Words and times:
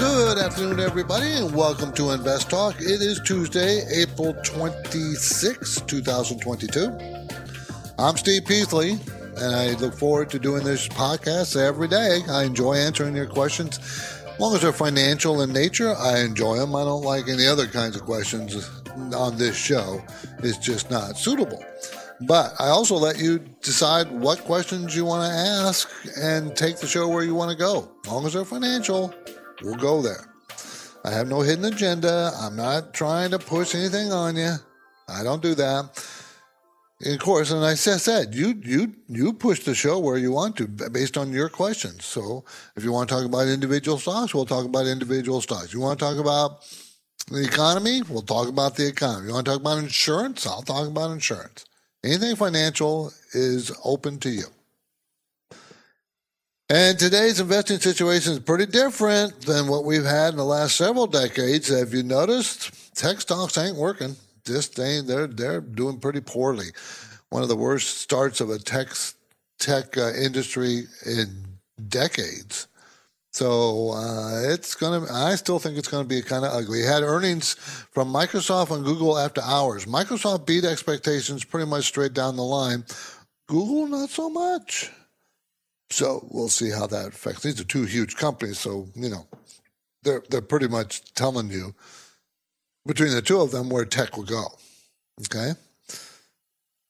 Good 0.00 0.38
afternoon, 0.38 0.80
everybody, 0.80 1.30
and 1.30 1.54
welcome 1.54 1.92
to 1.92 2.12
Invest 2.12 2.48
Talk. 2.48 2.80
It 2.80 3.02
is 3.02 3.20
Tuesday, 3.20 3.82
April 3.94 4.32
26, 4.42 5.82
2022. 5.82 6.98
I'm 7.98 8.16
Steve 8.16 8.46
Peasley, 8.46 8.92
and 8.92 9.54
I 9.54 9.74
look 9.74 9.92
forward 9.92 10.30
to 10.30 10.38
doing 10.38 10.64
this 10.64 10.88
podcast 10.88 11.54
every 11.54 11.86
day. 11.86 12.22
I 12.30 12.44
enjoy 12.44 12.76
answering 12.76 13.14
your 13.14 13.26
questions. 13.26 13.78
As 13.78 14.40
long 14.40 14.54
as 14.54 14.62
they're 14.62 14.72
financial 14.72 15.42
in 15.42 15.52
nature, 15.52 15.94
I 15.94 16.20
enjoy 16.20 16.56
them. 16.56 16.74
I 16.74 16.84
don't 16.84 17.04
like 17.04 17.28
any 17.28 17.46
other 17.46 17.66
kinds 17.66 17.94
of 17.94 18.00
questions 18.06 18.70
on 19.14 19.36
this 19.36 19.54
show. 19.54 20.02
It's 20.38 20.56
just 20.56 20.90
not 20.90 21.18
suitable. 21.18 21.62
But 22.22 22.54
I 22.58 22.68
also 22.68 22.94
let 22.96 23.18
you 23.18 23.38
decide 23.60 24.10
what 24.10 24.44
questions 24.44 24.96
you 24.96 25.04
want 25.04 25.30
to 25.30 25.38
ask 25.38 25.90
and 26.16 26.56
take 26.56 26.78
the 26.78 26.86
show 26.86 27.06
where 27.06 27.22
you 27.22 27.34
want 27.34 27.50
to 27.50 27.56
go. 27.56 27.90
As 28.06 28.10
long 28.10 28.24
as 28.24 28.32
they're 28.32 28.46
financial, 28.46 29.14
we'll 29.62 29.76
go 29.76 30.02
there. 30.02 30.26
I 31.04 31.10
have 31.10 31.28
no 31.28 31.40
hidden 31.40 31.64
agenda. 31.64 32.32
I'm 32.38 32.56
not 32.56 32.92
trying 32.92 33.30
to 33.30 33.38
push 33.38 33.74
anything 33.74 34.12
on 34.12 34.36
you. 34.36 34.54
I 35.08 35.22
don't 35.22 35.42
do 35.42 35.54
that. 35.54 36.06
And 37.02 37.14
of 37.14 37.20
course, 37.20 37.50
and 37.50 37.64
I 37.64 37.74
said, 37.74 38.34
you 38.34 38.60
you 38.62 38.94
you 39.08 39.32
push 39.32 39.64
the 39.64 39.74
show 39.74 39.98
where 39.98 40.18
you 40.18 40.32
want 40.32 40.56
to 40.58 40.68
based 40.68 41.16
on 41.16 41.32
your 41.32 41.48
questions. 41.48 42.04
So 42.04 42.44
if 42.76 42.84
you 42.84 42.92
want 42.92 43.08
to 43.08 43.14
talk 43.14 43.24
about 43.24 43.48
individual 43.48 43.98
stocks, 43.98 44.34
we'll 44.34 44.44
talk 44.44 44.66
about 44.66 44.86
individual 44.86 45.40
stocks. 45.40 45.72
You 45.72 45.80
want 45.80 45.98
to 45.98 46.04
talk 46.04 46.18
about 46.18 46.62
the 47.28 47.42
economy, 47.42 48.02
we'll 48.02 48.22
talk 48.22 48.48
about 48.48 48.76
the 48.76 48.86
economy. 48.86 49.28
You 49.28 49.34
want 49.34 49.46
to 49.46 49.52
talk 49.52 49.60
about 49.60 49.78
insurance, 49.78 50.46
I'll 50.46 50.62
talk 50.62 50.88
about 50.88 51.10
insurance. 51.12 51.64
Anything 52.04 52.36
financial 52.36 53.12
is 53.32 53.72
open 53.84 54.18
to 54.20 54.30
you. 54.30 54.44
And 56.72 56.96
today's 56.96 57.40
investing 57.40 57.80
situation 57.80 58.32
is 58.34 58.38
pretty 58.38 58.66
different 58.66 59.40
than 59.40 59.66
what 59.66 59.84
we've 59.84 60.04
had 60.04 60.28
in 60.28 60.36
the 60.36 60.44
last 60.44 60.76
several 60.76 61.08
decades. 61.08 61.66
Have 61.66 61.92
you 61.92 62.04
noticed? 62.04 62.94
Tech 62.94 63.20
stocks 63.20 63.58
ain't 63.58 63.76
working. 63.76 64.14
Just 64.44 64.78
ain't. 64.78 65.08
They're 65.08 65.26
they're 65.26 65.60
doing 65.60 65.98
pretty 65.98 66.20
poorly. 66.20 66.66
One 67.30 67.42
of 67.42 67.48
the 67.48 67.56
worst 67.56 67.98
starts 67.98 68.40
of 68.40 68.50
a 68.50 68.58
tech 68.60 68.90
tech 69.58 69.98
uh, 69.98 70.12
industry 70.12 70.84
in 71.04 71.44
decades. 71.88 72.68
So 73.32 73.90
uh, 73.90 74.42
it's 74.44 74.76
gonna. 74.76 75.12
I 75.12 75.34
still 75.34 75.58
think 75.58 75.76
it's 75.76 75.88
gonna 75.88 76.04
be 76.04 76.22
kind 76.22 76.44
of 76.44 76.52
ugly. 76.52 76.82
Had 76.82 77.02
earnings 77.02 77.54
from 77.90 78.12
Microsoft 78.12 78.70
and 78.70 78.84
Google 78.84 79.18
after 79.18 79.40
hours. 79.42 79.86
Microsoft 79.86 80.46
beat 80.46 80.64
expectations 80.64 81.42
pretty 81.42 81.66
much 81.68 81.86
straight 81.86 82.14
down 82.14 82.36
the 82.36 82.44
line. 82.44 82.84
Google 83.48 83.88
not 83.88 84.10
so 84.10 84.30
much. 84.30 84.92
So 85.90 86.26
we'll 86.30 86.48
see 86.48 86.70
how 86.70 86.86
that 86.86 87.08
affects. 87.08 87.42
These 87.42 87.60
are 87.60 87.64
two 87.64 87.84
huge 87.84 88.16
companies, 88.16 88.58
so 88.58 88.88
you 88.94 89.08
know 89.08 89.26
they're 90.02 90.22
they're 90.30 90.40
pretty 90.40 90.68
much 90.68 91.12
telling 91.14 91.50
you 91.50 91.74
between 92.86 93.12
the 93.12 93.22
two 93.22 93.40
of 93.40 93.50
them 93.50 93.68
where 93.68 93.84
tech 93.84 94.16
will 94.16 94.24
go. 94.24 94.46
Okay. 95.22 95.52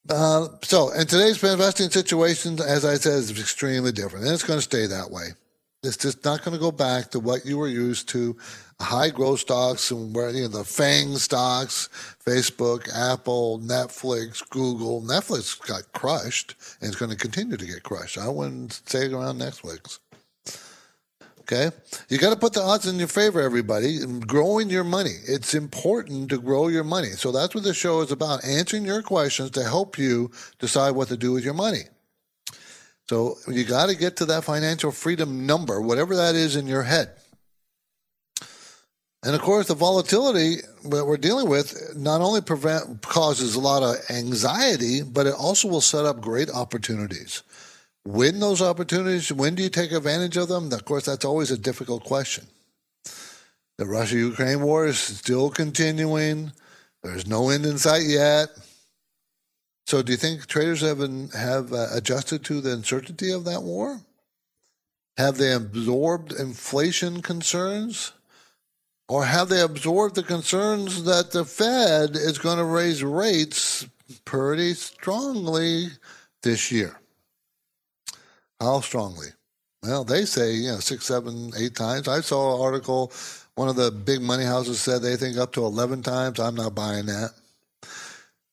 Uh, 0.08 0.48
so, 0.62 0.90
in 0.90 1.06
today's 1.06 1.42
investing 1.44 1.90
situation, 1.90 2.58
as 2.60 2.84
I 2.84 2.94
said, 2.94 3.12
is 3.14 3.30
extremely 3.30 3.92
different, 3.92 4.24
and 4.24 4.34
it's 4.34 4.42
going 4.42 4.58
to 4.58 4.62
stay 4.62 4.86
that 4.86 5.10
way. 5.10 5.28
It's 5.82 5.96
just 5.96 6.26
not 6.26 6.44
going 6.44 6.52
to 6.52 6.60
go 6.60 6.70
back 6.70 7.10
to 7.12 7.20
what 7.20 7.46
you 7.46 7.56
were 7.56 7.66
used 7.66 8.06
to, 8.10 8.36
high 8.78 9.08
growth 9.08 9.40
stocks 9.40 9.90
and 9.90 10.14
where 10.14 10.28
you 10.28 10.42
know 10.42 10.48
the 10.48 10.64
FANG 10.64 11.16
stocks, 11.16 11.88
Facebook, 12.22 12.86
Apple, 12.94 13.60
Netflix, 13.60 14.46
Google. 14.50 15.00
Netflix 15.00 15.58
got 15.66 15.90
crushed 15.94 16.54
and 16.80 16.88
it's 16.88 16.98
going 16.98 17.10
to 17.10 17.16
continue 17.16 17.56
to 17.56 17.64
get 17.64 17.82
crushed. 17.82 18.18
I 18.18 18.28
wouldn't 18.28 18.82
say 18.86 19.06
it 19.06 19.14
around 19.14 19.38
Netflix. 19.38 20.00
Okay, 21.40 21.74
you 22.10 22.18
got 22.18 22.30
to 22.30 22.38
put 22.38 22.52
the 22.52 22.60
odds 22.60 22.86
in 22.86 22.98
your 22.98 23.08
favor, 23.08 23.40
everybody. 23.40 24.00
Growing 24.26 24.68
your 24.68 24.84
money, 24.84 25.14
it's 25.26 25.54
important 25.54 26.28
to 26.28 26.38
grow 26.38 26.68
your 26.68 26.84
money. 26.84 27.08
So 27.12 27.32
that's 27.32 27.54
what 27.54 27.64
the 27.64 27.72
show 27.72 28.02
is 28.02 28.12
about: 28.12 28.44
answering 28.44 28.84
your 28.84 29.00
questions 29.00 29.50
to 29.52 29.62
help 29.64 29.96
you 29.96 30.30
decide 30.58 30.90
what 30.90 31.08
to 31.08 31.16
do 31.16 31.32
with 31.32 31.42
your 31.42 31.54
money. 31.54 31.84
So 33.10 33.38
you 33.48 33.64
got 33.64 33.88
to 33.88 33.96
get 33.96 34.18
to 34.18 34.26
that 34.26 34.44
financial 34.44 34.92
freedom 34.92 35.44
number, 35.44 35.80
whatever 35.80 36.14
that 36.14 36.36
is 36.36 36.54
in 36.54 36.68
your 36.68 36.84
head. 36.84 37.10
And 39.24 39.34
of 39.34 39.40
course, 39.40 39.66
the 39.66 39.74
volatility 39.74 40.58
that 40.84 41.04
we're 41.04 41.16
dealing 41.16 41.48
with 41.48 41.96
not 41.96 42.20
only 42.20 42.40
prevent 42.40 43.02
causes 43.02 43.56
a 43.56 43.60
lot 43.60 43.82
of 43.82 43.96
anxiety, 44.10 45.02
but 45.02 45.26
it 45.26 45.34
also 45.34 45.66
will 45.66 45.80
set 45.80 46.04
up 46.04 46.20
great 46.20 46.50
opportunities. 46.50 47.42
When 48.04 48.38
those 48.38 48.62
opportunities, 48.62 49.32
when 49.32 49.56
do 49.56 49.64
you 49.64 49.70
take 49.70 49.90
advantage 49.90 50.36
of 50.36 50.46
them? 50.46 50.72
Of 50.72 50.84
course, 50.84 51.06
that's 51.06 51.24
always 51.24 51.50
a 51.50 51.58
difficult 51.58 52.04
question. 52.04 52.46
The 53.76 53.86
Russia 53.86 54.18
Ukraine 54.18 54.62
war 54.62 54.86
is 54.86 55.00
still 55.00 55.50
continuing. 55.50 56.52
There's 57.02 57.26
no 57.26 57.50
end 57.50 57.66
in 57.66 57.76
sight 57.76 58.04
yet. 58.04 58.50
So, 59.90 60.02
do 60.02 60.12
you 60.12 60.18
think 60.18 60.46
traders 60.46 60.82
have 60.82 60.98
been, 60.98 61.30
have 61.30 61.72
uh, 61.72 61.88
adjusted 61.92 62.44
to 62.44 62.60
the 62.60 62.74
uncertainty 62.74 63.32
of 63.32 63.44
that 63.46 63.64
war? 63.64 64.00
Have 65.16 65.36
they 65.36 65.52
absorbed 65.52 66.30
inflation 66.30 67.22
concerns? 67.22 68.12
Or 69.08 69.24
have 69.24 69.48
they 69.48 69.60
absorbed 69.60 70.14
the 70.14 70.22
concerns 70.22 71.02
that 71.02 71.32
the 71.32 71.44
Fed 71.44 72.10
is 72.10 72.38
going 72.38 72.58
to 72.58 72.64
raise 72.64 73.02
rates 73.02 73.84
pretty 74.24 74.74
strongly 74.74 75.88
this 76.44 76.70
year? 76.70 77.00
How 78.60 78.82
strongly? 78.82 79.30
Well, 79.82 80.04
they 80.04 80.24
say, 80.24 80.52
you 80.52 80.70
know, 80.70 80.78
six, 80.78 81.04
seven, 81.04 81.50
eight 81.58 81.74
times. 81.74 82.06
I 82.06 82.20
saw 82.20 82.54
an 82.54 82.62
article, 82.62 83.12
one 83.56 83.68
of 83.68 83.74
the 83.74 83.90
big 83.90 84.20
money 84.20 84.44
houses 84.44 84.80
said 84.80 85.02
they 85.02 85.16
think 85.16 85.36
up 85.36 85.52
to 85.54 85.64
11 85.64 86.04
times. 86.04 86.38
I'm 86.38 86.54
not 86.54 86.76
buying 86.76 87.06
that. 87.06 87.30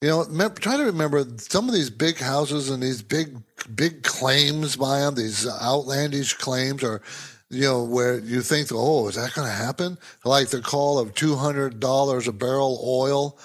You 0.01 0.09
know, 0.09 0.23
remember, 0.25 0.59
try 0.59 0.77
to 0.77 0.83
remember 0.83 1.25
some 1.37 1.67
of 1.67 1.73
these 1.73 1.89
big 1.89 2.19
houses 2.19 2.69
and 2.69 2.83
these 2.83 3.01
big, 3.01 3.35
big 3.75 4.03
claims 4.03 4.75
by 4.75 4.99
them, 4.99 5.15
these 5.15 5.47
outlandish 5.47 6.35
claims 6.35 6.83
are, 6.83 7.01
you 7.49 7.63
know, 7.63 7.83
where 7.83 8.19
you 8.19 8.41
think, 8.41 8.69
oh, 8.71 9.07
is 9.07 9.15
that 9.15 9.33
going 9.33 9.47
to 9.47 9.53
happen? 9.53 9.97
Like 10.23 10.49
the 10.49 10.61
call 10.61 10.99
of 10.99 11.15
$200 11.15 12.27
a 12.27 12.31
barrel 12.31 12.79
oil. 12.85 13.39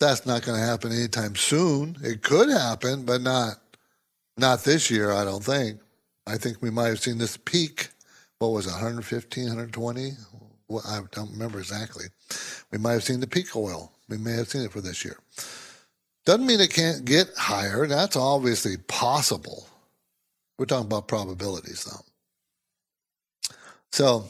That's 0.00 0.26
not 0.26 0.42
going 0.42 0.58
to 0.58 0.66
happen 0.66 0.90
anytime 0.90 1.36
soon. 1.36 1.96
It 2.02 2.22
could 2.22 2.48
happen, 2.48 3.04
but 3.04 3.20
not 3.20 3.58
not 4.36 4.62
this 4.62 4.90
year, 4.90 5.12
I 5.12 5.24
don't 5.24 5.44
think. 5.44 5.80
I 6.26 6.36
think 6.36 6.62
we 6.62 6.70
might 6.70 6.86
have 6.88 7.00
seen 7.00 7.18
this 7.18 7.36
peak. 7.36 7.88
What 8.38 8.48
was 8.48 8.66
it, 8.66 8.70
115, 8.70 9.44
120? 9.44 10.12
Well, 10.68 10.82
I 10.86 11.00
don't 11.10 11.32
remember 11.32 11.58
exactly. 11.58 12.06
We 12.70 12.78
might 12.78 12.92
have 12.92 13.02
seen 13.02 13.20
the 13.20 13.26
peak 13.26 13.56
oil. 13.56 13.92
We 14.08 14.16
may 14.18 14.32
have 14.32 14.48
seen 14.48 14.62
it 14.62 14.70
for 14.70 14.80
this 14.80 15.04
year. 15.04 15.18
Doesn't 16.28 16.44
mean 16.44 16.60
it 16.60 16.74
can't 16.74 17.06
get 17.06 17.30
higher. 17.38 17.86
That's 17.86 18.14
obviously 18.14 18.76
possible. 18.86 19.66
We're 20.58 20.66
talking 20.66 20.84
about 20.84 21.08
probabilities, 21.08 21.84
though. 21.84 22.04
So, 23.92 24.24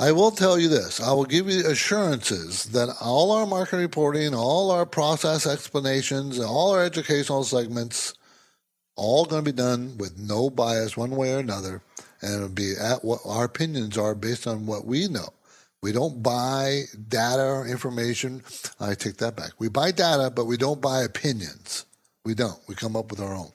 I 0.00 0.10
will 0.10 0.32
tell 0.32 0.58
you 0.58 0.66
this. 0.68 1.00
I 1.00 1.12
will 1.12 1.24
give 1.24 1.48
you 1.48 1.64
assurances 1.64 2.64
that 2.72 2.88
all 3.00 3.30
our 3.30 3.46
market 3.46 3.76
reporting, 3.76 4.34
all 4.34 4.72
our 4.72 4.84
process 4.84 5.46
explanations, 5.46 6.40
all 6.40 6.72
our 6.72 6.82
educational 6.82 7.44
segments, 7.44 8.14
all 8.96 9.26
going 9.26 9.44
to 9.44 9.52
be 9.52 9.56
done 9.56 9.96
with 9.98 10.18
no 10.18 10.50
bias 10.50 10.96
one 10.96 11.12
way 11.12 11.34
or 11.34 11.38
another. 11.38 11.82
And 12.20 12.34
it'll 12.34 12.48
be 12.48 12.72
at 12.76 13.04
what 13.04 13.20
our 13.24 13.44
opinions 13.44 13.96
are 13.96 14.16
based 14.16 14.48
on 14.48 14.66
what 14.66 14.86
we 14.86 15.06
know. 15.06 15.28
We 15.82 15.92
don't 15.92 16.22
buy 16.22 16.82
data 17.08 17.42
or 17.42 17.66
information. 17.66 18.42
I 18.80 18.94
take 18.94 19.18
that 19.18 19.36
back. 19.36 19.52
We 19.58 19.68
buy 19.68 19.92
data, 19.92 20.30
but 20.34 20.46
we 20.46 20.56
don't 20.56 20.80
buy 20.80 21.02
opinions. 21.02 21.84
We 22.24 22.34
don't. 22.34 22.58
We 22.68 22.74
come 22.74 22.96
up 22.96 23.10
with 23.10 23.20
our 23.20 23.34
own. 23.34 23.52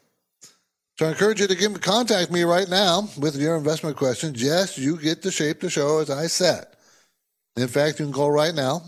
So 0.98 1.08
I 1.08 1.10
encourage 1.10 1.42
you 1.42 1.48
to 1.48 1.56
give, 1.56 1.82
contact 1.82 2.32
me 2.32 2.44
right 2.44 2.70
now 2.70 3.10
with 3.18 3.36
your 3.36 3.56
investment 3.56 3.98
questions. 3.98 4.42
Yes, 4.42 4.78
you 4.78 4.98
get 4.98 5.24
to 5.24 5.32
shape 5.32 5.60
the 5.60 5.70
show 5.70 6.00
as 6.00 6.10
I 6.10 6.28
said. 6.28 6.66
In 7.58 7.68
fact, 7.68 8.00
you 8.00 8.06
can 8.06 8.14
call 8.14 8.32
right 8.32 8.54
now. 8.54 8.82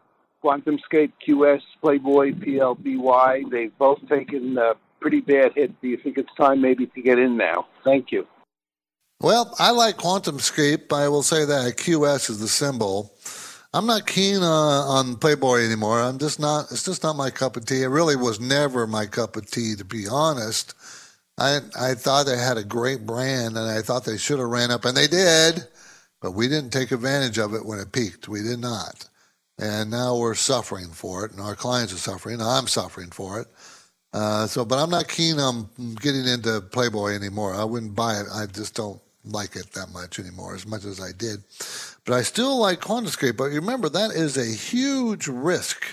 QuantumScape, 0.43 1.13
QS, 1.25 1.61
Playboy, 1.81 2.33
PLBY, 2.33 3.49
they've 3.49 3.75
both 3.77 3.99
taken 4.09 4.57
a 4.57 4.73
pretty 4.99 5.21
bad 5.21 5.53
hit. 5.55 5.79
Do 5.81 5.87
you 5.87 5.95
think 5.97 6.17
it's 6.17 6.33
time 6.35 6.59
maybe 6.61 6.85
to 6.87 7.01
get 7.01 7.17
in 7.17 7.37
now? 7.37 7.67
Thank 7.83 8.11
you. 8.11 8.27
Well, 9.21 9.55
I 9.57 9.71
like 9.71 9.95
QuantumScape. 9.97 10.91
I 10.91 11.07
will 11.07 11.23
say 11.23 11.45
that 11.45 11.77
QS 11.77 12.29
is 12.29 12.39
the 12.39 12.49
symbol. 12.49 13.13
I'm 13.73 13.87
not 13.87 14.05
keen 14.05 14.43
uh, 14.43 14.45
on 14.45 15.15
Playboy 15.15 15.65
anymore. 15.65 15.99
I'm 15.99 16.19
just 16.19 16.39
not. 16.39 16.71
It's 16.71 16.83
just 16.85 17.01
not 17.01 17.15
my 17.15 17.31
cup 17.31 17.57
of 17.57 17.65
tea. 17.65 17.81
It 17.81 17.87
really 17.87 18.15
was 18.15 18.39
never 18.39 18.85
my 18.85 19.07
cup 19.07 19.35
of 19.35 19.49
tea, 19.49 19.75
to 19.75 19.83
be 19.85 20.05
honest. 20.09 20.75
I 21.39 21.59
I 21.79 21.95
thought 21.95 22.27
they 22.27 22.37
had 22.37 22.57
a 22.57 22.63
great 22.63 23.05
brand, 23.05 23.57
and 23.57 23.69
I 23.69 23.81
thought 23.81 24.05
they 24.05 24.17
should 24.17 24.37
have 24.39 24.49
ran 24.49 24.69
up, 24.69 24.85
and 24.85 24.95
they 24.95 25.07
did, 25.07 25.67
but 26.21 26.31
we 26.31 26.47
didn't 26.47 26.69
take 26.69 26.91
advantage 26.91 27.39
of 27.39 27.55
it 27.55 27.65
when 27.65 27.79
it 27.79 27.91
peaked. 27.91 28.27
We 28.27 28.43
did 28.43 28.59
not, 28.59 29.09
and 29.57 29.89
now 29.89 30.17
we're 30.17 30.35
suffering 30.35 30.89
for 30.89 31.25
it, 31.25 31.31
and 31.31 31.41
our 31.41 31.55
clients 31.55 31.93
are 31.93 31.97
suffering. 31.97 32.41
I'm 32.41 32.67
suffering 32.67 33.09
for 33.09 33.39
it. 33.41 33.47
Uh, 34.13 34.45
so, 34.45 34.63
but 34.63 34.77
I'm 34.77 34.91
not 34.91 35.07
keen 35.07 35.39
on 35.39 35.67
getting 35.99 36.27
into 36.27 36.61
Playboy 36.61 37.15
anymore. 37.15 37.55
I 37.55 37.63
wouldn't 37.63 37.95
buy 37.95 38.19
it. 38.19 38.27
I 38.31 38.45
just 38.45 38.75
don't 38.75 39.01
like 39.25 39.55
it 39.55 39.71
that 39.71 39.89
much 39.91 40.19
anymore, 40.19 40.53
as 40.53 40.67
much 40.67 40.85
as 40.85 41.01
I 41.01 41.11
did. 41.17 41.39
But 42.05 42.15
I 42.15 42.21
still 42.23 42.57
like 42.57 42.81
QuantumScape. 42.81 43.37
But 43.37 43.45
remember, 43.45 43.89
that 43.89 44.11
is 44.11 44.37
a 44.37 44.45
huge 44.45 45.27
risk 45.27 45.85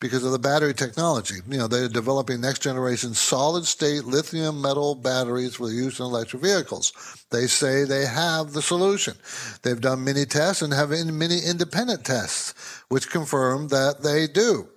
because 0.00 0.24
of 0.24 0.32
the 0.32 0.38
battery 0.38 0.74
technology. 0.74 1.36
You 1.48 1.58
know, 1.58 1.68
they're 1.68 1.88
developing 1.88 2.40
next 2.40 2.60
generation 2.60 3.14
solid 3.14 3.64
state 3.64 4.04
lithium 4.04 4.60
metal 4.60 4.96
batteries 4.96 5.54
for 5.54 5.70
use 5.70 6.00
in 6.00 6.06
electric 6.06 6.42
vehicles. 6.42 6.92
They 7.30 7.46
say 7.46 7.84
they 7.84 8.04
have 8.04 8.52
the 8.52 8.62
solution. 8.62 9.14
They've 9.62 9.80
done 9.80 10.02
many 10.02 10.24
tests 10.24 10.60
and 10.60 10.72
have 10.72 10.90
many 10.90 11.38
independent 11.38 12.04
tests, 12.04 12.82
which 12.88 13.10
confirm 13.10 13.68
that 13.68 14.02
they 14.02 14.26
do. 14.26 14.68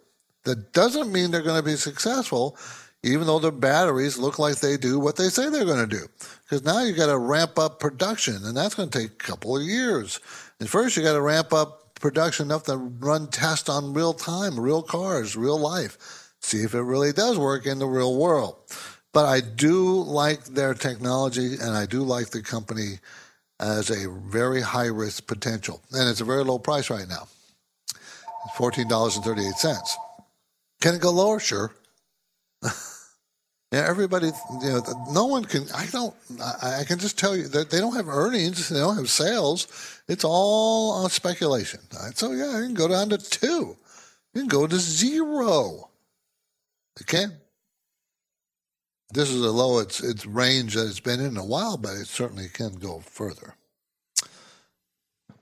That 0.44 0.74
doesn't 0.74 1.12
mean 1.12 1.32
they're 1.32 1.42
going 1.42 1.60
to 1.60 1.68
be 1.68 1.76
successful, 1.76 2.56
even 3.06 3.28
though 3.28 3.40
their 3.40 3.52
batteries 3.52 4.18
look 4.18 4.40
like 4.40 4.58
they 4.58 4.78
do 4.78 5.00
what 5.00 5.16
they 5.16 5.30
say 5.30 5.50
they're 5.50 5.64
going 5.64 5.88
to 5.88 5.96
do. 5.96 6.08
Because 6.44 6.66
now 6.66 6.82
you 6.82 6.94
got 6.94 7.08
to 7.08 7.18
ramp 7.18 7.60
up 7.60 7.80
production, 7.80 8.44
and 8.44 8.58
that's 8.58 8.74
going 8.74 8.90
to 8.90 9.00
take 9.00 9.12
a 9.12 9.28
couple 9.28 9.56
of 9.56 9.64
years. 9.64 10.20
And 10.60 10.68
first, 10.68 10.98
you 10.98 11.04
got 11.04 11.14
to 11.14 11.22
ramp 11.22 11.54
up 11.54 11.94
production 11.96 12.48
enough 12.48 12.64
to 12.64 12.78
run 12.78 13.28
tests 13.28 13.70
on 13.70 13.94
real 13.94 14.14
time, 14.14 14.60
real 14.60 14.82
cars, 14.82 15.36
real 15.36 15.60
life. 15.60 16.34
See 16.42 16.64
if 16.64 16.74
it 16.74 16.82
really 16.82 17.14
does 17.14 17.38
work 17.38 17.66
in 17.66 17.80
the 17.80 17.88
real 17.88 18.18
world. 18.18 18.58
But 19.14 19.26
I 19.26 19.40
do 19.40 20.02
like 20.02 20.44
their 20.46 20.74
technology 20.74 21.56
and 21.62 21.76
I 21.76 21.86
do 21.86 22.04
like 22.04 22.32
the 22.32 22.42
company 22.42 23.00
as 23.60 23.90
a 23.90 24.10
very 24.10 24.62
high 24.62 24.88
risk 24.88 25.26
potential. 25.28 25.82
And 25.92 26.10
it's 26.10 26.22
a 26.22 26.26
very 26.26 26.44
low 26.44 26.60
price 26.60 26.90
right 26.90 27.08
now. 27.08 27.28
It's 27.88 28.58
$14.38. 28.58 29.88
Can 30.82 30.96
it 30.96 31.02
go 31.02 31.12
lower? 31.12 31.40
Sure. 31.40 31.72
yeah, 33.76 33.88
everybody, 33.88 34.32
you 34.62 34.70
know, 34.70 34.82
no 35.12 35.26
one 35.26 35.46
can, 35.46 35.66
I 35.74 35.86
don't, 35.88 36.14
I, 36.42 36.82
I 36.82 36.84
can 36.84 36.98
just 36.98 37.20
tell 37.20 37.36
you 37.36 37.48
that 37.50 37.70
they 37.70 37.80
don't 37.80 37.96
have 37.96 38.08
earnings, 38.08 38.70
they 38.70 38.80
don't 38.80 38.98
have 38.98 39.10
sales 39.10 39.96
it's 40.08 40.24
all 40.24 40.92
on 41.04 41.10
speculation. 41.10 41.80
So 42.14 42.32
yeah, 42.32 42.60
you 42.60 42.66
can 42.66 42.74
go 42.74 42.88
down 42.88 43.10
to 43.10 43.18
two. 43.18 43.78
You 44.34 44.42
can 44.42 44.48
go 44.48 44.68
to 44.68 44.78
zero. 44.78 45.90
Okay. 47.02 47.26
This 49.14 49.30
is 49.30 49.44
a 49.44 49.52
low 49.52 49.80
its 49.80 50.04
its 50.04 50.26
range 50.26 50.76
that 50.76 50.88
it's 50.88 51.00
been 51.00 51.22
in 51.22 51.38
a 51.38 51.46
while, 51.46 51.78
but 51.78 51.94
it 51.94 52.08
certainly 52.08 52.50
can 52.50 52.76
go 52.76 53.00
further. 53.00 53.56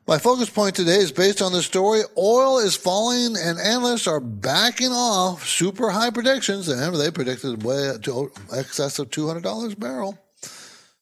My 0.05 0.17
focus 0.17 0.49
point 0.49 0.75
today 0.75 0.97
is 0.97 1.13
based 1.13 1.41
on 1.41 1.53
the 1.53 1.61
story 1.61 2.01
oil 2.17 2.59
is 2.59 2.75
falling 2.75 3.37
and 3.37 3.57
analysts 3.57 4.05
are 4.05 4.19
backing 4.19 4.91
off 4.91 5.47
super 5.47 5.89
high 5.91 6.09
predictions. 6.09 6.67
Remember, 6.67 6.97
they 6.97 7.09
predicted 7.09 7.63
way 7.63 7.93
to 8.01 8.29
excess 8.53 8.99
of 8.99 9.09
$200 9.11 9.73
a 9.73 9.75
barrel. 9.77 10.19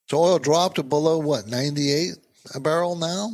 So 0.08 0.20
oil 0.20 0.38
dropped 0.38 0.76
to 0.76 0.84
below 0.84 1.18
what, 1.18 1.48
98 1.48 2.12
a 2.54 2.60
barrel 2.60 2.96
now? 2.96 3.32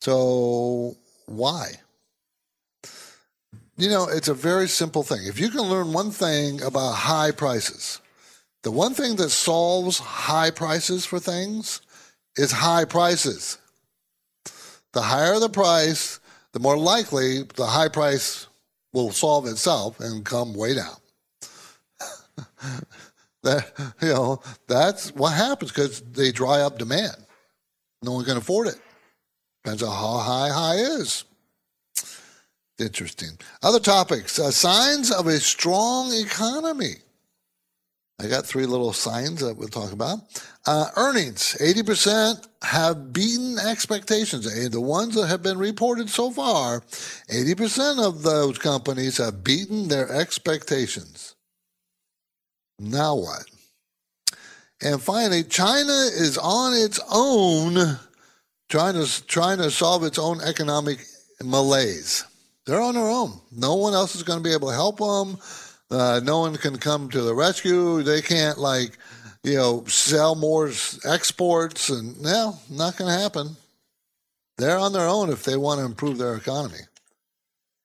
So 0.00 0.96
why? 1.26 1.72
You 3.76 3.90
know, 3.90 4.08
it's 4.08 4.28
a 4.28 4.34
very 4.34 4.68
simple 4.68 5.02
thing. 5.02 5.26
If 5.26 5.38
you 5.38 5.50
can 5.50 5.62
learn 5.62 5.92
one 5.92 6.10
thing 6.10 6.62
about 6.62 6.92
high 6.92 7.32
prices, 7.32 8.00
the 8.62 8.70
one 8.70 8.94
thing 8.94 9.16
that 9.16 9.30
solves 9.30 9.98
high 9.98 10.50
prices 10.50 11.04
for 11.04 11.18
things 11.18 11.82
is 12.36 12.52
high 12.52 12.86
prices. 12.86 13.58
The 14.94 15.02
higher 15.02 15.38
the 15.40 15.48
price, 15.48 16.20
the 16.52 16.60
more 16.60 16.78
likely 16.78 17.42
the 17.42 17.66
high 17.66 17.88
price 17.88 18.46
will 18.92 19.10
solve 19.10 19.46
itself 19.46 20.00
and 20.00 20.24
come 20.24 20.54
way 20.54 20.74
down. 20.74 20.96
that 23.42 23.72
you 24.00 24.08
know, 24.08 24.40
that's 24.68 25.12
what 25.14 25.34
happens 25.34 25.72
because 25.72 26.00
they 26.00 26.32
dry 26.32 26.60
up 26.60 26.78
demand. 26.78 27.16
No 28.02 28.12
one 28.12 28.24
can 28.24 28.36
afford 28.36 28.68
it. 28.68 28.80
Depends 29.64 29.82
on 29.82 29.90
how 29.90 30.18
high 30.18 30.50
high 30.50 30.76
is. 30.76 31.24
Interesting. 32.78 33.38
Other 33.62 33.80
topics 33.80 34.38
uh, 34.38 34.50
signs 34.50 35.10
of 35.10 35.26
a 35.26 35.38
strong 35.40 36.12
economy. 36.12 36.96
I 38.20 38.28
got 38.28 38.46
three 38.46 38.66
little 38.66 38.92
signs 38.92 39.40
that 39.40 39.56
we'll 39.56 39.68
talk 39.68 39.92
about. 39.92 40.18
Uh, 40.66 40.86
earnings 40.96 41.56
80% 41.60 42.46
have 42.62 43.12
beaten 43.12 43.58
expectations. 43.58 44.70
The 44.70 44.80
ones 44.80 45.14
that 45.16 45.26
have 45.26 45.42
been 45.42 45.58
reported 45.58 46.08
so 46.08 46.30
far, 46.30 46.80
80% 46.80 48.04
of 48.04 48.22
those 48.22 48.58
companies 48.58 49.18
have 49.18 49.42
beaten 49.42 49.88
their 49.88 50.10
expectations. 50.10 51.34
Now 52.78 53.16
what? 53.16 53.44
And 54.80 55.00
finally, 55.00 55.44
China 55.44 55.92
is 55.92 56.38
on 56.38 56.74
its 56.74 57.00
own 57.10 57.98
trying 58.68 58.94
to 58.94 59.26
trying 59.26 59.58
to 59.58 59.70
solve 59.70 60.04
its 60.04 60.18
own 60.18 60.40
economic 60.40 60.98
malaise. 61.42 62.24
They're 62.66 62.80
on 62.80 62.94
their 62.94 63.08
own. 63.08 63.40
No 63.52 63.76
one 63.76 63.94
else 63.94 64.14
is 64.14 64.22
going 64.22 64.38
to 64.38 64.42
be 64.42 64.54
able 64.54 64.68
to 64.68 64.74
help 64.74 64.98
them. 64.98 65.38
Uh, 65.94 66.20
no 66.24 66.40
one 66.40 66.56
can 66.56 66.76
come 66.76 67.08
to 67.10 67.22
the 67.22 67.34
rescue. 67.34 68.02
They 68.02 68.20
can't 68.20 68.58
like, 68.58 68.98
you 69.44 69.54
know, 69.54 69.84
sell 69.86 70.34
more 70.34 70.72
exports, 71.04 71.88
and 71.88 72.20
no, 72.20 72.58
not 72.68 72.96
going 72.96 73.12
to 73.14 73.22
happen. 73.22 73.56
They're 74.58 74.78
on 74.78 74.92
their 74.92 75.06
own 75.06 75.30
if 75.30 75.44
they 75.44 75.56
want 75.56 75.78
to 75.78 75.86
improve 75.86 76.18
their 76.18 76.34
economy. 76.34 76.80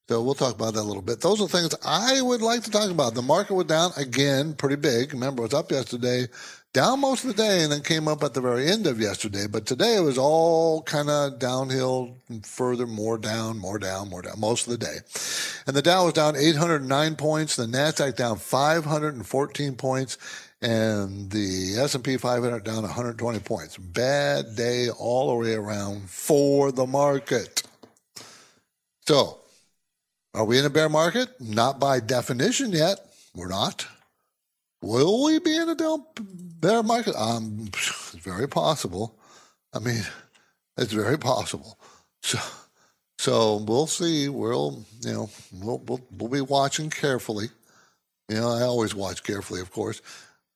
So 0.08 0.24
we'll 0.24 0.34
talk 0.34 0.56
about 0.56 0.74
that 0.74 0.82
a 0.82 0.90
little 0.90 1.04
bit. 1.04 1.22
Those 1.22 1.40
are 1.40 1.48
things 1.48 1.76
I 1.86 2.20
would 2.20 2.42
like 2.42 2.64
to 2.64 2.72
talk 2.72 2.90
about. 2.90 3.14
The 3.14 3.22
market 3.22 3.54
went 3.54 3.70
down 3.70 3.92
again, 3.96 4.56
pretty 4.56 4.78
big. 4.78 5.14
Remember, 5.14 5.44
it 5.44 5.52
was 5.52 5.54
up 5.54 5.72
yesterday 5.72 6.26
down 6.74 7.00
most 7.00 7.24
of 7.24 7.36
the 7.36 7.42
day 7.42 7.64
and 7.64 7.72
then 7.72 7.82
came 7.82 8.08
up 8.08 8.24
at 8.24 8.34
the 8.34 8.42
very 8.42 8.68
end 8.68 8.86
of 8.86 9.00
yesterday. 9.00 9.48
But 9.48 9.66
today 9.66 9.96
it 9.98 10.02
was 10.02 10.18
all 10.18 10.84
kind 10.84 11.10
of 11.10 11.40
downhill, 11.40 12.18
further, 12.44 12.86
more 12.86 13.18
down, 13.18 13.58
more 13.58 13.80
down, 13.80 14.10
more 14.10 14.22
down, 14.22 14.40
most 14.40 14.68
of 14.68 14.72
the 14.72 14.86
day. 14.86 14.98
And 15.66 15.76
the 15.76 15.82
Dow 15.82 16.06
was 16.06 16.14
down 16.14 16.36
809 16.36 17.16
points, 17.16 17.56
the 17.56 17.66
Nasdaq 17.66 18.16
down 18.16 18.38
514 18.38 19.76
points, 19.76 20.18
and 20.62 21.32
the 21.32 21.76
S&P 21.80 22.18
500 22.18 22.64
down 22.64 22.84
120 22.84 23.40
points. 23.40 23.78
Bad 23.78 24.56
day 24.56 24.90
all 24.90 25.30
the 25.30 25.36
way 25.36 25.54
around 25.54 26.10
for 26.10 26.72
the 26.72 26.86
market. 26.86 27.64
So, 29.08 29.40
are 30.36 30.46
we 30.46 30.60
in 30.60 30.66
a 30.66 30.70
bear 30.70 30.90
market? 30.90 31.30
Not 31.40 31.80
by 31.80 32.00
definition 32.00 32.72
yet. 32.72 33.00
We're 33.34 33.48
not. 33.48 33.88
Will 34.82 35.26
we 35.26 35.40
be 35.40 35.56
in 35.56 35.70
a 35.70 35.76
down 35.76 36.06
bear 36.60 36.84
market? 36.84 37.16
Um, 37.18 37.66
it's 37.68 38.12
very 38.16 38.48
possible. 38.48 39.20
I 39.74 39.80
mean, 39.80 40.04
it's 40.78 40.94
very 40.94 41.18
possible. 41.18 41.78
So, 42.22 42.40
so 43.18 43.56
we'll 43.58 43.88
see. 43.88 44.30
We'll, 44.30 44.86
you 45.02 45.14
know, 45.14 45.30
we'll, 45.54 45.80
we'll, 45.80 46.02
we'll 46.12 46.30
be 46.30 46.42
watching 46.42 46.90
carefully. 46.90 47.50
You 48.30 48.38
know, 48.38 48.50
I 48.50 48.62
always 48.62 48.96
watch 48.96 49.24
carefully, 49.24 49.62
of 49.62 49.72
course. 49.72 50.02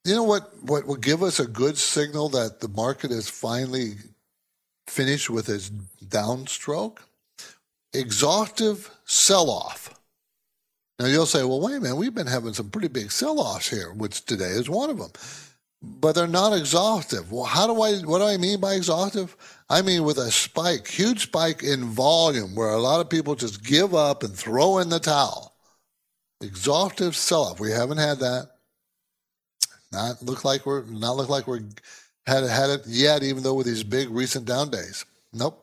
You 0.05 0.15
know 0.15 0.23
what? 0.23 0.51
What 0.63 0.85
will 0.85 0.95
give 0.95 1.23
us 1.23 1.39
a 1.39 1.47
good 1.47 1.77
signal 1.77 2.29
that 2.29 2.59
the 2.59 2.67
market 2.67 3.11
is 3.11 3.29
finally 3.29 3.95
finished 4.87 5.29
with 5.29 5.49
its 5.49 5.69
downstroke? 6.05 6.99
Exhaustive 7.93 8.89
sell-off. 9.05 9.93
Now 11.03 11.09
you'll 11.09 11.25
say, 11.25 11.43
"Well, 11.43 11.59
wait 11.59 11.75
a 11.75 11.81
minute. 11.81 11.97
We've 11.97 12.15
been 12.15 12.27
having 12.27 12.53
some 12.53 12.69
pretty 12.69 12.87
big 12.87 13.11
sell-offs 13.11 13.69
here, 13.69 13.91
which 13.91 14.25
today 14.25 14.51
is 14.51 14.69
one 14.69 14.89
of 14.89 14.97
them." 14.97 15.11
But 15.81 16.15
they're 16.15 16.27
not 16.27 16.53
exhaustive. 16.53 17.29
Well, 17.29 17.43
how 17.43 17.67
do 17.67 17.81
I? 17.81 17.95
What 18.03 18.19
do 18.19 18.23
I 18.23 18.37
mean 18.37 18.61
by 18.61 18.75
exhaustive? 18.75 19.35
I 19.69 19.81
mean 19.81 20.05
with 20.05 20.17
a 20.17 20.31
spike, 20.31 20.87
huge 20.87 21.23
spike 21.23 21.61
in 21.61 21.89
volume, 21.89 22.55
where 22.55 22.69
a 22.69 22.79
lot 22.79 23.01
of 23.01 23.09
people 23.09 23.35
just 23.35 23.65
give 23.65 23.93
up 23.93 24.23
and 24.23 24.33
throw 24.33 24.77
in 24.77 24.87
the 24.87 24.99
towel. 24.99 25.53
Exhaustive 26.39 27.17
sell-off. 27.17 27.59
We 27.59 27.71
haven't 27.71 27.97
had 27.97 28.19
that. 28.19 28.51
Not 29.91 30.23
look 30.23 30.45
like 30.45 30.65
we're 30.65 30.85
not 30.85 31.17
look 31.17 31.27
like 31.27 31.47
we're 31.47 31.67
had 32.25 32.45
had 32.45 32.69
it 32.69 32.83
yet, 32.87 33.23
even 33.23 33.43
though 33.43 33.55
with 33.55 33.67
these 33.67 33.83
big 33.83 34.09
recent 34.09 34.45
down 34.45 34.71
days. 34.71 35.03
Nope. 35.33 35.62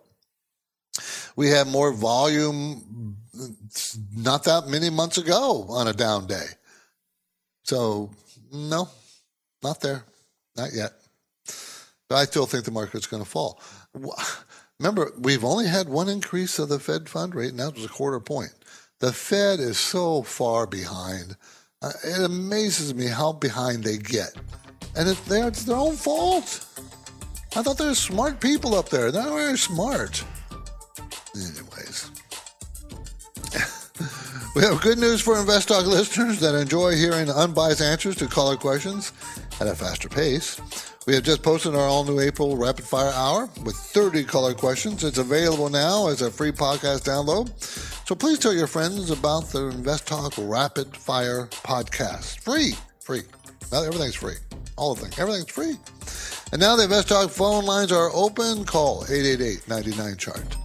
We 1.36 1.48
had 1.48 1.66
more 1.66 1.92
volume 1.92 3.16
not 4.16 4.44
that 4.44 4.68
many 4.68 4.90
months 4.90 5.18
ago 5.18 5.66
on 5.68 5.88
a 5.88 5.92
down 5.92 6.26
day. 6.26 6.46
So 7.62 8.10
no, 8.52 8.88
not 9.62 9.80
there, 9.80 10.04
not 10.56 10.70
yet. 10.74 10.92
But 12.08 12.16
I 12.16 12.24
still 12.24 12.46
think 12.46 12.64
the 12.64 12.72
market's 12.72 13.06
going 13.06 13.22
to 13.22 13.28
fall. 13.28 13.60
Remember, 14.78 15.12
we've 15.18 15.44
only 15.44 15.66
had 15.66 15.88
one 15.88 16.08
increase 16.08 16.58
of 16.58 16.68
the 16.68 16.80
Fed 16.80 17.08
fund 17.08 17.34
rate, 17.34 17.50
and 17.50 17.60
that 17.60 17.74
was 17.74 17.84
a 17.84 17.88
quarter 17.88 18.18
point. 18.18 18.52
The 18.98 19.12
Fed 19.12 19.60
is 19.60 19.78
so 19.78 20.22
far 20.22 20.66
behind. 20.66 21.36
Uh, 21.82 21.92
it 22.04 22.22
amazes 22.22 22.94
me 22.94 23.06
how 23.06 23.32
behind 23.32 23.84
they 23.84 23.96
get. 23.96 24.34
And 24.96 25.08
it, 25.08 25.18
it's 25.28 25.64
their 25.64 25.76
own 25.76 25.96
fault. 25.96 26.66
I 27.56 27.62
thought 27.62 27.78
they 27.78 27.86
were 27.86 27.94
smart 27.94 28.40
people 28.40 28.74
up 28.74 28.88
there. 28.88 29.10
They're 29.10 29.22
not 29.22 29.32
very 29.32 29.58
smart. 29.58 30.24
Anyways. 31.40 32.10
we 34.54 34.62
have 34.62 34.80
good 34.82 34.98
news 34.98 35.20
for 35.20 35.34
InvestTalk 35.36 35.86
listeners 35.86 36.38
that 36.40 36.54
enjoy 36.54 36.94
hearing 36.94 37.30
unbiased 37.30 37.80
answers 37.80 38.16
to 38.16 38.26
caller 38.26 38.56
questions 38.56 39.12
at 39.60 39.66
a 39.66 39.74
faster 39.74 40.08
pace. 40.08 40.60
We 41.06 41.14
have 41.14 41.24
just 41.24 41.42
posted 41.42 41.74
our 41.74 41.80
all 41.80 42.04
new 42.04 42.20
April 42.20 42.56
Rapid 42.56 42.84
Fire 42.84 43.12
Hour 43.14 43.48
with 43.64 43.74
30 43.74 44.24
caller 44.24 44.52
questions. 44.52 45.02
It's 45.02 45.18
available 45.18 45.70
now 45.70 46.08
as 46.08 46.20
a 46.20 46.30
free 46.30 46.52
podcast 46.52 47.04
download. 47.04 47.50
So 48.06 48.14
please 48.14 48.38
tell 48.38 48.52
your 48.52 48.66
friends 48.66 49.10
about 49.10 49.46
the 49.48 49.70
InvestTalk 49.70 50.34
Rapid 50.50 50.94
Fire 50.94 51.46
podcast. 51.46 52.40
Free, 52.40 52.74
free. 53.00 53.22
Not 53.72 53.86
everything's 53.86 54.14
free. 54.14 54.34
All 54.76 54.92
of 54.92 54.98
things. 54.98 55.18
Everything's 55.18 55.50
free. 55.50 55.76
And 56.52 56.60
now 56.60 56.76
the 56.76 56.84
InvestTalk 56.84 57.30
phone 57.30 57.64
lines 57.64 57.92
are 57.92 58.10
open. 58.12 58.64
Call 58.64 59.04
888 59.04 59.68
99 59.68 60.16
chart. 60.16 60.59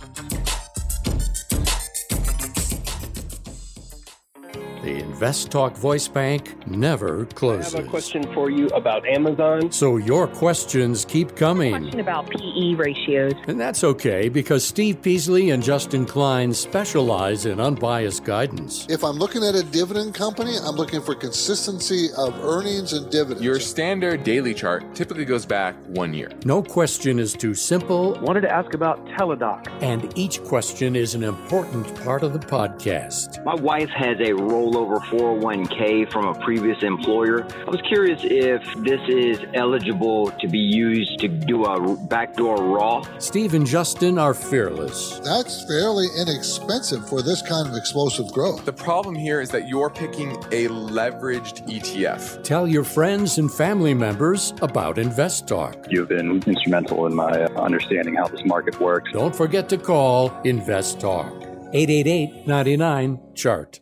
The 4.86 5.01
InvestTalk 5.01 5.75
Voice 5.75 6.08
Bank 6.08 6.68
never 6.68 7.25
closes. 7.25 7.74
I 7.74 7.77
have 7.80 7.88
a 7.88 7.89
question 7.89 8.22
for 8.36 8.51
you 8.51 8.68
about 8.68 9.04
Amazon. 9.08 9.72
So 9.72 9.98
your 9.98 10.27
questions 10.27 11.06
keep 11.06 11.36
coming. 11.36 11.72
Question 11.72 12.01
about 12.01 12.30
PE 12.30 12.75
ratios. 12.75 13.34
And 13.48 13.60
that's 13.60 13.84
okay 13.84 14.30
because 14.30 14.63
Steve 14.63 15.01
Peasley 15.01 15.50
and 15.50 15.63
Justin 15.63 16.06
Klein 16.06 16.54
specialize 16.54 17.48
in 17.48 17.60
unbiased 17.60 18.25
guidance. 18.25 18.86
If 18.88 19.04
I'm 19.04 19.15
looking 19.15 19.44
at 19.44 19.56
a 19.56 19.63
dividend 19.63 20.13
company, 20.13 20.56
I'm 20.63 20.75
looking 20.75 21.01
for 21.01 21.15
consistency 21.15 22.10
of 22.15 22.39
earnings 22.46 22.94
and 22.94 23.12
dividends. 23.12 23.44
Your 23.44 23.60
standard 23.60 24.24
daily 24.24 24.54
chart 24.54 24.94
typically 24.94 25.25
goes 25.25 25.48
back 25.48 25.75
one 25.88 26.13
year. 26.13 26.30
No 26.46 26.62
question 26.62 27.18
is 27.18 27.34
too 27.34 27.56
simple. 27.56 28.20
Wanted 28.22 28.42
to 28.42 28.51
ask 28.51 28.75
about 28.75 29.04
Teladoc. 29.08 29.68
And 29.82 30.15
each 30.15 30.44
question 30.44 30.96
is 30.96 31.15
an 31.15 31.24
important 31.24 31.88
part 32.04 32.22
of 32.22 32.34
the 32.34 32.39
podcast. 32.39 33.44
My 33.44 33.56
wife 33.56 33.89
has 33.89 34.18
a 34.20 34.34
rollover 34.75 35.00
401k 35.05 36.12
from 36.12 36.25
a 36.27 36.39
previous 36.39 36.82
employer. 36.84 37.46
I 37.65 37.70
was 37.70 37.82
curious 37.82 38.20
if 38.24 38.62
this 38.84 39.00
is 39.08 39.39
eligible 39.53 40.32
to 40.32 40.48
be 40.48 40.60
used 40.60 41.20
to 41.20 41.27
do 41.27 41.63
a 41.65 41.96
backdoor 42.08 42.58
Roth. 42.58 43.22
Steve 43.22 43.53
and 43.53 43.65
Justin 43.65 44.17
are 44.17 44.34
fearless. 44.34 45.20
That's 45.20 45.65
fairly 45.65 46.08
inexpensive 46.17 47.08
for 47.08 47.22
this 47.22 47.41
kind 47.41 47.67
of 47.67 47.75
explosive 47.75 48.32
growth. 48.32 48.65
The 48.65 48.74
problem 48.74 49.15
here 49.15 49.41
is 49.41 49.50
that 49.51 49.67
you're 49.67 49.89
picking 49.89 50.32
a 50.51 50.67
leveraged 50.67 51.67
ETF. 51.67 52.44
Tell 52.44 52.67
your 52.67 52.84
friends 52.84 53.38
and 53.38 53.51
family 53.51 53.94
members 53.94 54.53
about 54.62 54.98
InvestTalk. 54.98 55.88
You've 55.89 56.10
been 56.10 56.44
instrumental 56.46 57.05
in 57.05 57.15
my 57.15 57.44
uh, 57.44 57.62
understanding 57.62 58.15
how 58.15 58.27
this 58.27 58.44
market 58.46 58.79
works. 58.79 59.12
Don't 59.13 59.36
forget 59.36 59.70
to 59.70 59.77
call 59.77 60.29
InvestTalk 60.44 61.44
888 61.74 62.48
99 62.48 63.20
chart. 63.34 63.79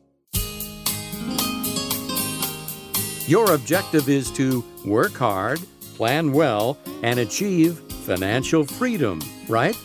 Your 3.25 3.53
objective 3.53 4.09
is 4.09 4.29
to 4.31 4.65
work 4.85 5.13
hard, 5.13 5.61
plan 5.95 6.33
well, 6.33 6.77
and 7.03 7.19
achieve 7.19 7.79
financial 8.05 8.65
freedom, 8.65 9.21
right? 9.47 9.77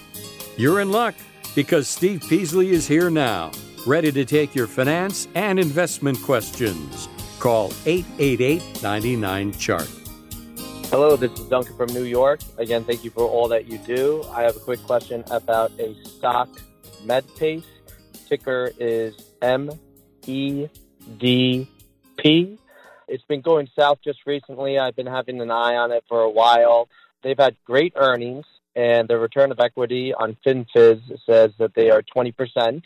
You're 0.57 0.81
in 0.81 0.91
luck 0.91 1.15
because 1.55 1.87
Steve 1.87 2.25
Peasley 2.29 2.71
is 2.71 2.89
here 2.89 3.11
now, 3.11 3.53
ready 3.87 4.11
to 4.11 4.25
take 4.25 4.57
your 4.57 4.67
finance 4.67 5.29
and 5.37 5.61
investment 5.61 6.21
questions. 6.23 7.09
Call 7.39 7.73
888 7.87 8.83
99 8.83 9.53
Chart. 9.53 9.89
Hello, 10.91 11.15
this 11.15 11.31
is 11.39 11.47
Duncan 11.47 11.77
from 11.77 11.93
New 11.95 12.03
York. 12.03 12.41
Again, 12.57 12.83
thank 12.83 13.05
you 13.05 13.11
for 13.11 13.23
all 13.23 13.47
that 13.47 13.67
you 13.67 13.79
do. 13.79 14.25
I 14.33 14.43
have 14.43 14.57
a 14.57 14.61
quick 14.61 14.83
question 14.83 15.23
about 15.31 15.71
a 15.79 15.95
stock, 16.03 16.49
MedPace. 17.05 17.63
Ticker 18.29 18.73
is 18.81 19.15
M 19.41 19.71
E 20.27 20.67
D 21.19 21.69
P. 22.17 22.58
It's 23.09 23.25
been 23.25 23.41
going 23.41 23.69
south 23.77 23.99
just 24.05 24.21
recently. 24.27 24.79
I've 24.79 24.97
been 24.97 25.07
having 25.07 25.41
an 25.41 25.51
eye 25.51 25.77
on 25.77 25.93
it 25.93 26.05
for 26.09 26.21
a 26.21 26.31
while. 26.31 26.89
They've 27.23 27.39
had 27.39 27.57
great 27.65 27.95
earnings, 27.97 28.45
and 28.77 29.09
their 29.09 29.19
return 29.19 29.51
of 29.51 29.59
equity 29.61 30.15
on 30.15 30.37
Finviz 30.47 31.01
says 31.27 31.53
that 31.59 31.75
they 31.75 31.91
are 31.91 32.03
20%, 32.03 32.83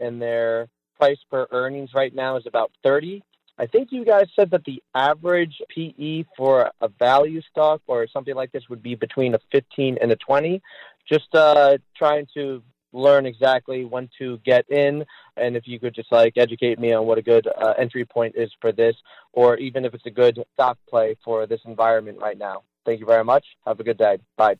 and 0.00 0.20
their 0.20 0.68
price 0.98 1.18
per 1.30 1.46
earnings 1.50 1.94
right 1.94 2.14
now 2.14 2.36
is 2.36 2.46
about 2.46 2.70
30. 2.82 3.22
I 3.58 3.66
think 3.66 3.88
you 3.92 4.04
guys 4.04 4.26
said 4.34 4.50
that 4.52 4.64
the 4.64 4.82
average 4.94 5.60
PE 5.74 6.24
for 6.36 6.70
a 6.80 6.88
value 6.88 7.42
stock 7.42 7.82
or 7.86 8.06
something 8.06 8.34
like 8.34 8.52
this 8.52 8.68
would 8.70 8.82
be 8.82 8.94
between 8.94 9.34
a 9.34 9.38
15 9.52 9.98
and 10.00 10.10
a 10.10 10.16
20. 10.16 10.62
Just 11.06 11.34
uh, 11.34 11.76
trying 11.96 12.26
to 12.34 12.62
learn 12.92 13.26
exactly 13.26 13.84
when 13.84 14.08
to 14.18 14.38
get 14.38 14.68
in 14.70 15.04
and 15.36 15.56
if 15.56 15.66
you 15.66 15.78
could 15.78 15.94
just 15.94 16.10
like 16.10 16.34
educate 16.36 16.78
me 16.78 16.92
on 16.92 17.06
what 17.06 17.18
a 17.18 17.22
good 17.22 17.46
uh, 17.46 17.74
entry 17.78 18.04
point 18.04 18.34
is 18.36 18.50
for 18.60 18.72
this 18.72 18.96
or 19.32 19.56
even 19.56 19.84
if 19.84 19.94
it's 19.94 20.06
a 20.06 20.10
good 20.10 20.42
stock 20.54 20.78
play 20.88 21.16
for 21.24 21.46
this 21.46 21.60
environment 21.64 22.18
right 22.20 22.38
now. 22.38 22.62
Thank 22.84 23.00
you 23.00 23.06
very 23.06 23.24
much. 23.24 23.44
Have 23.66 23.78
a 23.78 23.84
good 23.84 23.98
day. 23.98 24.18
Bye. 24.36 24.56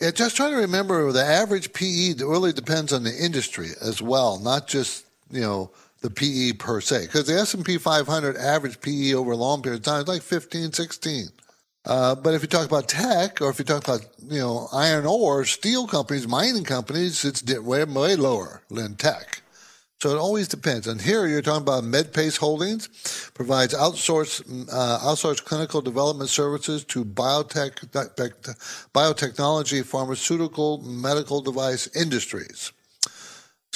Yeah 0.00 0.10
just 0.10 0.36
trying 0.36 0.52
to 0.52 0.58
remember 0.58 1.12
the 1.12 1.24
average 1.24 1.72
pe 1.72 2.14
really 2.18 2.52
depends 2.52 2.92
on 2.92 3.04
the 3.04 3.16
industry 3.16 3.70
as 3.80 4.02
well 4.02 4.38
not 4.38 4.66
just 4.66 5.06
you 5.30 5.40
know 5.40 5.70
the 6.00 6.10
pe 6.10 6.52
per 6.52 6.80
se 6.80 7.06
because 7.06 7.26
the 7.26 7.34
s&p 7.34 7.78
500 7.78 8.36
average 8.36 8.80
pe 8.80 9.14
over 9.14 9.32
a 9.32 9.36
long 9.36 9.62
period 9.62 9.80
of 9.80 9.84
time 9.84 10.02
is 10.02 10.08
like 10.08 10.22
15 10.22 10.72
16 10.72 11.28
uh, 11.88 12.14
but 12.14 12.34
if 12.34 12.42
you 12.42 12.48
talk 12.48 12.66
about 12.66 12.88
tech, 12.88 13.40
or 13.40 13.48
if 13.50 13.58
you 13.58 13.64
talk 13.64 13.82
about 13.82 14.06
you 14.28 14.38
know 14.38 14.68
iron 14.72 15.06
ore, 15.06 15.44
steel 15.44 15.86
companies, 15.86 16.28
mining 16.28 16.64
companies, 16.64 17.24
it's 17.24 17.42
way 17.42 17.82
way 17.84 18.14
lower 18.14 18.62
than 18.70 18.94
tech. 18.94 19.42
So 20.00 20.10
it 20.10 20.18
always 20.18 20.46
depends. 20.46 20.86
And 20.86 21.00
here 21.00 21.26
you're 21.26 21.42
talking 21.42 21.62
about 21.62 21.82
MedPace 21.82 22.38
Holdings 22.38 22.86
provides 23.34 23.74
outsourced 23.74 24.68
uh, 24.72 24.98
outsourced 25.00 25.44
clinical 25.44 25.80
development 25.80 26.30
services 26.30 26.84
to 26.84 27.04
biotech, 27.04 27.80
biotechnology, 28.94 29.84
pharmaceutical, 29.84 30.78
medical 30.82 31.40
device 31.40 31.88
industries. 31.96 32.72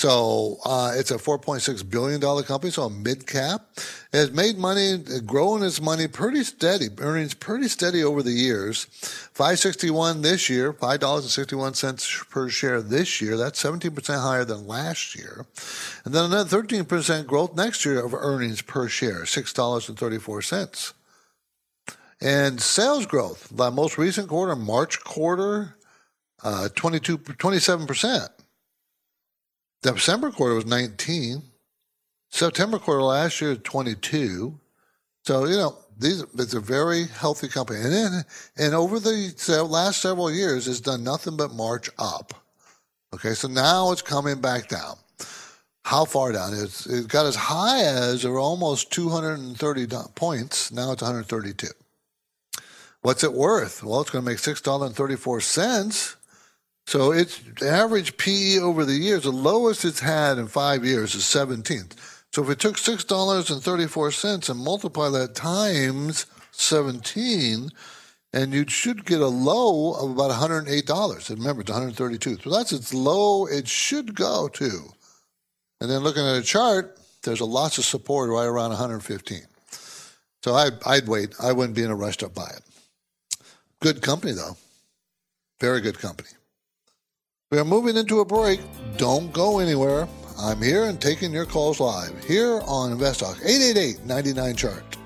So 0.02 0.58
uh, 0.64 0.94
it's 0.96 1.12
a 1.12 1.16
4.6 1.16 1.88
billion 1.88 2.18
dollar 2.18 2.42
company, 2.42 2.72
so 2.72 2.82
a 2.82 2.90
mid 2.90 3.24
cap. 3.24 3.68
It 4.12 4.16
has 4.16 4.32
made 4.32 4.58
money, 4.58 4.98
growing 5.24 5.62
its 5.62 5.80
money 5.80 6.08
pretty 6.08 6.42
steady, 6.42 6.88
earnings 6.98 7.34
pretty 7.34 7.68
steady 7.68 8.02
over 8.02 8.20
the 8.20 8.32
years. 8.32 8.86
561 9.32 10.22
this 10.22 10.50
year, 10.50 10.72
five 10.72 10.98
dollars 10.98 11.22
and 11.22 11.30
61 11.30 11.74
cents 11.74 12.24
per 12.28 12.48
share 12.48 12.82
this 12.82 13.20
year. 13.20 13.36
That's 13.36 13.60
17 13.60 13.92
percent 13.92 14.20
higher 14.20 14.44
than 14.44 14.66
last 14.66 15.14
year, 15.14 15.46
and 16.04 16.12
then 16.12 16.24
another 16.24 16.48
13 16.48 16.84
percent 16.84 17.28
growth 17.28 17.54
next 17.54 17.84
year 17.84 18.04
of 18.04 18.12
earnings 18.12 18.60
per 18.60 18.88
share, 18.88 19.24
six 19.24 19.52
dollars 19.52 19.88
and 19.88 19.96
34 19.96 20.42
cents. 20.42 20.94
And 22.20 22.60
sales 22.60 23.06
growth, 23.06 23.46
the 23.52 23.70
most 23.70 23.98
recent 23.98 24.28
quarter, 24.28 24.56
March 24.56 24.98
quarter, 25.04 25.76
uh, 26.42 26.70
22, 26.74 27.18
27%. 27.18 28.28
December 29.82 30.30
quarter 30.30 30.54
was 30.54 30.66
19. 30.66 31.42
September 32.30 32.78
quarter 32.78 33.02
last 33.02 33.40
year, 33.40 33.56
22. 33.56 34.58
So, 35.24 35.44
you 35.44 35.56
know, 35.56 35.76
these 35.98 36.24
it's 36.38 36.54
a 36.54 36.60
very 36.60 37.06
healthy 37.06 37.48
company. 37.48 37.80
And 37.80 37.92
then, 37.92 38.24
and 38.56 38.74
over 38.74 38.98
the 38.98 39.66
last 39.68 40.00
several 40.00 40.30
years, 40.30 40.66
it's 40.66 40.80
done 40.80 41.04
nothing 41.04 41.36
but 41.36 41.52
march 41.52 41.90
up. 41.98 42.32
Okay, 43.14 43.34
so 43.34 43.48
now 43.48 43.92
it's 43.92 44.02
coming 44.02 44.40
back 44.40 44.68
down. 44.68 44.96
How 45.84 46.04
far 46.04 46.32
down? 46.32 46.54
It's, 46.54 46.86
it 46.86 47.08
got 47.08 47.26
as 47.26 47.34
high 47.36 47.82
as 47.82 48.24
or 48.24 48.38
almost 48.38 48.92
230 48.92 49.86
points. 50.14 50.72
Now 50.72 50.92
it's 50.92 51.02
132. 51.02 51.66
What's 53.02 53.24
it 53.24 53.32
worth? 53.32 53.82
Well, 53.82 54.00
it's 54.00 54.10
going 54.10 54.24
to 54.24 54.30
make 54.30 54.38
$6.34. 54.38 56.16
So 56.86 57.12
its 57.12 57.40
average 57.62 58.16
PE 58.16 58.58
over 58.58 58.84
the 58.84 58.94
years, 58.94 59.22
the 59.22 59.30
lowest 59.30 59.84
it's 59.84 60.00
had 60.00 60.38
in 60.38 60.48
five 60.48 60.84
years 60.84 61.14
is 61.14 61.22
17th. 61.22 61.92
So 62.34 62.42
if 62.42 62.50
it 62.50 62.58
took 62.58 62.76
$6.34 62.76 64.50
and 64.50 64.60
multiply 64.60 65.08
that 65.10 65.34
times 65.34 66.26
17, 66.52 67.70
and 68.32 68.54
you 68.54 68.66
should 68.66 69.04
get 69.04 69.20
a 69.20 69.26
low 69.26 69.92
of 69.92 70.10
about 70.12 70.30
$108. 70.30 71.30
And 71.30 71.38
remember, 71.38 71.60
it's 71.60 71.70
132. 71.70 72.38
So 72.42 72.50
that's 72.50 72.72
its 72.72 72.94
low 72.94 73.46
it 73.46 73.68
should 73.68 74.14
go 74.14 74.48
to. 74.48 74.92
And 75.80 75.90
then 75.90 76.00
looking 76.00 76.24
at 76.26 76.36
a 76.36 76.42
chart, 76.42 76.98
there's 77.22 77.40
a 77.40 77.44
lots 77.44 77.78
of 77.78 77.84
support 77.84 78.30
right 78.30 78.46
around 78.46 78.70
115. 78.70 79.40
So 80.42 80.54
I, 80.54 80.70
I'd 80.86 81.06
wait. 81.06 81.34
I 81.40 81.52
wouldn't 81.52 81.76
be 81.76 81.82
in 81.82 81.90
a 81.90 81.94
rush 81.94 82.16
to 82.18 82.28
buy 82.28 82.50
it. 82.56 82.62
Good 83.80 84.00
company, 84.00 84.32
though. 84.32 84.56
Very 85.60 85.80
good 85.80 85.98
company. 85.98 86.30
We 87.52 87.58
are 87.58 87.66
moving 87.66 87.98
into 87.98 88.20
a 88.20 88.24
break. 88.24 88.60
Don't 88.96 89.30
go 89.30 89.58
anywhere. 89.58 90.08
I'm 90.38 90.62
here 90.62 90.84
and 90.84 90.98
taking 90.98 91.34
your 91.34 91.44
calls 91.44 91.80
live 91.80 92.24
here 92.24 92.62
on 92.66 92.92
Invest 92.92 93.20
Talk 93.20 93.36
888 93.44 94.06
99 94.06 94.56
Chart. 94.56 94.96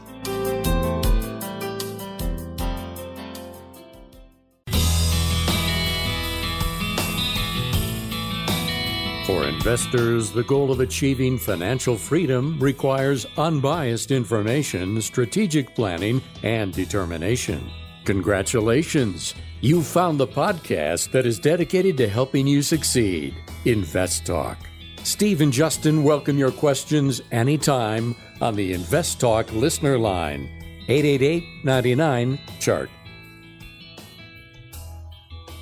For 9.27 9.43
investors, 9.49 10.31
the 10.31 10.45
goal 10.47 10.71
of 10.71 10.79
achieving 10.79 11.39
financial 11.39 11.97
freedom 11.97 12.61
requires 12.61 13.27
unbiased 13.37 14.13
information, 14.13 15.03
strategic 15.03 15.75
planning, 15.75 16.23
and 16.45 16.73
determination. 16.73 17.69
Congratulations! 18.07 19.35
You 19.61 19.83
found 19.83 20.19
the 20.21 20.29
podcast 20.29 21.11
that 21.11 21.27
is 21.27 21.41
dedicated 21.41 21.97
to 21.97 22.09
helping 22.09 22.47
you 22.47 22.63
succeed. 22.63 23.35
Invest 23.65 24.25
Talk. 24.25 24.59
Steve 25.03 25.41
and 25.41 25.53
Justin 25.53 26.05
welcome 26.05 26.39
your 26.39 26.53
questions 26.53 27.21
anytime 27.33 28.15
on 28.41 28.55
the 28.55 28.75
Invest 28.75 29.19
Talk 29.19 29.53
listener 29.53 29.99
line 29.99 30.49
888 30.87 31.43
99 31.65 32.39
Chart. 32.61 32.89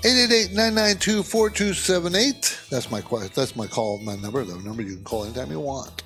888-992-4278. 0.03 2.69
That's 2.69 2.91
my 2.91 3.01
that's 3.35 3.57
my 3.57 3.67
call, 3.67 4.01
my 4.01 4.17
number, 4.17 4.45
the 4.45 4.59
number 4.59 4.83
you 4.83 4.97
can 4.97 5.05
call 5.05 5.25
anytime 5.25 5.51
you 5.51 5.61
want. 5.61 6.03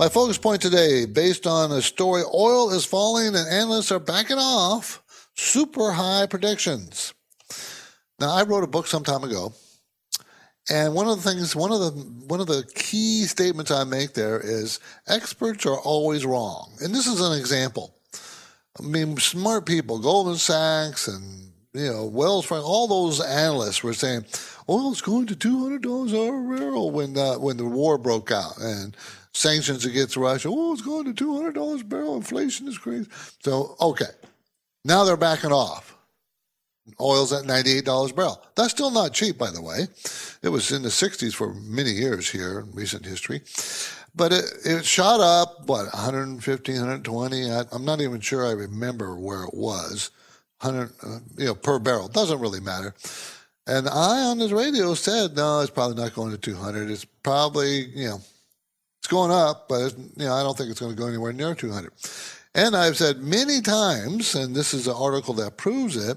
My 0.00 0.08
focus 0.08 0.36
point 0.36 0.60
today, 0.60 1.06
based 1.06 1.46
on 1.46 1.70
a 1.70 1.80
story, 1.80 2.24
oil 2.34 2.72
is 2.72 2.84
falling 2.84 3.36
and 3.36 3.48
analysts 3.48 3.92
are 3.92 4.00
backing 4.00 4.38
off 4.38 5.00
super 5.36 5.92
high 5.92 6.26
predictions. 6.26 7.14
Now, 8.18 8.34
I 8.34 8.42
wrote 8.42 8.64
a 8.64 8.68
book 8.68 8.86
some 8.86 9.04
time 9.04 9.24
ago, 9.24 9.52
and 10.68 10.94
one 10.94 11.06
of 11.06 11.22
the 11.22 11.30
things, 11.30 11.54
one 11.54 11.70
of 11.70 11.80
the 11.80 11.90
one 12.26 12.40
of 12.40 12.46
the 12.46 12.64
key 12.74 13.24
statements 13.24 13.70
I 13.70 13.84
make 13.84 14.14
there 14.14 14.40
is 14.40 14.80
experts 15.06 15.66
are 15.66 15.78
always 15.78 16.24
wrong, 16.24 16.72
and 16.82 16.94
this 16.94 17.06
is 17.06 17.20
an 17.20 17.38
example. 17.38 17.94
I 18.78 18.82
mean, 18.82 19.16
smart 19.18 19.66
people, 19.66 19.98
Goldman 19.98 20.36
Sachs 20.36 21.08
and 21.08 21.52
you 21.72 21.92
know 21.92 22.06
Wells 22.06 22.46
Fargo, 22.46 22.64
all 22.64 22.88
those 22.88 23.20
analysts 23.20 23.82
were 23.82 23.94
saying 23.94 24.24
oh, 24.66 24.86
oil 24.86 24.92
is 24.92 25.02
going 25.02 25.26
to 25.26 25.36
two 25.36 25.62
hundred 25.62 25.82
dollars 25.82 26.12
a 26.12 26.16
barrel 26.16 26.90
when 26.90 27.12
the, 27.12 27.34
when 27.34 27.58
the 27.58 27.64
war 27.66 27.98
broke 27.98 28.30
out 28.32 28.58
and 28.58 28.96
sanctions 29.32 29.84
against 29.84 30.16
Russia. 30.16 30.48
Oh, 30.50 30.72
it's 30.72 30.82
going 30.82 31.04
to 31.04 31.12
two 31.12 31.36
hundred 31.36 31.54
dollars 31.54 31.82
a 31.82 31.84
barrel. 31.84 32.16
Inflation 32.16 32.66
is 32.66 32.78
crazy. 32.78 33.08
So 33.40 33.76
okay, 33.80 34.06
now 34.86 35.04
they're 35.04 35.16
backing 35.16 35.52
off. 35.52 35.96
Oil's 37.00 37.32
at 37.32 37.44
$98 37.44 38.10
a 38.10 38.14
barrel. 38.14 38.42
That's 38.54 38.70
still 38.70 38.90
not 38.90 39.12
cheap, 39.12 39.36
by 39.36 39.50
the 39.50 39.60
way. 39.60 39.88
It 40.42 40.48
was 40.48 40.70
in 40.70 40.82
the 40.82 40.88
60s 40.88 41.34
for 41.34 41.52
many 41.54 41.90
years 41.90 42.30
here 42.30 42.60
in 42.60 42.72
recent 42.72 43.04
history. 43.04 43.42
But 44.14 44.32
it, 44.32 44.44
it 44.64 44.84
shot 44.84 45.20
up, 45.20 45.66
what, 45.66 45.92
115, 45.92 46.74
120? 46.74 47.50
I, 47.50 47.64
am 47.72 47.84
not 47.84 48.00
even 48.00 48.20
sure 48.20 48.46
I 48.46 48.52
remember 48.52 49.18
where 49.18 49.42
it 49.42 49.52
was. 49.52 50.10
100, 50.60 50.92
uh, 51.02 51.18
you 51.36 51.46
know, 51.46 51.54
per 51.54 51.78
barrel. 51.78 52.08
Doesn't 52.08 52.40
really 52.40 52.60
matter. 52.60 52.94
And 53.66 53.88
I 53.88 54.22
on 54.22 54.38
his 54.38 54.52
radio 54.52 54.94
said, 54.94 55.36
no, 55.36 55.60
it's 55.60 55.70
probably 55.70 56.00
not 56.02 56.14
going 56.14 56.30
to 56.30 56.38
200. 56.38 56.88
It's 56.88 57.04
probably, 57.04 57.86
you 57.86 58.08
know, 58.08 58.20
it's 58.98 59.08
going 59.08 59.32
up, 59.32 59.68
but 59.68 59.94
you 60.16 60.26
know, 60.26 60.34
I 60.34 60.42
don't 60.42 60.56
think 60.56 60.70
it's 60.70 60.80
going 60.80 60.94
to 60.94 60.98
go 60.98 61.08
anywhere 61.08 61.32
near 61.32 61.54
200. 61.54 61.92
And 62.56 62.74
I've 62.74 62.96
said 62.96 63.18
many 63.18 63.60
times, 63.60 64.34
and 64.34 64.56
this 64.56 64.72
is 64.72 64.86
an 64.86 64.94
article 64.96 65.34
that 65.34 65.58
proves 65.58 65.94
it, 65.94 66.16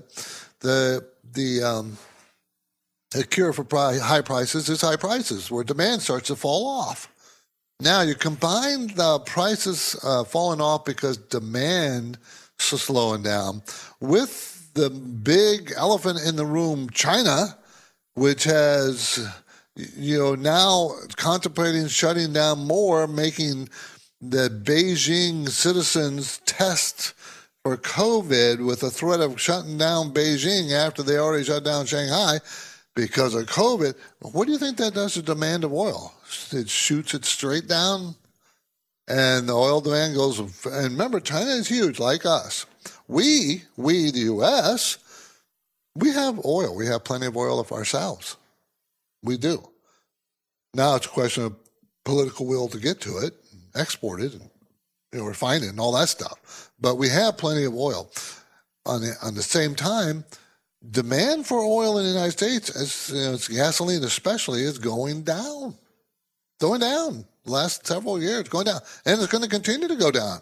the 0.62 1.06
the 1.34 1.62
um, 1.62 1.98
the 3.12 3.26
cure 3.26 3.52
for 3.52 3.66
high 4.00 4.22
prices 4.22 4.70
is 4.70 4.80
high 4.80 4.96
prices, 4.96 5.52
where 5.52 5.66
demand 5.66 6.02
starts 6.02 6.28
to 6.28 6.38
fall 6.38 6.66
off. 6.66 7.12
Now 7.82 8.04
you 8.04 8.16
combine 8.16 8.88
the 8.88 9.20
prices 9.26 10.00
uh, 10.02 10.24
falling 10.24 10.62
off 10.62 10.86
because 10.86 11.18
demand 11.18 12.18
is 12.58 12.82
slowing 12.82 13.22
down 13.22 13.62
with 14.00 14.74
the 14.76 14.90
big 14.90 15.74
elephant 15.76 16.22
in 16.26 16.38
the 16.38 16.46
room, 16.46 16.90
China, 16.92 17.58
which 18.14 18.46
has 18.46 19.30
you 19.76 20.18
know 20.18 20.36
now 20.36 20.92
contemplating 21.18 21.90
shutting 21.90 22.32
down 22.32 22.60
more, 22.60 23.08
making 23.08 23.68
the 24.22 24.50
Beijing 24.50 25.48
citizens 25.50 26.42
test 26.46 27.14
for 27.64 27.78
COVID 27.78 28.66
with 28.66 28.82
the 28.82 28.90
threat 28.90 29.22
of 29.22 29.40
shutting 29.40 29.78
down 29.78 30.14
Beijing 30.14 30.72
after 30.72 31.04
they 31.04 31.18
already 31.18 31.44
shut 31.44 31.64
down 31.64 31.86
Shanghai 31.86 32.40
because 32.96 33.34
of 33.34 33.46
COVID, 33.46 33.96
what 34.22 34.46
do 34.46 34.52
you 34.52 34.58
think 34.58 34.78
that 34.78 34.94
does 34.94 35.14
to 35.14 35.22
demand 35.22 35.64
of 35.64 35.72
oil? 35.72 36.14
It 36.52 36.70
shoots 36.70 37.14
it 37.14 37.24
straight 37.24 37.68
down, 37.68 38.16
and 39.08 39.48
the 39.48 39.54
oil 39.54 39.80
demand 39.80 40.16
goes. 40.16 40.40
And 40.66 40.92
remember, 40.92 41.20
China 41.20 41.52
is 41.52 41.68
huge, 41.68 42.00
like 42.00 42.26
us. 42.26 42.66
We, 43.08 43.64
we, 43.78 44.12
the 44.12 44.20
U.S., 44.20 44.98
we 45.96 46.12
have 46.12 46.44
oil. 46.46 46.76
We 46.76 46.88
have 46.88 47.04
plenty 47.04 47.26
of 47.26 47.38
oil 47.38 47.60
of 47.60 47.72
ourselves. 47.72 48.36
We 49.24 49.38
do. 49.38 49.68
Now 50.74 50.96
it's 50.96 51.06
a 51.06 51.10
question 51.10 51.44
of 51.44 51.56
political 52.04 52.46
will 52.46 52.68
to 52.68 52.80
get 52.80 53.02
to 53.02 53.18
it 53.18 53.34
exported 53.76 54.34
and 54.34 54.50
you 55.12 55.20
know, 55.20 55.26
refined 55.26 55.64
it 55.64 55.70
and 55.70 55.80
all 55.80 55.92
that 55.94 56.10
stuff. 56.10 56.72
But 56.80 56.96
we 56.96 57.10
have 57.10 57.38
plenty 57.38 57.66
of 57.66 57.74
oil. 57.76 58.10
On 58.86 59.02
the, 59.02 59.14
on 59.22 59.36
the 59.36 59.44
same 59.44 59.76
time, 59.76 60.24
demand 60.90 61.46
for 61.46 61.60
oil 61.60 61.98
in 61.98 62.06
the 62.06 62.12
United 62.12 62.32
States, 62.32 62.70
as 62.76 63.10
you 63.14 63.22
know, 63.22 63.38
gasoline 63.62 64.04
especially, 64.04 64.64
is 64.64 64.80
going 64.80 65.24
down. 65.24 65.76
Going 66.60 66.82
down. 66.82 67.26
Last 67.46 67.86
several 67.86 68.22
years, 68.22 68.50
going 68.50 68.66
down. 68.66 68.80
And 69.06 69.20
it's 69.20 69.32
going 69.32 69.44
to 69.44 69.50
continue 69.50 69.88
to 69.88 69.96
go 69.96 70.12
down. 70.12 70.42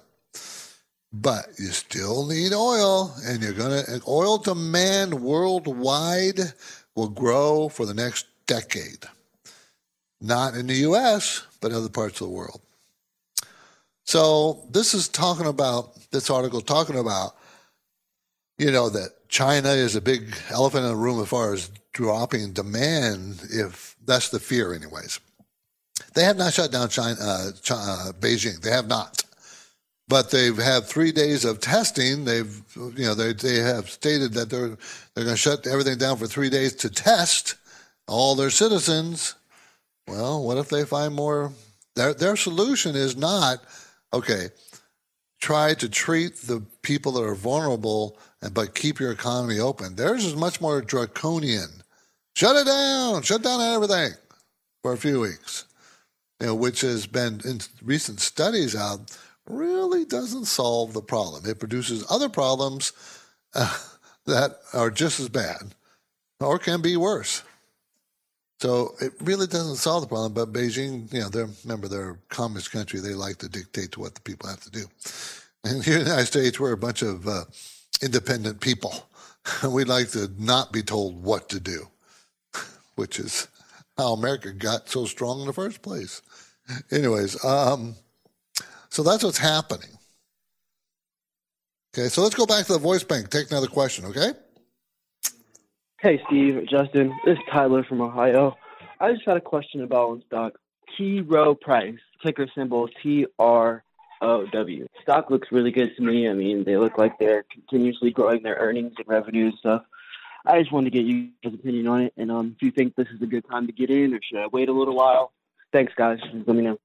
But 1.11 1.47
you 1.57 1.67
still 1.67 2.25
need 2.25 2.53
oil, 2.53 3.13
and 3.25 3.41
you're 3.41 3.53
going 3.53 3.83
to, 3.83 4.01
oil 4.07 4.37
demand 4.37 5.13
worldwide 5.13 6.39
will 6.95 7.09
grow 7.09 7.69
for 7.69 7.85
the 7.85 7.93
next 7.93 8.27
decade. 8.45 9.05
Not 10.19 10.55
in 10.55 10.67
the 10.67 10.75
US, 10.89 11.45
but 11.61 11.71
other 11.71 11.89
parts 11.89 12.21
of 12.21 12.27
the 12.27 12.33
world. 12.33 12.61
So 14.07 14.65
this 14.71 14.93
is 14.93 15.09
talking 15.09 15.47
about 15.47 15.93
this 16.11 16.29
article 16.29 16.61
talking 16.61 16.97
about, 16.97 17.35
you 18.57 18.71
know, 18.71 18.89
that 18.89 19.27
China 19.27 19.69
is 19.69 19.97
a 19.97 20.01
big 20.01 20.33
elephant 20.49 20.85
in 20.85 20.91
the 20.91 20.95
room 20.95 21.21
as 21.21 21.27
far 21.27 21.53
as 21.53 21.69
dropping 21.91 22.53
demand. 22.53 23.41
If 23.51 23.97
that's 24.05 24.29
the 24.29 24.39
fear, 24.39 24.73
anyways. 24.73 25.19
They 26.13 26.23
have 26.23 26.37
not 26.37 26.53
shut 26.53 26.71
down 26.71 26.87
China, 26.87 27.17
uh, 27.19 27.51
China, 27.61 27.81
uh, 27.81 28.11
Beijing. 28.13 28.61
They 28.61 28.71
have 28.71 28.87
not. 28.87 29.25
But 30.07 30.31
they've 30.31 30.57
had 30.57 30.85
three 30.85 31.11
days 31.11 31.43
of 31.43 31.59
testing. 31.59 32.23
They've, 32.23 32.61
you 32.75 33.03
know, 33.05 33.13
they 33.13 33.33
they 33.33 33.57
have 33.57 33.89
stated 33.89 34.33
that 34.35 34.49
they're 34.49 34.77
they're 35.15 35.25
going 35.25 35.35
to 35.35 35.35
shut 35.35 35.67
everything 35.67 35.97
down 35.97 36.15
for 36.15 36.27
three 36.27 36.49
days 36.49 36.73
to 36.75 36.89
test 36.89 37.55
all 38.07 38.35
their 38.35 38.51
citizens. 38.51 39.35
Well, 40.07 40.41
what 40.41 40.57
if 40.57 40.69
they 40.69 40.85
find 40.85 41.13
more? 41.13 41.51
Their 41.97 42.13
their 42.13 42.37
solution 42.37 42.95
is 42.95 43.17
not 43.17 43.59
okay. 44.13 44.47
Try 45.39 45.75
to 45.75 45.87
treat 45.87 46.35
the 46.37 46.63
people 46.81 47.11
that 47.13 47.23
are 47.23 47.35
vulnerable, 47.35 48.17
but 48.53 48.73
keep 48.73 48.99
your 48.99 49.11
economy 49.11 49.59
open. 49.59 49.95
Theirs 49.95 50.25
is 50.25 50.35
much 50.35 50.59
more 50.59 50.81
draconian. 50.81 51.83
Shut 52.35 52.55
it 52.55 52.65
down. 52.65 53.21
Shut 53.21 53.43
down 53.43 53.61
everything 53.61 54.11
for 54.81 54.93
a 54.93 54.97
few 54.97 55.19
weeks. 55.19 55.65
You 56.39 56.47
know, 56.47 56.55
which 56.55 56.81
has 56.81 57.07
been 57.07 57.41
in 57.45 57.61
recent 57.83 58.19
studies 58.19 58.75
out 58.75 59.15
really 59.47 60.05
doesn't 60.05 60.45
solve 60.45 60.93
the 60.93 61.01
problem. 61.01 61.49
It 61.49 61.59
produces 61.59 62.05
other 62.09 62.29
problems 62.29 62.93
uh, 63.53 63.77
that 64.25 64.57
are 64.73 64.91
just 64.91 65.19
as 65.19 65.29
bad 65.29 65.75
or 66.39 66.59
can 66.59 66.81
be 66.81 66.97
worse. 66.97 67.43
So 68.59 68.95
it 68.99 69.13
really 69.21 69.45
doesn't 69.45 69.75
solve 69.75 70.01
the 70.01 70.07
problem. 70.07 70.33
But 70.33 70.51
Beijing, 70.51 71.11
you 71.13 71.21
know, 71.21 71.29
they're 71.29 71.49
remember 71.63 71.87
they're 71.87 72.11
a 72.11 72.17
communist 72.29 72.71
country. 72.71 72.99
They 72.99 73.13
like 73.13 73.37
to 73.37 73.49
dictate 73.49 73.91
to 73.93 73.99
what 73.99 74.15
the 74.15 74.21
people 74.21 74.49
have 74.49 74.61
to 74.61 74.71
do. 74.71 74.85
And 75.63 75.83
here 75.83 75.97
in 75.97 76.03
the 76.03 76.09
United 76.09 76.27
States, 76.27 76.59
we're 76.59 76.71
a 76.71 76.77
bunch 76.77 77.01
of 77.01 77.27
uh, 77.27 77.43
independent 78.01 78.59
people. 78.59 79.07
we 79.69 79.83
like 79.83 80.09
to 80.11 80.31
not 80.37 80.71
be 80.71 80.81
told 80.81 81.23
what 81.23 81.49
to 81.49 81.59
do, 81.59 81.87
which 82.95 83.19
is 83.19 83.47
how 83.97 84.13
America 84.13 84.51
got 84.51 84.89
so 84.89 85.05
strong 85.05 85.41
in 85.41 85.47
the 85.47 85.53
first 85.53 85.81
place. 85.81 86.21
Anyways, 86.91 87.43
um, 87.45 87.95
so 88.89 89.03
that's 89.03 89.23
what's 89.23 89.37
happening. 89.37 89.89
Okay, 91.93 92.09
so 92.09 92.21
let's 92.21 92.35
go 92.35 92.45
back 92.45 92.65
to 92.65 92.73
the 92.73 92.79
voice 92.79 93.03
bank. 93.03 93.29
Take 93.29 93.49
another 93.49 93.67
question, 93.67 94.05
okay? 94.05 94.33
Hey, 95.99 96.21
Steve, 96.27 96.67
Justin, 96.69 97.11
this 97.25 97.39
is 97.39 97.43
Tyler 97.51 97.83
from 97.83 98.01
Ohio. 98.01 98.55
I 98.99 99.13
just 99.13 99.25
had 99.25 99.35
a 99.35 99.41
question 99.41 99.81
about 99.81 100.09
one 100.09 100.23
stock. 100.27 100.53
T 100.95 101.21
Rowe 101.21 101.55
Price, 101.55 101.97
ticker 102.23 102.45
symbol 102.53 102.87
T 103.01 103.25
R 103.39 103.83
O 104.21 104.45
W. 104.45 104.87
Stock 105.01 105.31
looks 105.31 105.51
really 105.51 105.71
good 105.71 105.95
to 105.95 106.03
me. 106.03 106.29
I 106.29 106.33
mean, 106.33 106.65
they 106.65 106.77
look 106.77 106.99
like 106.99 107.17
they're 107.17 107.43
continuously 107.51 108.11
growing 108.11 108.43
their 108.43 108.57
earnings 108.57 108.93
and 108.99 109.07
revenue 109.07 109.45
and 109.45 109.55
stuff. 109.57 109.85
I 110.45 110.59
just 110.59 110.71
wanted 110.71 110.91
to 110.91 110.97
get 110.99 111.07
you 111.07 111.29
guys' 111.43 111.55
opinion 111.55 111.87
on 111.87 112.01
it, 112.03 112.13
and 112.15 112.29
um, 112.31 112.55
if 112.55 112.61
you 112.61 112.69
think 112.69 112.95
this 112.95 113.07
is 113.07 113.19
a 113.23 113.25
good 113.25 113.49
time 113.49 113.65
to 113.65 113.73
get 113.73 113.89
in, 113.89 114.13
or 114.13 114.19
should 114.21 114.37
I 114.37 114.45
wait 114.47 114.69
a 114.69 114.73
little 114.73 114.95
while? 114.95 115.33
Thanks, 115.73 115.93
guys. 115.95 116.19
Let 116.31 116.55
me 116.55 116.61
know. 116.61 116.77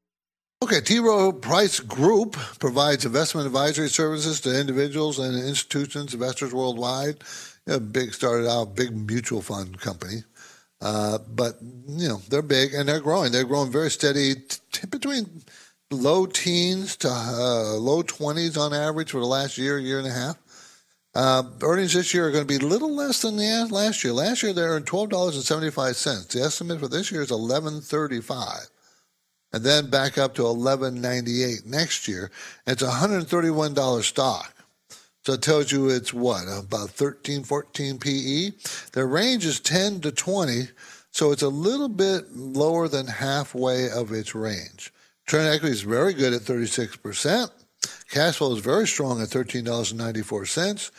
Okay, 0.62 0.80
T. 0.80 1.00
Rowe 1.00 1.32
Price 1.32 1.80
Group 1.80 2.32
provides 2.60 3.04
investment 3.04 3.46
advisory 3.46 3.88
services 3.88 4.40
to 4.40 4.58
individuals 4.58 5.18
and 5.18 5.36
institutions, 5.36 6.14
investors 6.14 6.54
worldwide. 6.54 7.22
You 7.66 7.74
know, 7.74 7.80
big 7.80 8.12
started 8.12 8.48
out 8.48 8.74
big 8.74 8.94
mutual 8.94 9.42
fund 9.42 9.80
company, 9.80 10.24
uh, 10.80 11.18
but 11.28 11.58
you 11.60 12.08
know 12.08 12.20
they're 12.28 12.42
big 12.42 12.74
and 12.74 12.88
they're 12.88 13.00
growing. 13.00 13.32
They're 13.32 13.44
growing 13.44 13.70
very 13.70 13.90
steady, 13.90 14.34
t- 14.72 14.86
between 14.88 15.42
low 15.90 16.26
teens 16.26 16.96
to 16.98 17.08
uh, 17.08 17.74
low 17.74 18.02
twenties 18.02 18.56
on 18.56 18.74
average 18.74 19.12
for 19.12 19.20
the 19.20 19.26
last 19.26 19.58
year, 19.58 19.78
year 19.78 19.98
and 19.98 20.08
a 20.08 20.12
half. 20.12 20.36
Uh, 21.14 21.42
earnings 21.62 21.92
this 21.92 22.14
year 22.14 22.26
are 22.26 22.32
going 22.32 22.46
to 22.46 22.58
be 22.58 22.64
a 22.64 22.68
little 22.68 22.94
less 22.94 23.22
than 23.22 23.36
the 23.36 23.68
last 23.70 24.02
year. 24.02 24.12
Last 24.12 24.42
year 24.42 24.52
they 24.52 24.62
earned 24.62 24.86
twelve 24.86 25.10
dollars 25.10 25.36
and 25.36 25.44
seventy 25.44 25.70
five 25.70 25.96
cents. 25.96 26.34
The 26.34 26.42
estimate 26.42 26.80
for 26.80 26.88
this 26.88 27.12
year 27.12 27.22
is 27.22 27.30
eleven 27.30 27.80
thirty 27.80 28.20
five 28.20 28.68
and 29.52 29.64
then 29.64 29.90
back 29.90 30.18
up 30.18 30.34
to 30.34 30.42
11.98 30.42 31.66
next 31.66 32.08
year. 32.08 32.30
It's 32.66 32.82
a 32.82 32.88
$131 32.88 34.02
stock. 34.02 34.54
So 35.24 35.34
it 35.34 35.42
tells 35.42 35.70
you 35.70 35.88
it's 35.88 36.12
what, 36.12 36.44
about 36.48 36.90
13, 36.90 37.44
14 37.44 37.98
PE? 37.98 38.50
The 38.92 39.06
range 39.06 39.46
is 39.46 39.60
10 39.60 40.00
to 40.00 40.10
20, 40.10 40.68
so 41.12 41.30
it's 41.30 41.42
a 41.42 41.48
little 41.48 41.88
bit 41.88 42.34
lower 42.34 42.88
than 42.88 43.06
halfway 43.06 43.88
of 43.88 44.10
its 44.10 44.34
range. 44.34 44.92
Trend 45.26 45.48
equity 45.48 45.72
is 45.72 45.82
very 45.82 46.12
good 46.12 46.32
at 46.32 46.40
36%. 46.42 47.50
Cash 48.10 48.36
flow 48.36 48.52
is 48.52 48.58
very 48.58 48.86
strong 48.86 49.22
at 49.22 49.28
$13.94. 49.28 50.90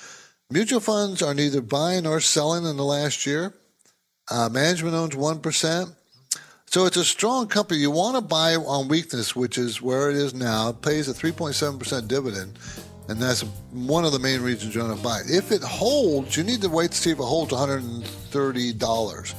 Mutual 0.50 0.80
funds 0.80 1.22
are 1.22 1.34
neither 1.34 1.62
buying 1.62 2.04
nor 2.04 2.20
selling 2.20 2.66
in 2.66 2.78
the 2.78 2.84
last 2.84 3.26
year. 3.26 3.54
Uh, 4.32 4.48
management 4.50 4.96
owns 4.96 5.16
1%. 5.16 5.96
So 6.66 6.86
it's 6.86 6.98
a 6.98 7.04
strong 7.04 7.48
company. 7.48 7.82
You 7.82 7.92
want 7.92 8.16
to 8.16 8.22
buy 8.22 8.56
on 8.56 8.88
weakness, 8.88 9.36
which 9.36 9.58
is 9.58 9.82
where 9.82 10.10
it 10.10 10.16
is 10.16 10.34
now. 10.34 10.70
It 10.70 10.82
pays 10.82 11.08
a 11.08 11.14
3.7% 11.14 12.08
dividend, 12.08 12.58
and 13.10 13.22
that's 13.22 13.42
one 13.72 14.06
of 14.06 14.14
the 14.14 14.20
main 14.20 14.42
reasons 14.42 14.74
you 14.74 14.82
want 14.82 14.98
to 14.98 15.04
buy 15.04 15.20
it. 15.20 15.30
If 15.30 15.52
it 15.52 15.62
holds, 15.62 16.38
you 16.38 16.44
need 16.44 16.62
to 16.62 16.70
wait 16.70 16.92
to 16.92 16.98
see 16.98 17.12
if 17.12 17.20
it 17.20 17.24
holds 17.24 17.52
$130. 17.52 19.36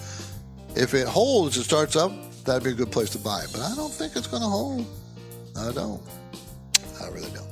If 0.77 0.93
it 0.95 1.07
holds, 1.07 1.57
it 1.57 1.63
starts 1.63 1.97
up, 1.97 2.13
that'd 2.45 2.63
be 2.65 2.71
a 2.71 2.75
good 2.75 2.93
place 2.93 3.11
to 3.11 3.19
buy 3.19 3.43
it. 3.45 3.51
But 3.53 3.63
I 3.63 3.75
don't 3.75 3.93
think 3.93 4.17
it's 4.17 4.27
going 4.27 4.43
to 4.43 4.49
hold. 4.49 4.87
I 5.57 5.73
don't. 5.73 6.03
I 7.01 7.09
really 7.09 7.31
don't. 7.31 7.45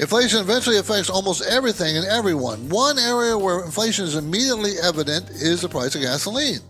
Inflation 0.00 0.40
eventually 0.40 0.78
affects 0.78 1.10
almost 1.10 1.42
everything 1.46 1.98
and 1.98 2.06
everyone. 2.06 2.70
One 2.70 2.98
area 2.98 3.36
where 3.36 3.62
inflation 3.62 4.06
is 4.06 4.14
immediately 4.14 4.78
evident 4.82 5.28
is 5.28 5.60
the 5.60 5.68
price 5.68 5.94
of 5.94 6.00
gasoline. 6.00 6.60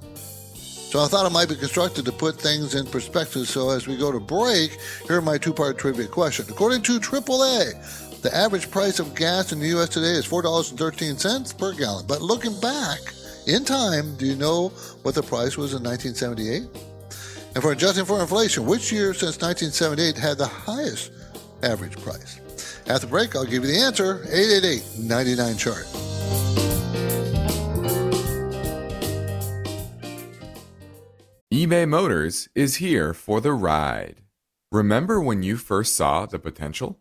So 0.90 0.98
I 1.00 1.06
thought 1.06 1.24
it 1.24 1.30
might 1.30 1.48
be 1.48 1.54
constructed 1.54 2.04
to 2.06 2.12
put 2.12 2.40
things 2.40 2.74
in 2.74 2.84
perspective. 2.86 3.46
So 3.46 3.70
as 3.70 3.86
we 3.86 3.96
go 3.96 4.10
to 4.10 4.18
break, 4.18 4.76
here 5.06 5.18
are 5.18 5.22
my 5.22 5.38
two 5.38 5.52
part 5.52 5.78
trivia 5.78 6.08
question. 6.08 6.46
According 6.48 6.82
to 6.82 6.98
AAA, 6.98 8.09
the 8.22 8.34
average 8.36 8.70
price 8.70 8.98
of 8.98 9.14
gas 9.14 9.52
in 9.52 9.60
the 9.60 9.68
U.S. 9.68 9.88
today 9.88 10.12
is 10.12 10.26
$4.13 10.26 11.58
per 11.58 11.72
gallon. 11.72 12.06
But 12.06 12.20
looking 12.20 12.58
back 12.60 12.98
in 13.46 13.64
time, 13.64 14.16
do 14.16 14.26
you 14.26 14.36
know 14.36 14.68
what 15.02 15.14
the 15.14 15.22
price 15.22 15.56
was 15.56 15.72
in 15.72 15.82
1978? 15.82 16.68
And 17.54 17.62
for 17.62 17.72
adjusting 17.72 18.04
for 18.04 18.20
inflation, 18.20 18.66
which 18.66 18.92
year 18.92 19.14
since 19.14 19.40
1978 19.40 20.16
had 20.16 20.38
the 20.38 20.46
highest 20.46 21.12
average 21.62 21.96
price? 22.02 22.40
At 22.86 23.00
the 23.00 23.06
break, 23.06 23.34
I'll 23.34 23.44
give 23.44 23.64
you 23.64 23.72
the 23.72 23.80
answer 23.80 24.24
888 24.30 25.04
99 25.04 25.56
chart. 25.56 25.86
eBay 31.52 31.88
Motors 31.88 32.48
is 32.54 32.76
here 32.76 33.12
for 33.12 33.40
the 33.40 33.52
ride. 33.52 34.22
Remember 34.70 35.20
when 35.20 35.42
you 35.42 35.56
first 35.56 35.96
saw 35.96 36.24
the 36.24 36.38
potential? 36.38 37.00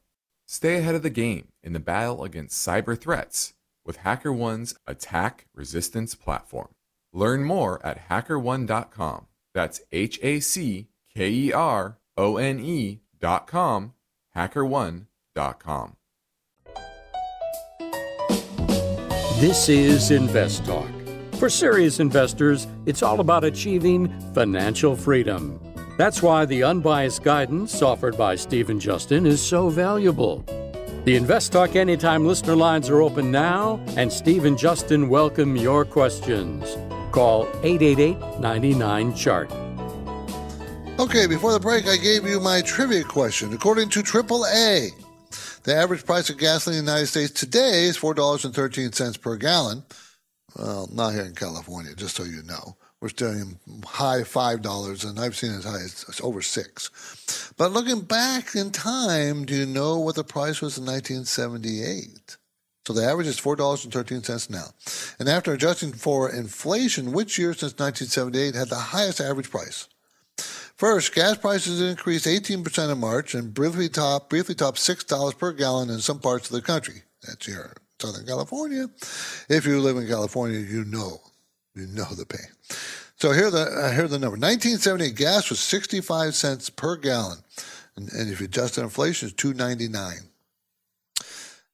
stay 0.51 0.77
ahead 0.77 0.95
of 0.95 1.01
the 1.01 1.09
game 1.09 1.47
in 1.63 1.71
the 1.71 1.79
battle 1.79 2.25
against 2.25 2.67
cyber 2.67 2.99
threats 2.99 3.53
with 3.85 3.99
HackerOne's 3.99 4.75
attack 4.85 5.47
resistance 5.55 6.13
platform. 6.13 6.67
Learn 7.13 7.43
more 7.45 7.83
at 7.85 8.09
hackerone.com. 8.09 9.27
That's 9.53 9.81
H 9.93 10.19
A 10.21 10.41
C 10.41 10.89
K 11.15 11.29
E 11.29 11.53
R 11.53 11.97
O 12.17 12.35
N 12.35 12.59
E.com, 12.59 13.93
hackerone.com. 14.35 15.95
This 19.39 19.69
is 19.69 20.11
Invest 20.11 20.65
Talk. 20.65 20.89
For 21.39 21.49
serious 21.49 21.99
investors, 21.99 22.67
it's 22.85 23.01
all 23.01 23.21
about 23.21 23.43
achieving 23.43 24.07
financial 24.33 24.95
freedom. 24.95 25.70
That's 26.01 26.23
why 26.23 26.45
the 26.45 26.63
unbiased 26.63 27.21
guidance 27.21 27.83
offered 27.83 28.17
by 28.17 28.33
Steve 28.33 28.71
and 28.71 28.81
Justin 28.81 29.27
is 29.27 29.39
so 29.39 29.69
valuable. 29.69 30.43
The 31.05 31.15
Invest 31.15 31.51
Talk 31.51 31.75
Anytime 31.75 32.25
listener 32.25 32.55
lines 32.55 32.89
are 32.89 33.03
open 33.03 33.29
now, 33.29 33.79
and 33.97 34.11
Steve 34.11 34.45
and 34.45 34.57
Justin 34.57 35.09
welcome 35.09 35.55
your 35.55 35.85
questions. 35.85 36.75
Call 37.11 37.43
888 37.61 38.39
99 38.39 39.13
Chart. 39.13 39.51
Okay, 40.97 41.27
before 41.27 41.53
the 41.53 41.59
break, 41.59 41.85
I 41.85 41.97
gave 41.97 42.25
you 42.25 42.39
my 42.39 42.63
trivia 42.63 43.03
question. 43.03 43.53
According 43.53 43.89
to 43.89 43.99
AAA, 44.01 44.89
the 45.61 45.75
average 45.75 46.03
price 46.03 46.31
of 46.31 46.39
gasoline 46.39 46.79
in 46.79 46.85
the 46.85 46.91
United 46.93 47.09
States 47.09 47.31
today 47.31 47.83
is 47.83 47.95
$4.13 47.95 49.21
per 49.21 49.35
gallon. 49.35 49.83
Well, 50.57 50.89
not 50.91 51.13
here 51.13 51.25
in 51.25 51.35
California, 51.35 51.93
just 51.93 52.15
so 52.15 52.23
you 52.23 52.41
know. 52.41 52.75
We're 53.01 53.09
still 53.09 53.31
in 53.31 53.57
high 53.83 54.21
$5, 54.21 55.09
and 55.09 55.19
I've 55.19 55.35
seen 55.35 55.51
as 55.53 55.63
high 55.63 55.81
as 55.81 56.21
over 56.23 56.41
6 56.43 57.53
But 57.57 57.71
looking 57.71 58.01
back 58.01 58.55
in 58.55 58.69
time, 58.71 59.45
do 59.45 59.55
you 59.55 59.65
know 59.65 59.97
what 59.97 60.15
the 60.15 60.23
price 60.23 60.61
was 60.61 60.77
in 60.77 60.85
1978? 60.85 62.37
So 62.85 62.93
the 62.93 63.03
average 63.03 63.27
is 63.27 63.39
$4.13 63.39 64.49
now. 64.49 64.65
And 65.19 65.27
after 65.27 65.53
adjusting 65.53 65.93
for 65.93 66.29
inflation, 66.31 67.11
which 67.11 67.39
year 67.39 67.53
since 67.53 67.73
1978 67.73 68.55
had 68.55 68.69
the 68.69 68.75
highest 68.75 69.19
average 69.19 69.49
price? 69.49 69.87
First, 70.75 71.13
gas 71.13 71.37
prices 71.37 71.81
increased 71.81 72.25
18% 72.25 72.91
in 72.91 72.99
March 72.99 73.35
and 73.35 73.53
briefly 73.53 73.89
topped, 73.89 74.29
briefly 74.29 74.55
topped 74.55 74.79
$6 74.79 75.37
per 75.37 75.53
gallon 75.53 75.89
in 75.89 75.99
some 75.99 76.19
parts 76.19 76.49
of 76.49 76.55
the 76.55 76.61
country. 76.61 77.03
That's 77.27 77.45
here 77.45 77.73
Southern 77.99 78.25
California. 78.25 78.87
If 79.47 79.65
you 79.65 79.79
live 79.79 79.97
in 79.97 80.07
California, 80.07 80.59
you 80.59 80.83
know. 80.85 81.21
You 81.75 81.87
know 81.87 82.05
the 82.15 82.25
pain. 82.25 82.47
So 83.15 83.31
here 83.31 83.51
the 83.51 83.63
uh, 83.63 83.91
here 83.91 84.07
the 84.07 84.17
number. 84.17 84.37
1978 84.37 85.15
gas 85.15 85.49
was 85.49 85.59
65 85.59 86.33
cents 86.33 86.69
per 86.69 86.95
gallon. 86.95 87.39
And, 87.95 88.11
and 88.13 88.31
if 88.31 88.39
you 88.39 88.45
adjust 88.45 88.75
for 88.75 88.81
inflation, 88.81 89.29
it's 89.29 89.43
2.99. 89.43 90.27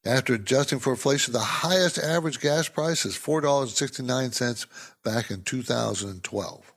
After 0.05 0.33
adjusting 0.33 0.79
for 0.79 0.91
inflation, 0.91 1.33
the 1.33 1.39
highest 1.39 1.97
average 1.97 2.39
gas 2.39 2.69
price 2.69 3.05
is 3.05 3.17
$4.69 3.17 4.65
back 5.03 5.31
in 5.31 5.41
2012. 5.43 6.73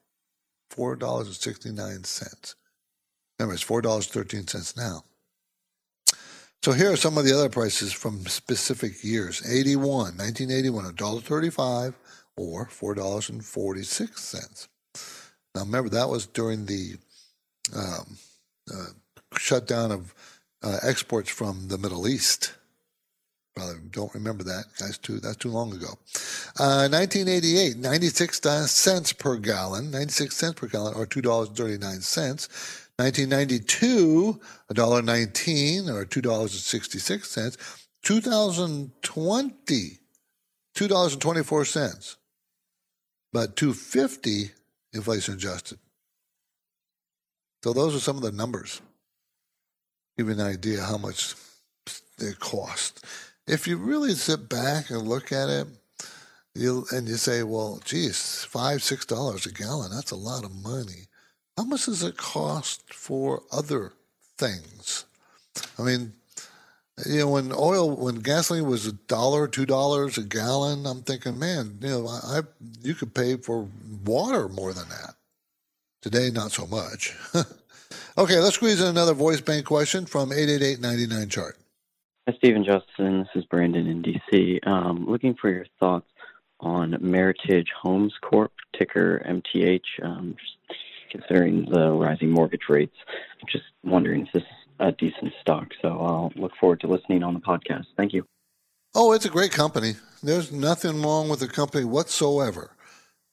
$4.69. 0.71 2.55
Remember, 3.39 3.55
it's 3.55 3.65
$4.13 3.65 4.77
now. 4.77 5.05
So 6.63 6.73
here 6.73 6.93
are 6.93 6.97
some 6.97 7.17
of 7.17 7.25
the 7.25 7.33
other 7.33 7.49
prices 7.49 7.93
from 7.93 8.27
specific 8.27 9.03
years. 9.03 9.43
81, 9.49 10.19
1981, 10.19 10.93
$1.35 10.95 11.95
or 12.41 12.67
$4.46. 12.67 14.69
Now 15.55 15.63
remember, 15.63 15.91
that 15.91 16.09
was 16.09 16.27
during 16.27 16.65
the 16.65 16.95
um, 17.77 18.17
uh, 18.73 18.87
shutdown 19.37 19.93
of 19.93 20.15
uh, 20.63 20.79
exports 20.83 21.29
from 21.31 21.69
the 21.69 21.77
Middle 21.77 22.09
East. 22.09 22.55
Probably 23.55 23.75
don't 23.91 24.15
remember 24.15 24.43
that. 24.45 24.65
Guys, 24.79 24.97
too, 24.97 25.21
that's 25.21 25.37
too 25.37 25.51
long 25.51 25.75
ago. 25.75 25.99
Uh, 26.59 26.89
1988, 26.89 27.77
96 27.77 28.41
cents 28.71 29.13
per 29.13 29.37
gallon, 29.37 29.91
96 29.91 30.35
cents 30.37 30.55
per 30.55 30.67
gallon, 30.67 30.95
or 30.95 31.05
$2.39. 31.07 32.49
1992, 32.97 34.41
$1.19 34.73 35.89
or 35.89 36.07
$2.66. 36.07 37.57
2020, 38.03 39.99
$2.24. 40.75 42.17
But 43.33 43.57
250 43.57 44.51
inflation 44.93 45.35
adjusted. 45.35 45.79
So 47.63 47.73
those 47.73 47.95
are 47.95 48.01
some 48.01 48.17
of 48.17 48.23
the 48.23 48.33
numbers. 48.33 48.81
Give 50.17 50.29
you 50.29 50.35
an 50.35 50.41
idea 50.41 50.83
how 50.83 50.99
much 50.99 51.35
it 52.19 52.39
cost 52.39 53.05
if 53.51 53.67
you 53.67 53.77
really 53.77 54.15
sit 54.15 54.49
back 54.49 54.91
and 54.91 55.09
look 55.09 55.33
at 55.33 55.49
it, 55.49 55.67
you 56.55 56.87
and 56.93 57.09
you 57.09 57.17
say, 57.17 57.43
well, 57.43 57.81
geez, 57.85 58.45
five, 58.45 58.83
six 58.83 59.05
dollars 59.05 59.45
a 59.45 59.53
gallon, 59.53 59.91
that's 59.91 60.13
a 60.13 60.17
lot 60.17 60.45
of 60.45 60.55
money. 60.55 61.09
How 61.57 61.65
much 61.65 61.87
does 61.87 62.03
it 62.03 62.17
cost 62.17 62.95
for 62.95 63.43
other 63.53 63.93
things? 64.39 65.05
I 65.79 65.83
mean, 65.83 66.13
you 67.07 67.21
know, 67.21 67.29
when 67.29 67.53
oil, 67.53 67.97
when 67.97 68.17
gasoline 68.17 68.67
was 68.67 68.87
a 68.87 68.93
dollar, 68.93 69.49
two 69.49 69.67
dollars 69.67 70.19
a 70.19 70.23
gallon, 70.23 70.87
I'm 70.87 71.03
thinking, 71.03 71.39
man, 71.39 71.79
you 71.81 71.89
know, 71.89 72.09
I, 72.09 72.41
you 72.83 72.95
could 72.95 73.15
pay 73.15 73.37
for 73.37 73.69
water 74.05 74.49
more 74.49 74.73
than 74.73 74.89
that. 74.89 75.15
Today, 76.03 76.31
not 76.31 76.53
so 76.53 76.67
much. 76.67 77.15
okay, 78.19 78.39
let's 78.39 78.55
squeeze 78.55 78.81
in 78.81 78.89
another 78.89 79.15
voice 79.15 79.41
bank 79.41 79.67
question 79.67 80.07
from 80.07 80.33
888 80.33 81.29
chart. 81.29 81.59
Hi, 82.29 82.35
Stephen 82.37 82.65
Justin. 82.65 83.21
This 83.21 83.43
is 83.43 83.45
Brandon 83.47 83.87
in 83.87 84.03
DC. 84.03 84.67
Um, 84.67 85.07
looking 85.07 85.35
for 85.35 85.51
your 85.51 85.67
thoughts 85.79 86.07
on 86.61 86.93
Meritage 86.93 87.69
Homes 87.81 88.15
Corp, 88.23 88.53
ticker 88.79 89.23
MTH. 89.27 89.81
Um, 90.03 90.37
considering 91.11 91.67
the 91.71 91.91
rising 91.91 92.31
mortgage 92.31 92.69
rates, 92.69 92.97
I'm 93.41 93.49
just 93.51 93.65
wondering 93.85 94.27
if 94.27 94.33
this 94.33 94.43
is 94.43 94.60
a 94.81 94.93
decent 94.93 95.33
stock. 95.41 95.69
So 95.81 95.89
I'll 95.89 96.33
look 96.35 96.57
forward 96.57 96.81
to 96.81 96.89
listening 96.89 97.23
on 97.23 97.35
the 97.35 97.41
podcast. 97.41 97.87
Thank 97.97 98.13
you. 98.13 98.25
Oh, 98.95 99.13
it's 99.13 99.25
a 99.25 99.31
great 99.31 99.53
company. 99.53 99.95
There's 100.23 100.51
nothing 100.51 101.03
wrong 101.03 101.29
with 101.29 101.41
the 101.41 101.49
company 101.49 101.85
whatsoever. 101.85 102.73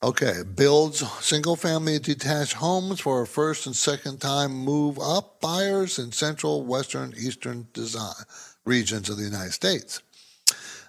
Okay, 0.00 0.42
builds 0.54 1.00
single 1.20 1.56
family 1.56 1.98
detached 1.98 2.52
homes 2.52 3.00
for 3.00 3.26
first 3.26 3.66
and 3.66 3.74
second 3.74 4.20
time 4.20 4.52
move 4.52 4.96
up 5.00 5.40
buyers 5.40 5.98
in 5.98 6.12
central, 6.12 6.64
western, 6.64 7.12
eastern 7.18 7.66
design 7.72 8.14
regions 8.64 9.10
of 9.10 9.16
the 9.16 9.24
United 9.24 9.52
States. 9.52 10.00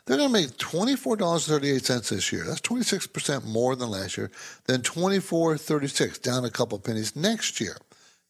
They're 0.06 0.18
going 0.18 0.30
to 0.30 0.34
make 0.34 0.58
$24.38 0.58 2.10
this 2.10 2.32
year. 2.32 2.44
That's 2.44 2.62
26% 2.62 3.46
more 3.46 3.76
than 3.76 3.90
last 3.90 4.18
year. 4.18 4.32
Then 4.66 4.82
$24.36, 4.82 6.22
down 6.22 6.46
a 6.46 6.50
couple 6.50 6.78
pennies 6.80 7.16
next 7.16 7.60
year. 7.60 7.78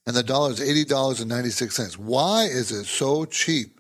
And 0.10 0.18
the 0.18 0.24
dollar 0.24 0.50
is 0.50 0.60
$80.96. 0.60 1.96
Why 1.98 2.46
is 2.46 2.72
it 2.72 2.86
so 2.86 3.26
cheap? 3.26 3.80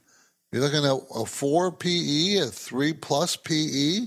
You're 0.51 0.61
looking 0.61 0.85
at 0.85 1.01
a 1.15 1.25
4 1.25 1.71
PE, 1.71 2.35
a 2.35 2.45
3 2.45 2.93
plus 2.93 3.35
PE, 3.35 4.01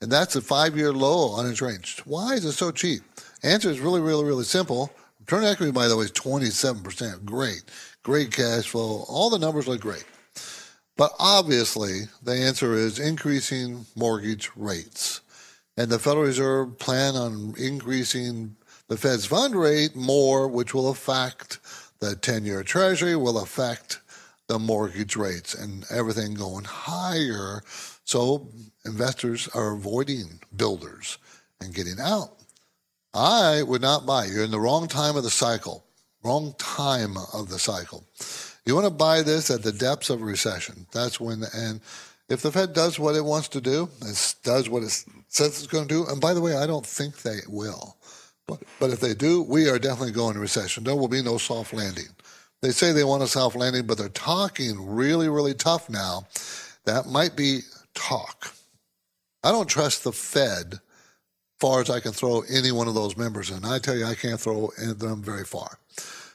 and 0.00 0.10
that's 0.10 0.34
a 0.36 0.40
five 0.40 0.78
year 0.78 0.94
low 0.94 1.32
on 1.32 1.46
its 1.46 1.60
range. 1.60 2.00
Why 2.06 2.32
is 2.32 2.46
it 2.46 2.52
so 2.52 2.70
cheap? 2.70 3.02
Answer 3.42 3.68
is 3.68 3.80
really, 3.80 4.00
really, 4.00 4.24
really 4.24 4.44
simple. 4.44 4.90
Return 5.20 5.44
equity, 5.44 5.72
by 5.72 5.88
the 5.88 5.96
way, 5.98 6.06
is 6.06 6.12
27%. 6.12 7.26
Great. 7.26 7.64
Great 8.02 8.32
cash 8.32 8.70
flow. 8.70 9.04
All 9.06 9.28
the 9.28 9.38
numbers 9.38 9.68
look 9.68 9.82
great. 9.82 10.06
But 10.96 11.12
obviously, 11.18 12.04
the 12.22 12.32
answer 12.32 12.72
is 12.72 12.98
increasing 12.98 13.84
mortgage 13.94 14.50
rates. 14.56 15.20
and 15.76 15.90
the 15.90 15.98
Federal 15.98 16.24
Reserve 16.24 16.78
plan 16.78 17.14
on 17.14 17.52
increasing 17.58 18.56
the 18.88 18.96
Fed's 18.96 19.26
fund 19.26 19.54
rate 19.56 19.96
more, 19.96 20.48
which 20.48 20.74
will 20.74 20.90
affect 20.90 21.58
the 21.98 22.14
10 22.16 22.44
year 22.44 22.62
Treasury, 22.62 23.16
will 23.16 23.38
affect 23.38 24.00
the 24.48 24.58
mortgage 24.58 25.16
rates 25.16 25.54
and 25.54 25.84
everything 25.90 26.34
going 26.34 26.64
higher. 26.64 27.62
So 28.04 28.48
investors 28.84 29.48
are 29.54 29.72
avoiding 29.72 30.40
builders 30.54 31.18
and 31.60 31.74
getting 31.74 31.98
out. 32.00 32.30
I 33.12 33.62
would 33.62 33.82
not 33.82 34.06
buy. 34.06 34.26
You're 34.26 34.44
in 34.44 34.50
the 34.50 34.60
wrong 34.60 34.88
time 34.88 35.16
of 35.16 35.24
the 35.24 35.30
cycle. 35.30 35.84
Wrong 36.22 36.54
time 36.58 37.16
of 37.32 37.48
the 37.48 37.58
cycle. 37.58 38.04
You 38.64 38.74
want 38.74 38.86
to 38.86 38.90
buy 38.90 39.22
this 39.22 39.50
at 39.50 39.62
the 39.62 39.72
depths 39.72 40.10
of 40.10 40.22
recession. 40.22 40.86
That's 40.92 41.20
when, 41.20 41.44
and 41.54 41.80
if 42.28 42.42
the 42.42 42.52
Fed 42.52 42.72
does 42.72 42.98
what 42.98 43.14
it 43.14 43.24
wants 43.24 43.48
to 43.48 43.60
do, 43.60 43.88
it 44.02 44.34
does 44.42 44.68
what 44.68 44.82
it 44.82 44.90
says 45.28 45.58
it's 45.58 45.66
going 45.66 45.86
to 45.86 45.94
do, 45.94 46.06
and 46.10 46.20
by 46.20 46.34
the 46.34 46.40
way, 46.40 46.56
I 46.56 46.66
don't 46.66 46.84
think 46.84 47.22
they 47.22 47.38
will. 47.48 47.96
But, 48.48 48.62
but 48.78 48.90
if 48.90 49.00
they 49.00 49.14
do, 49.14 49.42
we 49.42 49.68
are 49.68 49.78
definitely 49.78 50.12
going 50.12 50.34
to 50.34 50.40
recession. 50.40 50.84
There 50.84 50.96
will 50.96 51.08
be 51.08 51.22
no 51.22 51.38
soft 51.38 51.72
landing. 51.72 52.08
They 52.62 52.70
say 52.70 52.92
they 52.92 53.04
want 53.04 53.22
a 53.22 53.26
soft 53.26 53.56
landing, 53.56 53.86
but 53.86 53.98
they're 53.98 54.08
talking 54.08 54.94
really, 54.94 55.28
really 55.28 55.54
tough 55.54 55.90
now. 55.90 56.26
That 56.84 57.06
might 57.06 57.36
be 57.36 57.60
talk. 57.94 58.54
I 59.42 59.50
don't 59.50 59.68
trust 59.68 60.04
the 60.04 60.12
Fed 60.12 60.80
far 61.60 61.80
as 61.80 61.90
I 61.90 62.00
can 62.00 62.12
throw 62.12 62.42
any 62.50 62.72
one 62.72 62.88
of 62.88 62.94
those 62.94 63.16
members 63.16 63.50
in. 63.50 63.64
I 63.64 63.78
tell 63.78 63.96
you, 63.96 64.04
I 64.04 64.14
can't 64.14 64.40
throw 64.40 64.70
them 64.78 65.22
very 65.22 65.44
far 65.44 65.78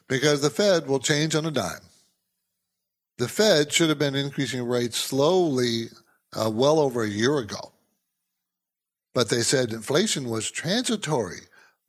because 0.07 0.41
the 0.41 0.49
Fed 0.49 0.87
will 0.87 0.99
change 0.99 1.35
on 1.35 1.45
a 1.45 1.51
dime. 1.51 1.81
The 3.17 3.27
Fed 3.27 3.71
should 3.71 3.89
have 3.89 3.99
been 3.99 4.15
increasing 4.15 4.63
rates 4.63 4.97
slowly 4.97 5.85
uh, 6.33 6.49
well 6.49 6.79
over 6.79 7.03
a 7.03 7.09
year 7.09 7.37
ago. 7.37 7.71
But 9.13 9.29
they 9.29 9.41
said 9.41 9.73
inflation 9.73 10.29
was 10.29 10.49
transitory. 10.49 11.41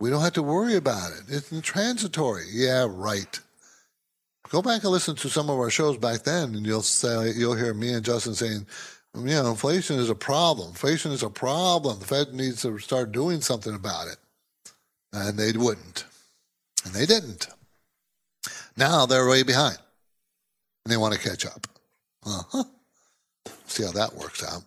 We 0.03 0.11
don't 0.11 0.23
have 0.23 0.33
to 0.33 0.43
worry 0.43 0.75
about 0.75 1.13
it. 1.13 1.27
It's 1.29 1.53
transitory. 1.61 2.47
Yeah, 2.51 2.89
right. 2.91 3.39
Go 4.49 4.61
back 4.61 4.83
and 4.83 4.91
listen 4.91 5.15
to 5.15 5.29
some 5.29 5.49
of 5.49 5.57
our 5.57 5.71
shows 5.71 5.97
back 5.97 6.25
then, 6.25 6.57
and 6.57 6.67
you'll 6.67 6.83
say 6.83 7.31
you'll 7.37 7.55
hear 7.55 7.73
me 7.73 7.93
and 7.93 8.05
Justin 8.05 8.35
saying, 8.35 8.67
you 9.15 9.27
know, 9.27 9.51
inflation 9.51 10.01
is 10.01 10.11
a 10.11 10.17
problem. 10.17 10.71
Inflation 10.71 11.13
is 11.13 11.23
a 11.23 11.31
problem. 11.31 12.01
The 12.01 12.05
Fed 12.05 12.35
needs 12.35 12.63
to 12.63 12.77
start 12.81 13.13
doing 13.13 13.41
something 13.43 13.77
about 13.77 14.09
it. 14.09 14.17
And 15.13 15.39
they 15.39 15.53
wouldn't. 15.53 16.05
And 16.85 16.93
they 16.93 17.07
didn't. 17.07 17.47
Now 18.77 19.07
they're 19.07 19.29
way 19.29 19.45
behind. 19.45 19.79
And 20.85 20.93
they 20.93 20.97
want 20.97 21.15
to 21.15 21.21
catch 21.21 21.47
up. 21.47 21.69
Uh-huh. 22.27 22.65
See 23.67 23.85
how 23.85 23.93
that 23.93 24.17
works 24.17 24.43
out. 24.43 24.65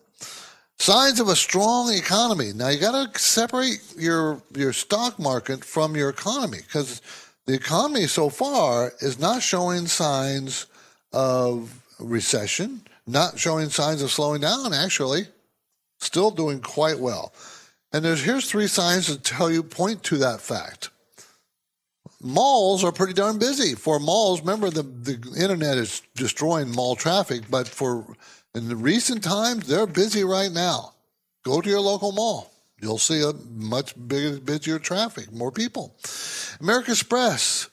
Signs 0.78 1.20
of 1.20 1.30
a 1.30 1.36
strong 1.36 1.92
economy. 1.94 2.52
Now 2.54 2.70
you 2.70 2.80
got 2.80 3.14
to 3.14 3.20
separate 3.20 3.82
your 3.98 4.42
your 4.56 4.74
stock 4.74 5.18
market 5.18 5.64
from 5.64 5.96
your 5.96 6.10
economy 6.10 6.60
because 6.60 7.02
the 7.46 7.54
economy 7.54 8.08
so 8.08 8.30
far 8.30 8.94
is 9.00 9.20
not 9.20 9.42
showing 9.42 9.88
signs 9.88 10.68
of 11.14 11.82
recession 12.00 12.82
not 13.08 13.38
showing 13.38 13.70
signs 13.70 14.02
of 14.02 14.12
slowing 14.12 14.42
down, 14.42 14.74
actually. 14.74 15.28
Still 16.00 16.32
doing 16.32 16.60
quite 16.62 17.00
well. 17.00 17.34
And 17.94 18.04
there's 18.04 18.24
here's 18.24 18.50
three 18.50 18.68
signs 18.68 19.08
that 19.08 19.24
tell 19.24 19.50
you 19.50 19.64
point 19.64 20.04
to 20.04 20.18
that 20.18 20.42
fact. 20.42 20.90
Malls 22.22 22.84
are 22.84 22.92
pretty 22.92 23.14
darn 23.14 23.38
busy. 23.38 23.76
For 23.76 24.00
malls, 24.00 24.42
remember 24.42 24.70
the, 24.70 24.84
the 24.84 25.36
internet 25.40 25.78
is 25.78 26.02
destroying 26.16 26.72
mall 26.72 26.96
traffic, 26.96 27.44
but 27.50 27.68
for 27.68 28.06
in 28.56 28.70
the 28.70 28.76
recent 28.76 29.24
times, 29.24 29.68
they're 29.68 29.86
busy 29.86 30.24
right 30.24 30.52
now. 30.52 30.94
Go 31.44 31.62
to 31.62 31.70
your 31.70 31.82
local 31.82 32.12
mall. 32.12 32.52
You'll 32.82 32.98
see 32.98 33.22
a 33.22 33.34
much 33.34 33.94
bigger, 34.08 34.40
busier 34.40 34.80
traffic, 34.80 35.32
more 35.32 35.52
people. 35.52 35.96
American 36.60 36.94
Express, 36.94 37.70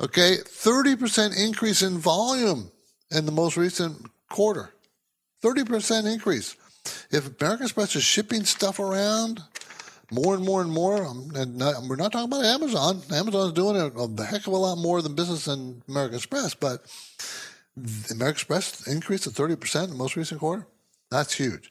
okay, 0.00 0.36
30% 0.42 1.38
increase 1.38 1.82
in 1.82 1.98
volume 1.98 2.70
in 3.10 3.26
the 3.26 3.32
most 3.32 3.56
recent 3.56 3.96
quarter. 4.30 4.70
30% 5.42 6.10
increase. 6.10 6.56
If 7.10 7.40
American 7.40 7.66
Express 7.66 7.94
is 7.94 8.04
shipping 8.04 8.44
stuff 8.44 8.78
around 8.78 9.42
more 10.10 10.34
and 10.34 10.44
more 10.44 10.62
and 10.62 10.70
more, 10.70 11.02
and 11.02 11.60
we're 11.88 11.96
not 11.96 12.12
talking 12.12 12.32
about 12.32 12.44
Amazon. 12.44 13.02
Amazon's 13.12 13.52
doing 13.52 13.76
a, 13.76 13.86
a 13.88 14.24
heck 14.24 14.46
of 14.46 14.52
a 14.52 14.56
lot 14.56 14.76
more 14.76 15.02
than 15.02 15.14
business 15.14 15.46
than 15.46 15.82
American 15.88 16.16
Express, 16.16 16.54
but 16.54 16.84
American 17.76 18.28
Express 18.28 18.86
increased 18.86 19.24
to 19.24 19.30
30% 19.30 19.84
in 19.84 19.90
the 19.90 19.96
most 19.96 20.16
recent 20.16 20.40
quarter. 20.40 20.66
That's 21.10 21.34
huge. 21.34 21.70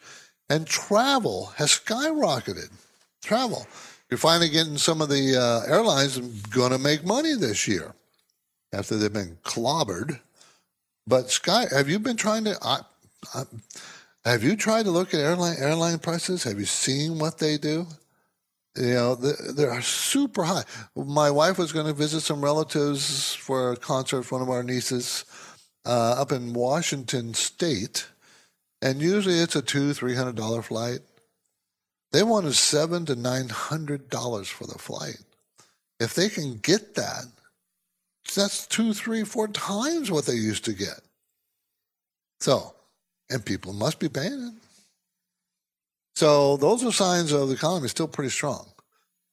And 0.50 0.68
travel 0.68 1.48
has 1.58 1.72
skyrocketed. 1.72 2.72
Travel. 3.24 3.66
You're 4.10 4.18
finally 4.20 4.50
getting 4.50 4.78
some 4.78 5.02
of 5.02 5.10
the 5.10 5.36
uh, 5.36 5.72
airlines 5.72 6.20
going 6.20 6.72
to 6.72 6.78
make 6.78 7.04
money 7.04 7.34
this 7.34 7.68
year 7.68 7.96
after 8.72 8.96
they've 8.96 9.12
been 9.12 9.38
clobbered 9.44 10.20
but 11.08 11.30
Sky, 11.30 11.68
have 11.72 11.88
you 11.88 12.00
been 12.00 12.18
trying 12.18 12.46
to? 12.46 12.58
Uh, 12.62 12.82
uh, 13.34 13.46
have 14.24 14.44
you 14.44 14.56
tried 14.56 14.86
to 14.86 14.92
look 14.92 15.14
at 15.14 15.20
airline 15.20 15.58
airline 15.60 16.00
prices? 16.00 16.44
Have 16.44 16.60
you 16.60 16.66
seen 16.66 17.20
what 17.20 17.38
they 17.38 17.58
do? 17.58 17.86
You 18.76 18.94
know, 18.94 19.16
they're 19.16 19.82
super 19.82 20.44
high. 20.44 20.64
My 20.96 21.32
wife 21.32 21.58
was 21.58 21.72
going 21.72 21.86
to 21.86 21.94
visit 21.94 22.22
some 22.22 22.44
relatives 22.44 23.34
for 23.34 23.72
a 23.72 23.78
concert 23.78 24.24
for 24.24 24.40
one 24.40 24.42
of 24.42 24.50
our 24.50 24.64
nieces 24.64 25.24
uh, 25.86 26.16
up 26.18 26.32
in 26.32 26.54
Washington 26.54 27.34
State, 27.34 28.08
and 28.82 29.02
usually 29.02 29.40
it's 29.40 29.56
a 29.56 29.62
two, 29.62 29.94
three 29.94 30.16
hundred 30.16 30.36
dollar 30.36 30.62
flight. 30.62 31.00
They 32.12 32.24
wanted 32.24 32.56
seven 32.56 33.06
to 33.08 33.16
nine 33.16 33.50
hundred 33.50 34.10
dollars 34.10 34.48
for 34.48 34.66
the 34.66 34.80
flight. 34.80 35.20
If 36.00 36.14
they 36.16 36.30
can 36.30 36.58
get 36.58 36.96
that, 36.96 37.26
that's 38.36 38.68
two, 38.68 38.94
three, 38.94 39.24
four 39.24 39.48
times 39.48 40.12
what 40.12 40.26
they 40.26 40.34
used 40.34 40.66
to 40.66 40.74
get. 40.74 41.02
So, 42.40 42.74
and 43.30 43.46
people 43.46 43.74
must 43.74 44.00
be 44.00 44.10
paying 44.10 44.34
it. 44.34 44.54
So 46.16 46.58
those 46.58 46.84
are 46.84 46.92
signs 46.92 47.32
of 47.32 47.50
the 47.50 47.56
economy 47.56 47.88
still 47.88 48.08
pretty 48.08 48.30
strong. 48.30 48.68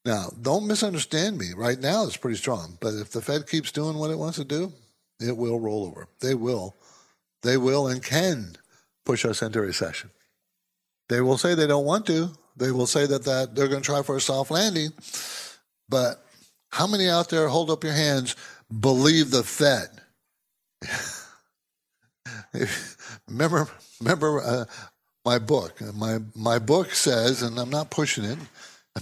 Now, 0.05 0.31
don't 0.41 0.67
misunderstand 0.67 1.39
me. 1.39 1.53
Right 1.57 1.79
now, 1.79 2.05
it's 2.05 2.17
pretty 2.17 2.37
strong. 2.37 2.77
But 2.81 2.95
if 2.95 3.11
the 3.13 3.23
Fed 3.23 3.47
keeps 3.47 3.71
doing 3.71 3.97
what 3.97 4.11
it 4.11 4.19
wants 4.19 4.39
to 4.39 4.45
do, 4.45 4.73
it 5.29 5.37
will 5.37 5.61
roll 5.61 5.87
over. 5.87 6.09
They 6.21 6.35
will. 6.35 6.77
They 7.43 7.57
will 7.57 7.89
and 7.89 8.03
can 8.03 8.57
push 9.05 9.25
us 9.25 9.43
into 9.43 9.61
recession. 9.61 10.11
They 11.09 11.21
will 11.21 11.39
say 11.39 11.55
they 11.55 11.67
don't 11.67 11.85
want 11.85 12.07
to. 12.07 12.31
They 12.57 12.71
will 12.71 12.87
say 12.87 13.07
that, 13.07 13.25
that 13.25 13.55
they're 13.55 13.69
going 13.69 13.83
to 13.83 13.87
try 13.87 14.03
for 14.03 14.17
a 14.17 14.21
soft 14.21 14.51
landing. 14.51 14.91
But 15.89 16.25
how 16.71 16.87
many 16.87 17.09
out 17.09 17.29
there 17.29 17.49
hold 17.49 17.71
up 17.71 17.85
your 17.85 17.93
hands 17.93 18.37
believe 18.81 19.31
the 19.31 19.43
Fed. 19.43 19.89
remember, 23.29 23.69
remember 24.01 24.41
uh, 24.41 24.65
my 25.25 25.39
book. 25.39 25.81
My 25.95 26.19
my 26.35 26.59
book 26.59 26.93
says, 26.93 27.43
and 27.43 27.59
I'm 27.59 27.71
not 27.71 27.91
pushing 27.91 28.25
it, 28.25 28.39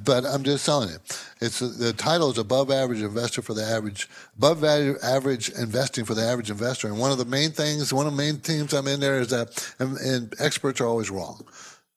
but 0.05 0.25
I'm 0.25 0.45
just 0.45 0.65
telling 0.65 0.91
you. 0.91 0.97
It's 1.41 1.59
the 1.59 1.93
title 1.93 2.31
is 2.31 2.39
above 2.39 2.71
average 2.71 3.03
investor 3.03 3.43
for 3.43 3.55
the 3.55 3.65
average 3.65 4.09
above 4.37 4.59
value 4.59 4.97
average 5.03 5.51
investing 5.51 6.05
for 6.05 6.15
the 6.15 6.23
average 6.23 6.51
investor. 6.51 6.87
And 6.87 6.99
one 6.99 7.11
of 7.11 7.19
the 7.19 7.25
main 7.25 7.51
things, 7.51 7.93
one 7.93 8.07
of 8.07 8.13
the 8.13 8.19
main 8.19 8.37
themes 8.37 8.73
I'm 8.73 8.87
in 8.87 9.01
there 9.01 9.21
is 9.21 9.31
that, 9.31 9.75
and, 9.79 9.97
and 9.99 10.35
experts 10.39 10.81
are 10.81 10.87
always 10.87 11.11
wrong. 11.11 11.45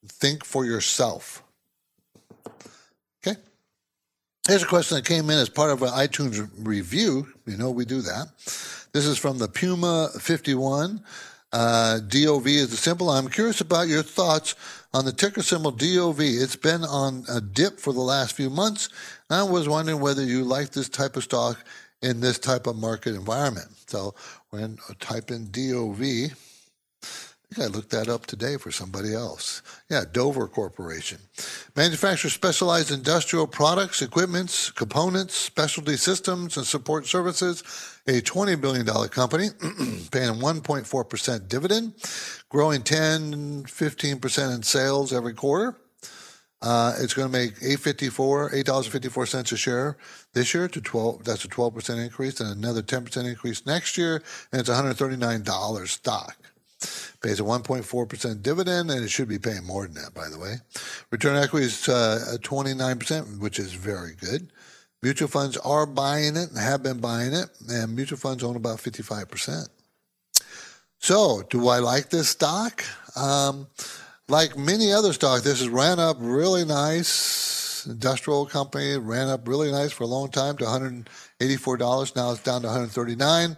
Think 0.07 0.43
for 0.43 0.65
yourself. 0.65 1.43
Okay. 3.25 3.39
Here's 4.47 4.63
a 4.63 4.67
question 4.67 4.95
that 4.95 5.05
came 5.05 5.29
in 5.29 5.37
as 5.37 5.49
part 5.49 5.71
of 5.71 5.83
an 5.83 5.89
iTunes 5.89 6.49
review. 6.57 7.27
You 7.45 7.57
know, 7.57 7.69
we 7.69 7.85
do 7.85 8.01
that. 8.01 8.27
This 8.91 9.05
is 9.05 9.17
from 9.17 9.37
the 9.37 9.47
Puma 9.47 10.09
51. 10.19 10.99
Uh, 11.51 11.99
DOV 11.99 12.47
is 12.47 12.71
the 12.71 12.77
symbol. 12.77 13.11
I'm 13.11 13.27
curious 13.27 13.61
about 13.61 13.87
your 13.87 14.01
thoughts 14.01 14.55
on 14.93 15.05
the 15.05 15.11
ticker 15.11 15.41
symbol 15.41 15.71
DOV. 15.71 16.19
It's 16.19 16.55
been 16.55 16.83
on 16.83 17.25
a 17.29 17.41
dip 17.41 17.79
for 17.79 17.93
the 17.93 17.99
last 17.99 18.35
few 18.35 18.49
months. 18.49 18.89
I 19.29 19.43
was 19.43 19.67
wondering 19.67 19.99
whether 19.99 20.23
you 20.23 20.43
like 20.43 20.69
this 20.69 20.89
type 20.89 21.15
of 21.15 21.23
stock 21.23 21.57
in 22.01 22.19
this 22.19 22.37
type 22.37 22.67
of 22.67 22.75
market 22.75 23.15
environment. 23.15 23.67
So 23.87 24.13
when 24.51 24.77
I 24.89 24.93
type 24.99 25.31
in 25.31 25.49
DOV, 25.51 26.31
think 27.53 27.67
I 27.67 27.75
looked 27.75 27.91
that 27.91 28.09
up 28.09 28.25
today 28.25 28.57
for 28.57 28.71
somebody 28.71 29.13
else. 29.13 29.61
Yeah, 29.89 30.03
Dover 30.11 30.47
Corporation. 30.47 31.19
Manufactures 31.75 32.33
specialized 32.33 32.91
industrial 32.91 33.47
products, 33.47 34.01
equipments, 34.01 34.71
components, 34.71 35.35
specialty 35.35 35.97
systems, 35.97 36.57
and 36.57 36.65
support 36.65 37.05
services. 37.05 37.63
A 38.07 38.21
$20 38.21 38.59
billion 38.59 38.85
company 39.09 39.49
paying 40.11 40.33
1.4% 40.33 41.47
dividend, 41.47 41.93
growing 42.49 42.81
10, 42.81 43.63
15% 43.63 44.55
in 44.55 44.63
sales 44.63 45.13
every 45.13 45.33
quarter. 45.33 45.77
Uh, 46.61 46.95
it's 46.99 47.13
going 47.13 47.29
to 47.29 47.37
make 47.37 47.55
eight 47.61 47.81
fifty 47.81 48.07
four, 48.07 48.49
eight 48.55 48.65
dollars 48.65 48.87
fifty 48.87 49.09
four 49.09 49.25
cents 49.25 49.51
a 49.51 49.57
share 49.57 49.97
this 50.31 50.53
year 50.53 50.69
to 50.69 50.79
twelve. 50.79 51.21
That's 51.25 51.43
a 51.43 51.49
twelve 51.49 51.75
percent 51.75 51.99
increase, 51.99 52.39
and 52.39 52.49
another 52.49 52.81
ten 52.81 53.03
percent 53.03 53.27
increase 53.27 53.65
next 53.65 53.97
year, 53.97 54.23
and 54.49 54.61
it's 54.61 54.69
one 54.69 54.77
hundred 54.77 54.93
thirty 54.93 55.17
nine 55.17 55.43
dollars 55.43 55.91
stock. 55.91 56.37
Pays 57.23 57.39
a 57.39 57.43
1.4% 57.43 58.43
dividend, 58.43 58.91
and 58.91 59.03
it 59.03 59.09
should 59.09 59.29
be 59.29 59.39
paying 59.39 59.65
more 59.65 59.87
than 59.87 59.95
that, 59.95 60.13
by 60.13 60.27
the 60.29 60.37
way. 60.37 60.55
Return 61.09 61.37
equity 61.37 61.65
is 61.67 61.87
uh, 61.87 62.35
29%, 62.41 63.39
which 63.39 63.59
is 63.59 63.73
very 63.73 64.13
good. 64.13 64.51
Mutual 65.01 65.29
funds 65.29 65.57
are 65.57 65.85
buying 65.85 66.35
it 66.35 66.49
and 66.49 66.57
have 66.57 66.83
been 66.83 66.99
buying 66.99 67.33
it, 67.33 67.49
and 67.69 67.95
mutual 67.95 68.17
funds 68.17 68.43
own 68.43 68.57
about 68.57 68.77
55%. 68.77 69.67
So, 70.99 71.43
do 71.49 71.67
I 71.69 71.79
like 71.79 72.09
this 72.09 72.29
stock? 72.29 72.83
Um, 73.15 73.67
like 74.29 74.57
many 74.57 74.93
other 74.93 75.11
stocks, 75.13 75.43
this 75.43 75.59
has 75.59 75.69
ran 75.69 75.99
up 75.99 76.17
really 76.19 76.63
nice. 76.65 77.85
Industrial 77.85 78.45
company 78.45 78.97
ran 78.97 79.27
up 79.27 79.47
really 79.47 79.71
nice 79.71 79.91
for 79.91 80.05
a 80.05 80.07
long 80.07 80.29
time 80.31 80.55
to 80.57 80.63
$184. 80.63 82.15
Now 82.15 82.31
it's 82.31 82.41
down 82.41 82.61
to 82.61 82.67
139. 82.67 83.57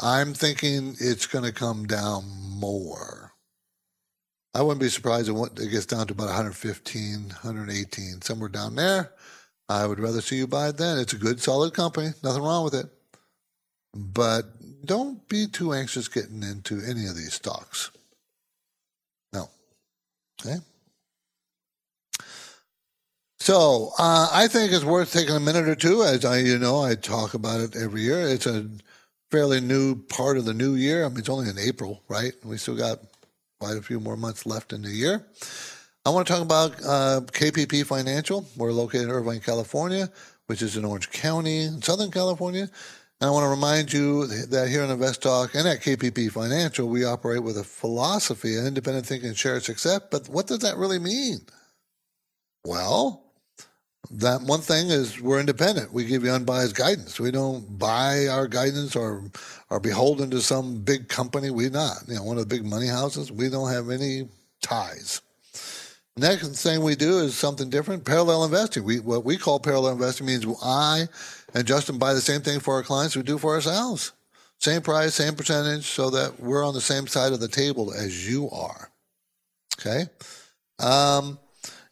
I'm 0.00 0.34
thinking 0.34 0.96
it's 1.00 1.26
going 1.26 1.44
to 1.44 1.52
come 1.52 1.86
down 1.86 2.24
more. 2.58 3.32
I 4.54 4.62
wouldn't 4.62 4.80
be 4.80 4.88
surprised 4.88 5.28
if 5.28 5.36
it 5.36 5.70
gets 5.70 5.86
down 5.86 6.06
to 6.06 6.14
about 6.14 6.26
115, 6.26 7.28
118, 7.28 8.22
somewhere 8.22 8.48
down 8.48 8.74
there. 8.74 9.12
I 9.68 9.86
would 9.86 10.00
rather 10.00 10.20
see 10.20 10.36
you 10.36 10.46
buy 10.46 10.68
it 10.68 10.76
then. 10.76 10.98
It's 10.98 11.12
a 11.12 11.18
good, 11.18 11.40
solid 11.40 11.74
company. 11.74 12.10
Nothing 12.22 12.42
wrong 12.42 12.64
with 12.64 12.74
it. 12.74 12.86
But 13.94 14.44
don't 14.84 15.26
be 15.28 15.46
too 15.46 15.72
anxious 15.72 16.08
getting 16.08 16.42
into 16.42 16.80
any 16.86 17.06
of 17.06 17.16
these 17.16 17.34
stocks. 17.34 17.90
No. 19.32 19.48
Okay. 20.40 20.56
So 23.38 23.92
uh, 23.98 24.28
I 24.32 24.48
think 24.48 24.72
it's 24.72 24.84
worth 24.84 25.12
taking 25.12 25.36
a 25.36 25.40
minute 25.40 25.68
or 25.68 25.74
two. 25.74 26.02
As 26.02 26.24
I, 26.24 26.38
you 26.38 26.58
know, 26.58 26.82
I 26.82 26.94
talk 26.94 27.34
about 27.34 27.60
it 27.60 27.76
every 27.76 28.02
year. 28.02 28.20
It's 28.26 28.46
a 28.46 28.68
fairly 29.30 29.60
new 29.60 29.96
part 29.96 30.36
of 30.36 30.44
the 30.44 30.54
new 30.54 30.74
year. 30.74 31.04
I 31.04 31.08
mean, 31.08 31.18
it's 31.18 31.28
only 31.28 31.48
in 31.48 31.58
April, 31.58 32.02
right? 32.08 32.32
We 32.44 32.56
still 32.56 32.76
got 32.76 33.00
quite 33.60 33.76
a 33.76 33.82
few 33.82 34.00
more 34.00 34.16
months 34.16 34.46
left 34.46 34.72
in 34.72 34.82
the 34.82 34.90
year. 34.90 35.26
I 36.04 36.10
want 36.10 36.26
to 36.26 36.32
talk 36.32 36.42
about 36.42 36.72
uh, 36.84 37.20
KPP 37.26 37.84
Financial. 37.84 38.46
We're 38.56 38.72
located 38.72 39.04
in 39.04 39.10
Irvine, 39.10 39.40
California, 39.40 40.08
which 40.46 40.62
is 40.62 40.76
in 40.76 40.84
Orange 40.84 41.10
County, 41.10 41.62
in 41.62 41.82
Southern 41.82 42.10
California. 42.12 42.68
And 43.20 43.28
I 43.28 43.30
want 43.30 43.44
to 43.44 43.48
remind 43.48 43.92
you 43.92 44.26
that 44.26 44.68
here 44.68 44.84
in 44.84 44.90
Invest 44.90 45.22
Talk 45.22 45.54
and 45.54 45.66
at 45.66 45.82
KPP 45.82 46.30
Financial, 46.30 46.86
we 46.86 47.04
operate 47.04 47.42
with 47.42 47.58
a 47.58 47.64
philosophy 47.64 48.56
of 48.56 48.66
independent 48.66 49.06
thinking, 49.06 49.34
share, 49.34 49.58
success. 49.58 50.02
But 50.10 50.28
what 50.28 50.46
does 50.46 50.60
that 50.60 50.76
really 50.76 50.98
mean? 50.98 51.38
Well, 52.64 53.25
that 54.10 54.42
one 54.42 54.60
thing 54.60 54.88
is 54.88 55.20
we're 55.20 55.40
independent. 55.40 55.92
We 55.92 56.04
give 56.04 56.24
you 56.24 56.30
unbiased 56.30 56.76
guidance. 56.76 57.18
We 57.18 57.30
don't 57.30 57.78
buy 57.78 58.26
our 58.28 58.46
guidance 58.46 58.96
or 58.96 59.24
are 59.70 59.80
beholden 59.80 60.30
to 60.30 60.40
some 60.40 60.82
big 60.82 61.08
company. 61.08 61.50
We 61.50 61.68
not. 61.68 62.04
You 62.06 62.16
know, 62.16 62.22
one 62.22 62.38
of 62.38 62.48
the 62.48 62.54
big 62.54 62.64
money 62.64 62.86
houses. 62.86 63.32
We 63.32 63.48
don't 63.48 63.70
have 63.70 63.90
any 63.90 64.28
ties. 64.62 65.20
Next 66.16 66.62
thing 66.62 66.82
we 66.82 66.96
do 66.96 67.18
is 67.18 67.36
something 67.36 67.68
different. 67.68 68.04
Parallel 68.04 68.44
investing. 68.44 68.84
We 68.84 69.00
what 69.00 69.24
we 69.24 69.36
call 69.36 69.60
parallel 69.60 69.92
investing 69.92 70.26
means 70.26 70.46
I 70.62 71.08
and 71.54 71.66
Justin 71.66 71.98
buy 71.98 72.14
the 72.14 72.20
same 72.20 72.40
thing 72.40 72.60
for 72.60 72.74
our 72.74 72.82
clients 72.82 73.16
we 73.16 73.22
do 73.22 73.36
for 73.36 73.54
ourselves. 73.54 74.12
Same 74.58 74.80
price, 74.80 75.14
same 75.14 75.34
percentage, 75.34 75.84
so 75.84 76.08
that 76.10 76.40
we're 76.40 76.64
on 76.64 76.72
the 76.72 76.80
same 76.80 77.06
side 77.06 77.32
of 77.34 77.40
the 77.40 77.48
table 77.48 77.92
as 77.92 78.28
you 78.28 78.48
are. 78.50 78.90
Okay. 79.78 80.06
Um, 80.78 81.38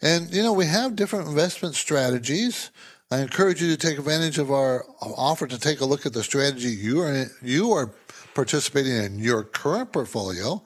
and, 0.05 0.33
you 0.33 0.43
know, 0.43 0.53
we 0.53 0.67
have 0.67 0.95
different 0.95 1.27
investment 1.27 1.75
strategies. 1.75 2.71
I 3.11 3.21
encourage 3.21 3.63
you 3.63 3.71
to 3.71 3.77
take 3.77 3.99
advantage 3.99 4.39
of 4.39 4.53
our 4.53 4.85
offer 5.01 5.47
to 5.47 5.59
take 5.59 5.81
a 5.81 5.85
look 5.85 6.05
at 6.05 6.13
the 6.13 6.23
strategy 6.23 6.69
you 6.69 7.01
are, 7.01 7.27
you 7.43 7.73
are 7.73 7.93
participating 8.35 8.93
in 8.97 9.19
your 9.19 9.45
current 9.45 9.93
portfolio. 9.93 10.63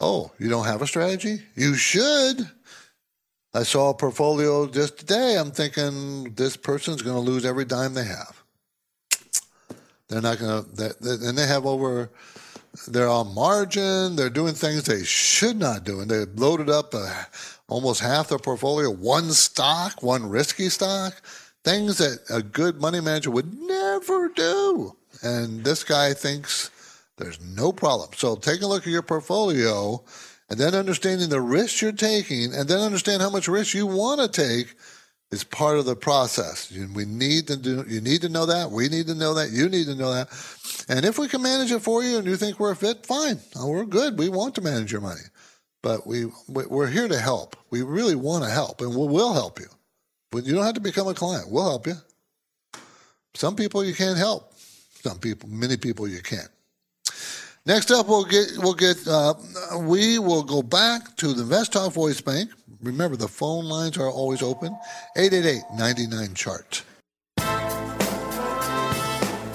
Oh, 0.00 0.32
you 0.38 0.48
don't 0.48 0.64
have 0.64 0.80
a 0.80 0.86
strategy? 0.86 1.42
You 1.54 1.74
should. 1.74 2.50
I 3.54 3.64
saw 3.64 3.90
a 3.90 3.94
portfolio 3.94 4.66
just 4.66 4.98
today. 4.98 5.36
I'm 5.38 5.50
thinking 5.50 6.32
this 6.34 6.56
person's 6.56 7.02
going 7.02 7.22
to 7.22 7.30
lose 7.30 7.44
every 7.44 7.66
dime 7.66 7.92
they 7.92 8.04
have. 8.04 8.42
They're 10.08 10.22
not 10.22 10.38
going 10.38 10.64
to, 10.64 10.96
and 11.22 11.36
they 11.36 11.46
have 11.46 11.66
over, 11.66 12.10
they're 12.88 13.08
on 13.08 13.34
margin. 13.34 14.16
They're 14.16 14.30
doing 14.30 14.54
things 14.54 14.84
they 14.84 15.04
should 15.04 15.58
not 15.58 15.84
do. 15.84 16.00
And 16.00 16.10
they 16.10 16.24
loaded 16.24 16.70
up 16.70 16.94
a, 16.94 17.26
almost 17.68 18.00
half 18.00 18.28
their 18.28 18.38
portfolio, 18.38 18.90
one 18.90 19.30
stock, 19.30 20.02
one 20.02 20.28
risky 20.28 20.68
stock, 20.68 21.20
things 21.64 21.98
that 21.98 22.20
a 22.30 22.42
good 22.42 22.80
money 22.80 23.00
manager 23.00 23.30
would 23.30 23.58
never 23.60 24.28
do. 24.28 24.96
And 25.22 25.64
this 25.64 25.84
guy 25.84 26.14
thinks 26.14 26.70
there's 27.16 27.40
no 27.40 27.72
problem. 27.72 28.10
So 28.16 28.36
take 28.36 28.62
a 28.62 28.66
look 28.66 28.86
at 28.86 28.92
your 28.92 29.02
portfolio 29.02 30.02
and 30.48 30.58
then 30.58 30.74
understanding 30.74 31.28
the 31.28 31.40
risks 31.40 31.80
you're 31.80 31.92
taking 31.92 32.52
and 32.54 32.68
then 32.68 32.80
understand 32.80 33.22
how 33.22 33.30
much 33.30 33.48
risk 33.48 33.74
you 33.74 33.86
want 33.86 34.20
to 34.20 34.28
take 34.28 34.74
is 35.32 35.42
part 35.42 35.78
of 35.78 35.86
the 35.86 35.96
process. 35.96 36.70
We 36.70 37.04
need 37.04 37.48
to 37.48 37.56
do, 37.56 37.84
you 37.88 38.00
need 38.00 38.20
to 38.20 38.28
know 38.28 38.46
that. 38.46 38.70
We 38.70 38.88
need 38.88 39.08
to 39.08 39.14
know 39.14 39.34
that. 39.34 39.50
You 39.50 39.68
need 39.68 39.86
to 39.86 39.94
know 39.96 40.12
that. 40.12 40.28
And 40.88 41.04
if 41.04 41.18
we 41.18 41.26
can 41.26 41.42
manage 41.42 41.72
it 41.72 41.80
for 41.80 42.04
you 42.04 42.18
and 42.18 42.26
you 42.26 42.36
think 42.36 42.60
we're 42.60 42.74
fit, 42.74 43.06
fine. 43.06 43.40
Oh, 43.56 43.68
we're 43.68 43.84
good. 43.84 44.18
We 44.18 44.28
want 44.28 44.54
to 44.56 44.60
manage 44.60 44.92
your 44.92 45.00
money 45.00 45.22
but 45.82 46.06
we 46.06 46.26
we're 46.48 46.86
here 46.86 47.08
to 47.08 47.18
help. 47.18 47.56
We 47.70 47.82
really 47.82 48.14
want 48.14 48.44
to 48.44 48.50
help, 48.50 48.80
and 48.80 48.90
we 48.90 49.06
will 49.06 49.34
help 49.34 49.58
you. 49.58 49.66
But 50.30 50.44
you 50.44 50.54
don't 50.54 50.64
have 50.64 50.74
to 50.74 50.80
become 50.80 51.08
a 51.08 51.14
client. 51.14 51.50
We'll 51.50 51.68
help 51.68 51.86
you. 51.86 51.94
Some 53.34 53.56
people 53.56 53.84
you 53.84 53.94
can't 53.94 54.16
help. 54.16 54.54
Some 55.02 55.18
people, 55.18 55.48
many 55.48 55.76
people 55.76 56.06
you 56.06 56.22
can. 56.22 56.46
Next 57.64 57.92
up, 57.92 58.08
we'll 58.08 58.24
get 58.24 58.46
we'll 58.58 58.74
get 58.74 59.06
uh, 59.06 59.34
we 59.78 60.18
will 60.18 60.42
go 60.42 60.62
back 60.62 61.16
to 61.18 61.32
the 61.32 61.64
Talk 61.66 61.92
Voice 61.92 62.20
Bank. 62.20 62.50
Remember, 62.82 63.16
the 63.16 63.28
phone 63.28 63.66
lines 63.66 63.96
are 63.98 64.10
always 64.10 64.42
open. 64.42 64.76
888-99 65.16 66.34
chart. 66.34 66.82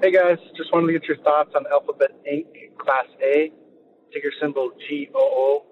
Hey 0.00 0.12
guys, 0.12 0.38
just 0.56 0.72
wanted 0.72 0.86
to 0.86 0.92
get 0.92 1.08
your 1.08 1.16
thoughts 1.16 1.50
on 1.56 1.64
Alphabet 1.72 2.12
Inc. 2.24 2.46
Class 2.78 3.06
A, 3.20 3.50
ticker 4.12 4.30
symbol 4.40 4.70
GOOGL. 4.88 5.66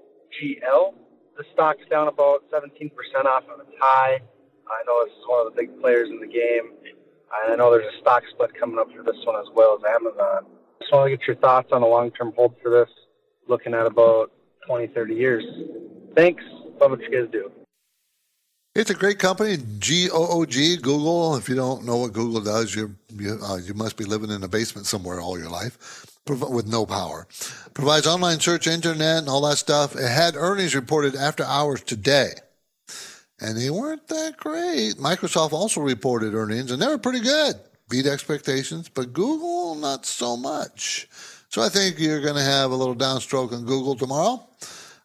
The 1.39 1.45
stock's 1.53 1.87
down 1.89 2.09
about 2.09 2.43
17% 2.51 2.91
off 3.25 3.45
of 3.45 3.61
its 3.61 3.71
high. 3.79 4.19
I 4.67 4.83
know 4.85 5.05
this 5.05 5.13
is 5.13 5.25
one 5.29 5.47
of 5.47 5.55
the 5.55 5.61
big 5.63 5.81
players 5.81 6.09
in 6.09 6.19
the 6.19 6.27
game. 6.27 6.73
I 7.33 7.55
know 7.55 7.71
there's 7.71 7.87
a 7.95 8.01
stock 8.01 8.25
split 8.29 8.51
coming 8.59 8.81
up 8.81 8.89
for 8.91 9.05
this 9.05 9.25
one 9.25 9.37
as 9.41 9.47
well 9.55 9.79
as 9.79 9.85
Amazon. 9.89 10.47
Just 10.81 10.93
want 10.93 11.07
to 11.09 11.17
get 11.17 11.25
your 11.29 11.37
thoughts 11.37 11.69
on 11.71 11.83
a 11.83 11.87
long-term 11.87 12.33
hold 12.35 12.57
for 12.61 12.71
this, 12.71 12.91
looking 13.47 13.75
at 13.75 13.87
about 13.87 14.33
20, 14.67 14.89
30 14.89 15.15
years. 15.15 15.45
Thanks. 16.17 16.43
Love 16.81 16.91
what 16.91 17.01
you 17.01 17.13
guys 17.13 17.31
do. 17.31 17.53
It's 18.79 18.91
a 18.91 18.95
great 18.95 19.19
company, 19.19 19.57
G 19.79 20.11
O 20.11 20.27
O 20.33 20.45
G, 20.45 20.77
Google. 20.77 21.35
If 21.37 21.49
you 21.49 21.55
don't 21.55 21.87
know 21.87 21.97
what 21.97 22.13
Google 22.13 22.43
does, 22.43 22.75
you 22.75 22.95
you, 23.09 23.39
uh, 23.43 23.57
you 23.57 23.73
must 23.73 23.97
be 23.97 24.05
living 24.05 24.29
in 24.29 24.45
a 24.45 24.49
basement 24.49 24.87
somewhere 24.87 25.19
all 25.19 25.39
your 25.39 25.49
life 25.49 26.05
with 26.27 26.67
no 26.67 26.85
power. 26.85 27.27
Provides 27.73 28.07
online 28.07 28.39
search, 28.39 28.67
internet, 28.67 29.21
and 29.21 29.31
all 29.31 29.41
that 29.49 29.57
stuff. 29.57 29.97
It 29.97 30.07
had 30.07 30.37
earnings 30.37 30.75
reported 30.75 31.15
after 31.15 31.43
hours 31.43 31.83
today, 31.83 32.33
and 33.41 33.57
they 33.57 33.71
weren't 33.71 34.09
that 34.09 34.37
great. 34.37 34.97
Microsoft 34.97 35.55
also 35.55 35.81
reported 35.81 36.35
earnings, 36.35 36.71
and 36.71 36.83
they 36.83 36.87
were 36.87 36.99
pretty 36.99 37.21
good, 37.21 37.55
beat 37.89 38.05
expectations, 38.05 38.91
but 38.91 39.15
Google 39.15 39.75
not 39.77 40.05
so 40.05 40.37
much. 40.37 41.09
So 41.49 41.63
I 41.63 41.71
think 41.71 41.99
you're 41.99 42.21
going 42.21 42.35
to 42.35 42.43
have 42.43 42.73
a 42.73 42.77
little 42.77 42.95
downstroke 42.95 43.55
on 43.55 43.65
Google 43.65 43.97
tomorrow. 43.97 44.47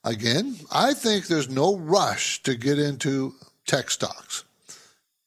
Again, 0.03 0.57
I 0.73 0.93
think 0.93 1.27
there's 1.27 1.49
no 1.49 1.77
rush 1.77 2.43
to 2.43 2.55
get 2.55 2.77
into 2.77 3.35
tech 3.65 3.89
stocks. 3.89 4.43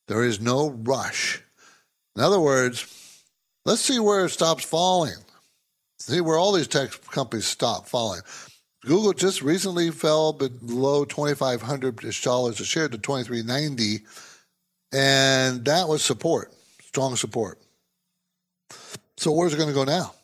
There 0.09 0.25
is 0.25 0.41
no 0.41 0.71
rush. 0.71 1.43
In 2.17 2.23
other 2.23 2.41
words, 2.41 3.23
let's 3.65 3.83
see 3.83 3.99
where 3.99 4.27
it 4.27 4.31
stops 4.31 4.65
falling. 4.65 5.17
See 5.99 6.21
where 6.21 6.37
all 6.37 6.53
these 6.53 6.69
tech 6.69 6.91
companies 7.11 7.47
stop 7.47 7.89
falling. 7.89 8.21
Google 8.85 9.15
just 9.15 9.41
recently 9.41 9.91
fell 9.91 10.35
below 10.35 11.07
twenty 11.07 11.35
five 11.35 11.63
hundred 11.63 11.99
dollars 12.23 12.61
a 12.61 12.65
share 12.65 12.89
to 12.89 12.99
twenty 12.99 13.25
three 13.25 13.43
ninety, 13.43 14.01
and 14.93 15.65
that 15.65 15.89
was 15.89 16.03
support, 16.03 16.53
strong 16.83 17.17
support. 17.17 17.59
So 19.17 19.33
where's 19.33 19.55
it 19.55 19.57
going 19.57 19.71
to 19.71 19.75
go 19.75 19.85
now? 19.85 20.15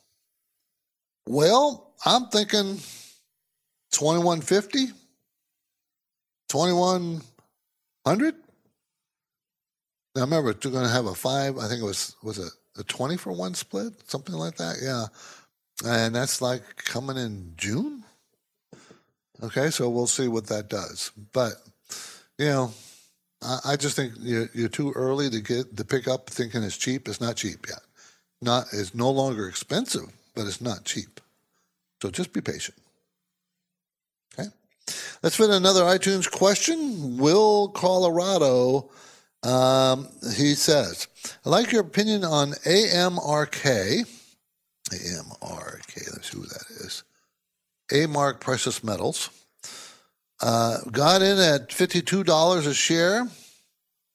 Well, 1.27 1.95
I'm 2.05 2.27
thinking 2.27 2.81
2150, 3.93 4.93
21 6.49 7.23
hundred. 8.07 8.35
Now 10.15 10.23
remember, 10.23 10.53
they're 10.53 10.73
going 10.73 10.87
to 10.87 10.93
have 10.93 11.07
a 11.07 11.15
five. 11.15 11.59
I 11.59 11.69
think 11.69 11.81
it 11.81 11.87
was 11.87 12.17
was 12.23 12.39
it 12.39 12.53
a 12.79 12.85
twenty 12.85 13.17
for 13.17 13.33
one 13.33 13.55
split, 13.55 13.93
something 14.09 14.35
like 14.35 14.57
that. 14.57 14.77
Yeah, 14.83 15.07
and 15.85 16.15
that's 16.15 16.43
like 16.43 16.63
coming 16.77 17.17
in 17.17 17.55
June. 17.57 18.05
Okay, 19.43 19.71
so 19.71 19.89
we'll 19.89 20.07
see 20.07 20.29
what 20.29 20.47
that 20.47 20.69
does. 20.69 21.13
But 21.33 21.53
you 22.39 22.47
know, 22.47 22.73
I, 23.43 23.59
I 23.65 23.77
just 23.77 23.97
think 23.97 24.13
you're, 24.19 24.51
you're, 24.53 24.69
too 24.69 24.93
early 24.93 25.31
to 25.31 25.41
get 25.41 25.77
to 25.77 25.85
pick 25.85 26.09
up 26.09 26.29
thinking 26.29 26.63
it's 26.63 26.77
cheap. 26.77 27.09
It's 27.09 27.21
not 27.21 27.37
cheap 27.37 27.67
yet. 27.69 27.81
Not 28.43 28.67
it's 28.73 28.95
no 28.95 29.11
longer 29.11 29.49
expensive, 29.49 30.13
but 30.35 30.47
it's 30.47 30.61
not 30.61 30.85
cheap. 30.85 31.21
So 32.03 32.11
just 32.11 32.33
be 32.33 32.41
patient. 32.41 32.79
Okay. 35.23 35.27
Let's 35.27 35.39
another 35.39 35.83
iTunes 35.83 36.31
question. 36.31 37.19
Will 37.19 37.69
Colorado, 37.69 38.91
um, 39.43 40.09
he 40.35 40.55
says, 40.55 41.09
I 41.45 41.51
like 41.51 41.73
your 41.73 41.83
opinion 41.83 42.25
on 42.25 42.53
AMRK. 42.53 44.07
AMRK, 44.91 46.13
let's 46.13 46.31
see 46.31 46.39
who 46.39 46.45
that 46.45 46.65
is. 46.81 47.05
A-Mark 47.93 48.41
Precious 48.41 48.83
Metals. 48.83 49.29
Uh, 50.41 50.79
got 50.91 51.21
in 51.21 51.39
at 51.39 51.69
$52 51.69 52.67
a 52.67 52.75
share. 52.75 53.29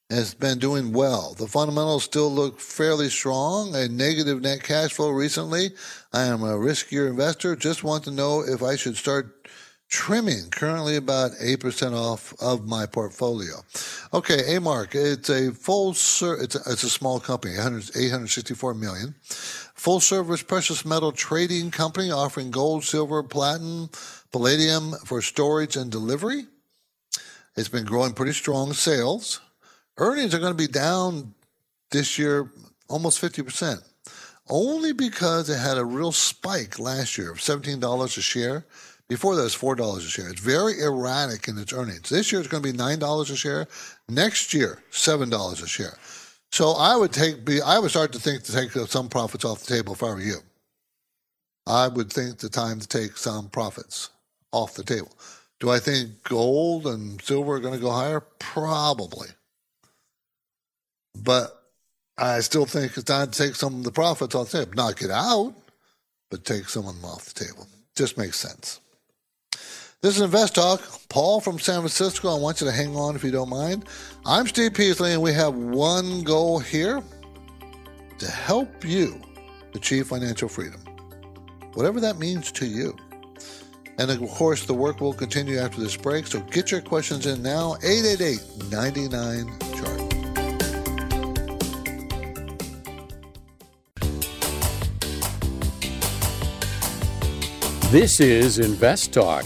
Has 0.10 0.36
been 0.36 0.60
doing 0.60 0.94
well. 0.94 1.34
The 1.34 1.48
fundamentals 1.48 2.04
still 2.04 2.32
look 2.32 2.60
fairly 2.60 3.10
strong. 3.10 3.76
A 3.76 3.88
negative 3.88 4.42
net 4.42 4.64
cash 4.64 4.94
flow 4.94 5.10
recently. 5.10 5.72
I 6.14 6.26
am 6.26 6.44
a 6.44 6.54
riskier 6.54 7.10
investor. 7.10 7.56
Just 7.56 7.84
want 7.84 8.04
to 8.04 8.12
know 8.12 8.42
if 8.42 8.62
I 8.62 8.76
should 8.76 8.98
start 8.98 9.36
trimming. 9.90 10.50
Currently 10.50 10.96
about 10.96 11.32
8% 11.34 11.94
off 11.94 12.34
of 12.42 12.68
my 12.68 12.86
portfolio. 12.86 13.64
Okay, 14.14 14.56
A-Mark, 14.56 14.96
it's 14.96 15.30
a 15.30 15.52
full, 15.52 15.94
ser- 15.94 16.42
it's, 16.42 16.56
a, 16.56 16.60
it's 16.72 16.84
a 16.84 16.90
small 16.90 17.20
company, 17.20 17.54
864 17.54 18.74
million. 18.74 19.16
Full 19.22 20.00
service 20.00 20.42
precious 20.42 20.86
metal 20.86 21.12
trading 21.12 21.72
company 21.72 22.12
offering 22.12 22.52
gold, 22.52 22.84
silver, 22.84 23.22
platinum, 23.24 23.90
palladium 24.32 24.94
for 25.06 25.22
storage 25.22 25.76
and 25.76 25.92
delivery. 25.92 26.46
It's 27.56 27.70
been 27.70 27.86
growing 27.86 28.14
pretty 28.14 28.34
strong 28.34 28.74
sales. 28.74 29.40
Earnings 29.98 30.34
are 30.34 30.40
going 30.40 30.52
to 30.52 30.58
be 30.58 30.68
down 30.68 31.34
this 31.92 32.20
year 32.20 32.52
almost 32.90 33.22
50%, 33.22 33.82
only 34.50 34.92
because 34.92 35.50
it 35.50 35.60
had 35.60 35.78
a 35.78 35.86
real 35.86 36.12
spike 36.12 36.80
last 36.80 37.18
year 37.18 37.32
of 37.32 37.38
$17 37.38 38.06
a 38.06 38.22
share. 38.22 38.66
Before 39.08 39.36
that, 39.36 39.42
it 39.42 39.44
was 39.44 39.56
$4 39.56 39.98
a 39.98 40.02
share. 40.02 40.30
It's 40.30 40.42
very 40.42 40.80
erratic 40.82 41.48
in 41.48 41.58
its 41.58 41.74
earnings. 41.74 42.10
This 42.10 42.32
year, 42.32 42.42
it's 42.42 42.50
going 42.50 42.64
to 42.64 42.72
be 42.72 42.78
$9 42.78 43.32
a 43.32 43.36
share. 43.36 43.68
Next 44.10 44.54
year, 44.54 44.82
$7 44.92 45.64
a 45.64 45.68
share. 45.68 45.98
So 46.52 46.72
I 46.72 46.96
would 46.96 47.12
take, 47.12 47.38
I 47.64 47.78
would 47.78 47.92
start 47.92 48.14
to 48.14 48.20
think 48.20 48.44
to 48.44 48.52
take 48.52 48.72
some 48.72 49.10
profits 49.10 49.46
off 49.46 49.64
the 49.64 49.76
table 49.76 49.94
if 49.94 50.02
I 50.02 50.08
were 50.08 50.22
you. 50.22 50.38
I 51.68 51.88
would 51.88 52.12
think 52.12 52.40
the 52.40 52.50
time 52.50 52.80
to 52.80 52.88
take 52.88 53.18
some 53.18 53.50
profits 53.50 54.10
off 54.52 54.76
the 54.76 54.84
table. 54.84 55.12
Do 55.60 55.70
I 55.70 55.80
think 55.80 56.24
gold 56.24 56.88
and 56.88 57.22
silver 57.22 57.56
are 57.56 57.60
going 57.60 57.74
to 57.74 57.80
go 57.80 57.92
higher? 57.92 58.22
Probably. 58.40 59.28
But 61.16 61.62
I 62.18 62.40
still 62.40 62.66
think 62.66 62.94
it's 62.96 63.04
time 63.04 63.32
to 63.32 63.38
take 63.38 63.56
some 63.56 63.76
of 63.76 63.84
the 63.84 63.92
profits 63.92 64.36
off 64.36 64.52
the 64.52 64.60
table. 64.60 64.76
Not 64.76 64.98
get 64.98 65.12
out, 65.12 65.54
but 66.32 66.46
take 66.46 66.70
some 66.70 66.88
of 66.88 66.96
them 66.96 67.06
off 67.06 67.26
the 67.26 67.46
table. 67.46 67.68
Just 67.96 68.18
makes 68.18 68.40
sense. 68.40 68.80
This 70.02 70.18
is 70.18 70.22
Invest 70.22 70.56
Talk. 70.56 70.82
Paul 71.10 71.40
from 71.40 71.58
San 71.58 71.80
Francisco. 71.80 72.36
I 72.36 72.40
want 72.40 72.62
you 72.62 72.68
to 72.68 72.74
hang 72.74 72.96
on 72.96 73.16
if 73.16 73.24
you 73.24 73.32
don't 73.32 73.50
mind. 73.50 73.86
I'm 74.26 74.46
Steve 74.46 74.74
Peasley, 74.74 75.14
and 75.14 75.22
we 75.22 75.34
have 75.34 75.56
one 75.56 76.22
goal 76.24 76.60
here 76.60 77.02
to 78.20 78.28
help 78.30 78.86
you 78.86 79.20
achieve 79.74 80.08
financial 80.08 80.48
freedom, 80.48 80.80
whatever 81.74 82.00
that 82.02 82.20
means 82.20 82.52
to 82.52 82.68
you. 82.68 82.96
And 83.98 84.12
of 84.12 84.20
course, 84.30 84.66
the 84.66 84.74
work 84.74 85.00
will 85.00 85.14
continue 85.14 85.58
after 85.58 85.80
this 85.80 85.96
break. 85.96 86.28
So 86.28 86.42
get 86.42 86.70
your 86.70 86.82
questions 86.82 87.26
in 87.26 87.42
now. 87.42 87.78
888 87.82 88.72
99 88.72 89.60
chart. 89.76 90.02
This 97.92 98.20
is 98.20 98.60
Invest 98.60 99.14
Talk. 99.14 99.46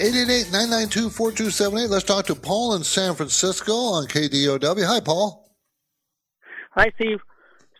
888 0.00 0.52
992 0.52 1.10
4278. 1.10 1.90
Let's 1.90 2.04
talk 2.04 2.26
to 2.26 2.34
Paul 2.36 2.74
in 2.74 2.84
San 2.84 3.14
Francisco 3.14 3.72
on 3.72 4.06
KDOW. 4.06 4.84
Hi, 4.86 5.00
Paul. 5.00 5.50
Hi, 6.72 6.92
Steve. 6.94 7.18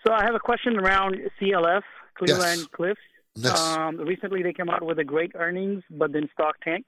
So 0.04 0.12
I 0.12 0.24
have 0.24 0.34
a 0.34 0.40
question 0.40 0.78
around 0.78 1.16
CLF, 1.40 1.82
Cleveland 2.16 2.60
Yes. 2.60 2.66
Cliffs. 2.72 3.00
Yes. 3.36 3.60
Um, 3.60 3.98
recently, 3.98 4.42
they 4.42 4.52
came 4.52 4.68
out 4.68 4.82
with 4.82 4.98
a 4.98 5.04
great 5.04 5.30
earnings, 5.36 5.84
but 5.90 6.12
then 6.12 6.28
stock 6.32 6.56
tank. 6.64 6.84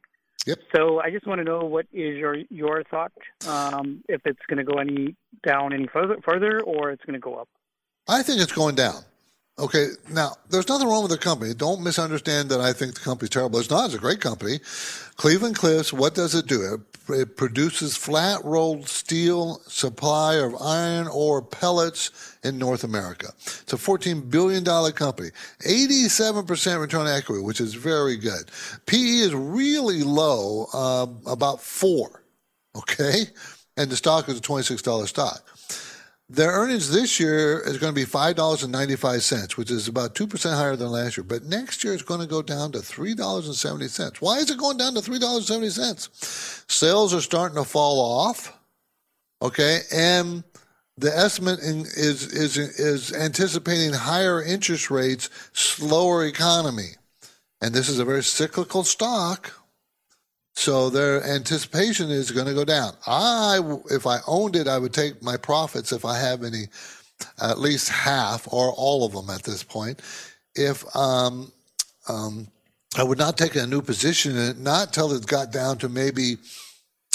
Yep. 0.46 0.58
So 0.74 1.00
I 1.00 1.10
just 1.10 1.26
want 1.28 1.38
to 1.38 1.44
know 1.44 1.60
what 1.60 1.86
is 1.92 2.16
your 2.16 2.36
your 2.48 2.82
thought 2.90 3.12
um, 3.46 4.02
if 4.08 4.22
it's 4.24 4.40
going 4.48 4.56
to 4.56 4.64
go 4.64 4.78
any 4.80 5.14
down 5.46 5.72
any 5.72 5.86
further 5.92 6.16
further 6.24 6.60
or 6.62 6.90
it's 6.90 7.04
going 7.04 7.14
to 7.14 7.20
go 7.20 7.34
up. 7.34 7.48
I 8.08 8.22
think 8.22 8.40
it's 8.40 8.50
going 8.50 8.74
down. 8.74 9.02
Okay, 9.58 9.88
now 10.10 10.32
there's 10.48 10.68
nothing 10.68 10.88
wrong 10.88 11.02
with 11.02 11.10
the 11.10 11.18
company. 11.18 11.52
Don't 11.52 11.82
misunderstand 11.82 12.48
that 12.48 12.60
I 12.60 12.72
think 12.72 12.94
the 12.94 13.00
company's 13.00 13.30
terrible. 13.30 13.58
It's 13.58 13.68
not. 13.68 13.86
It's 13.86 13.94
a 13.94 13.98
great 13.98 14.20
company. 14.20 14.58
Cleveland 15.16 15.56
Cliffs. 15.56 15.92
What 15.92 16.14
does 16.14 16.34
it 16.34 16.46
do? 16.46 16.62
It, 16.62 16.80
it 17.14 17.36
produces 17.36 17.94
flat 17.94 18.42
rolled 18.42 18.88
steel 18.88 19.60
supply 19.66 20.36
of 20.36 20.54
iron 20.62 21.08
ore 21.08 21.42
pellets 21.42 22.38
in 22.42 22.56
North 22.56 22.84
America. 22.84 23.32
It's 23.36 23.72
a 23.72 23.76
14 23.76 24.30
billion 24.30 24.64
dollar 24.64 24.92
company. 24.92 25.28
87 25.66 26.46
percent 26.46 26.80
return 26.80 27.02
on 27.02 27.08
equity, 27.08 27.42
which 27.42 27.60
is 27.60 27.74
very 27.74 28.16
good. 28.16 28.50
PE 28.86 28.96
is 28.98 29.34
really 29.34 30.02
low, 30.02 30.68
uh, 30.72 31.06
about 31.26 31.60
four. 31.60 32.22
Okay, 32.76 33.24
and 33.76 33.90
the 33.90 33.96
stock 33.96 34.28
is 34.28 34.38
a 34.38 34.40
26 34.40 34.80
dollar 34.80 35.06
stock. 35.06 35.44
Their 36.32 36.52
earnings 36.52 36.92
this 36.92 37.18
year 37.18 37.58
is 37.58 37.78
going 37.78 37.92
to 37.92 38.00
be 38.00 38.04
five 38.04 38.36
dollars 38.36 38.62
and 38.62 38.70
ninety 38.70 38.94
five 38.94 39.24
cents, 39.24 39.56
which 39.56 39.68
is 39.68 39.88
about 39.88 40.14
two 40.14 40.28
percent 40.28 40.54
higher 40.54 40.76
than 40.76 40.92
last 40.92 41.16
year. 41.16 41.24
But 41.24 41.42
next 41.42 41.82
year 41.82 41.92
it's 41.92 42.04
going 42.04 42.20
to 42.20 42.26
go 42.26 42.40
down 42.40 42.70
to 42.72 42.78
three 42.78 43.14
dollars 43.16 43.48
and 43.48 43.56
seventy 43.56 43.88
cents. 43.88 44.20
Why 44.20 44.38
is 44.38 44.48
it 44.48 44.56
going 44.56 44.76
down 44.76 44.94
to 44.94 45.02
three 45.02 45.18
dollars 45.18 45.50
and 45.50 45.64
seventy 45.64 45.70
cents? 45.70 46.64
Sales 46.68 47.12
are 47.12 47.20
starting 47.20 47.56
to 47.56 47.64
fall 47.64 48.00
off. 48.00 48.56
Okay, 49.42 49.80
and 49.92 50.44
the 50.96 51.10
estimate 51.16 51.58
in, 51.60 51.80
is 51.80 52.32
is 52.32 52.56
is 52.56 53.12
anticipating 53.12 53.92
higher 53.92 54.40
interest 54.40 54.88
rates, 54.88 55.30
slower 55.52 56.24
economy, 56.24 56.90
and 57.60 57.74
this 57.74 57.88
is 57.88 57.98
a 57.98 58.04
very 58.04 58.22
cyclical 58.22 58.84
stock. 58.84 59.52
So 60.60 60.90
their 60.90 61.24
anticipation 61.24 62.10
is 62.10 62.30
going 62.30 62.46
to 62.46 62.52
go 62.52 62.66
down. 62.66 62.92
I, 63.06 63.60
if 63.90 64.06
I 64.06 64.18
owned 64.26 64.56
it, 64.56 64.68
I 64.68 64.76
would 64.76 64.92
take 64.92 65.22
my 65.22 65.38
profits 65.38 65.90
if 65.90 66.04
I 66.04 66.18
have 66.18 66.44
any, 66.44 66.64
at 67.40 67.58
least 67.58 67.88
half 67.88 68.46
or 68.52 68.70
all 68.76 69.06
of 69.06 69.12
them 69.12 69.30
at 69.30 69.42
this 69.42 69.62
point. 69.62 70.02
If 70.54 70.84
um, 70.94 71.50
um, 72.10 72.48
I 72.94 73.04
would 73.04 73.16
not 73.16 73.38
take 73.38 73.56
a 73.56 73.66
new 73.66 73.80
position 73.80 74.36
in 74.36 74.50
it, 74.50 74.58
not 74.58 74.92
till 74.92 75.10
it 75.12 75.26
got 75.26 75.50
down 75.50 75.78
to 75.78 75.88
maybe, 75.88 76.36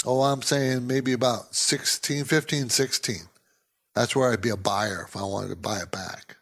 oh, 0.04 0.22
I'm 0.22 0.42
saying 0.42 0.84
maybe 0.84 1.12
about 1.12 1.54
16, 1.54 2.24
15, 2.24 2.68
16. 2.68 3.16
That's 3.94 4.16
where 4.16 4.32
I'd 4.32 4.42
be 4.42 4.48
a 4.48 4.56
buyer 4.56 5.04
if 5.06 5.16
I 5.16 5.22
wanted 5.22 5.50
to 5.50 5.56
buy 5.56 5.78
it 5.78 5.92
back. 5.92 6.36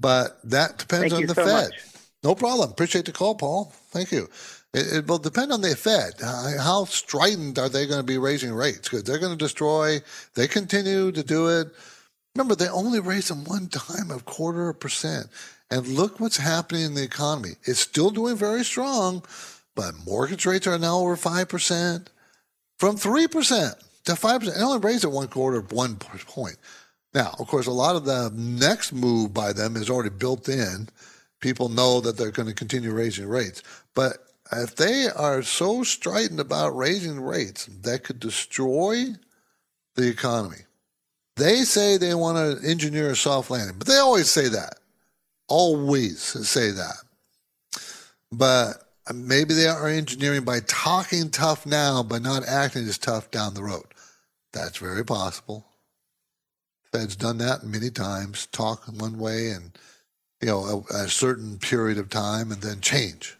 But 0.00 0.38
that 0.44 0.78
depends 0.78 1.12
Thank 1.12 1.24
on 1.24 1.26
the 1.26 1.34
so 1.34 1.44
Fed. 1.44 1.70
much. 1.70 1.74
No 2.22 2.34
problem. 2.34 2.70
Appreciate 2.70 3.04
the 3.04 3.12
call, 3.12 3.34
Paul. 3.34 3.74
Thank 3.90 4.10
you. 4.10 4.30
It, 4.74 4.92
it 4.92 5.06
will 5.06 5.18
depend 5.18 5.52
on 5.52 5.60
the 5.60 5.74
Fed. 5.76 6.14
Uh, 6.22 6.58
How 6.60 6.84
strident 6.84 7.58
are 7.58 7.68
they 7.68 7.86
going 7.86 8.00
to 8.00 8.06
be 8.06 8.18
raising 8.18 8.52
rates? 8.52 8.88
Because 8.88 9.04
they're 9.04 9.18
going 9.18 9.32
to 9.32 9.44
destroy. 9.44 10.00
They 10.34 10.48
continue 10.48 11.12
to 11.12 11.22
do 11.22 11.48
it. 11.48 11.68
Remember, 12.34 12.56
they 12.56 12.68
only 12.68 13.00
raised 13.00 13.30
them 13.30 13.44
one 13.44 13.68
time, 13.68 14.10
a 14.10 14.18
quarter 14.18 14.68
of 14.68 14.76
a 14.76 14.78
percent. 14.78 15.28
And 15.70 15.86
look 15.86 16.20
what's 16.20 16.36
happening 16.36 16.82
in 16.84 16.94
the 16.94 17.04
economy. 17.04 17.52
It's 17.64 17.80
still 17.80 18.10
doing 18.10 18.36
very 18.36 18.64
strong, 18.64 19.22
but 19.74 19.94
mortgage 20.04 20.44
rates 20.44 20.66
are 20.66 20.78
now 20.78 20.98
over 20.98 21.16
five 21.16 21.48
percent, 21.48 22.10
from 22.78 22.96
three 22.96 23.28
percent 23.28 23.74
to 24.04 24.16
five 24.16 24.40
percent. 24.40 24.58
They 24.58 24.64
only 24.64 24.78
raised 24.78 25.04
it 25.04 25.12
one 25.12 25.28
quarter, 25.28 25.60
one 25.60 25.96
point. 25.96 26.56
Now, 27.14 27.34
of 27.38 27.46
course, 27.46 27.66
a 27.66 27.72
lot 27.72 27.96
of 27.96 28.04
the 28.04 28.32
next 28.34 28.92
move 28.92 29.32
by 29.32 29.52
them 29.52 29.76
is 29.76 29.88
already 29.88 30.10
built 30.10 30.48
in. 30.48 30.88
People 31.40 31.68
know 31.68 32.00
that 32.00 32.16
they're 32.16 32.32
going 32.32 32.48
to 32.48 32.54
continue 32.54 32.92
raising 32.92 33.28
rates. 33.28 33.62
But 33.94 34.18
if 34.52 34.76
they 34.76 35.08
are 35.08 35.42
so 35.42 35.82
strident 35.82 36.40
about 36.40 36.76
raising 36.76 37.20
rates, 37.20 37.66
that 37.82 38.04
could 38.04 38.20
destroy 38.20 39.06
the 39.94 40.08
economy. 40.08 40.58
They 41.36 41.62
say 41.62 41.96
they 41.96 42.14
want 42.14 42.36
to 42.36 42.68
engineer 42.68 43.10
a 43.10 43.16
soft 43.16 43.50
landing, 43.50 43.78
but 43.78 43.86
they 43.86 43.96
always 43.96 44.30
say 44.30 44.48
that. 44.48 44.78
Always 45.48 46.20
say 46.20 46.70
that. 46.70 46.96
But 48.30 48.84
maybe 49.12 49.54
they 49.54 49.66
are 49.66 49.88
engineering 49.88 50.44
by 50.44 50.60
talking 50.66 51.30
tough 51.30 51.66
now, 51.66 52.02
but 52.02 52.22
not 52.22 52.46
acting 52.46 52.88
as 52.88 52.98
tough 52.98 53.30
down 53.30 53.54
the 53.54 53.62
road. 53.62 53.84
That's 54.52 54.78
very 54.78 55.04
possible. 55.04 55.66
Fed's 56.92 57.16
done 57.16 57.38
that 57.38 57.64
many 57.64 57.90
times, 57.90 58.46
talk 58.52 58.84
one 58.86 59.18
way 59.18 59.50
and, 59.50 59.76
you 60.40 60.46
know, 60.46 60.84
a, 60.90 60.94
a 60.94 61.08
certain 61.08 61.58
period 61.58 61.98
of 61.98 62.08
time 62.08 62.52
and 62.52 62.62
then 62.62 62.80
change. 62.80 63.36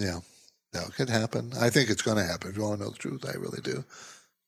Yeah, 0.00 0.20
that 0.72 0.94
could 0.94 1.10
happen. 1.10 1.52
I 1.60 1.68
think 1.68 1.90
it's 1.90 2.00
going 2.00 2.16
to 2.16 2.24
happen. 2.24 2.50
If 2.50 2.56
you 2.56 2.62
want 2.62 2.78
to 2.78 2.84
know 2.84 2.90
the 2.90 2.96
truth, 2.98 3.26
I 3.28 3.38
really 3.38 3.60
do. 3.62 3.84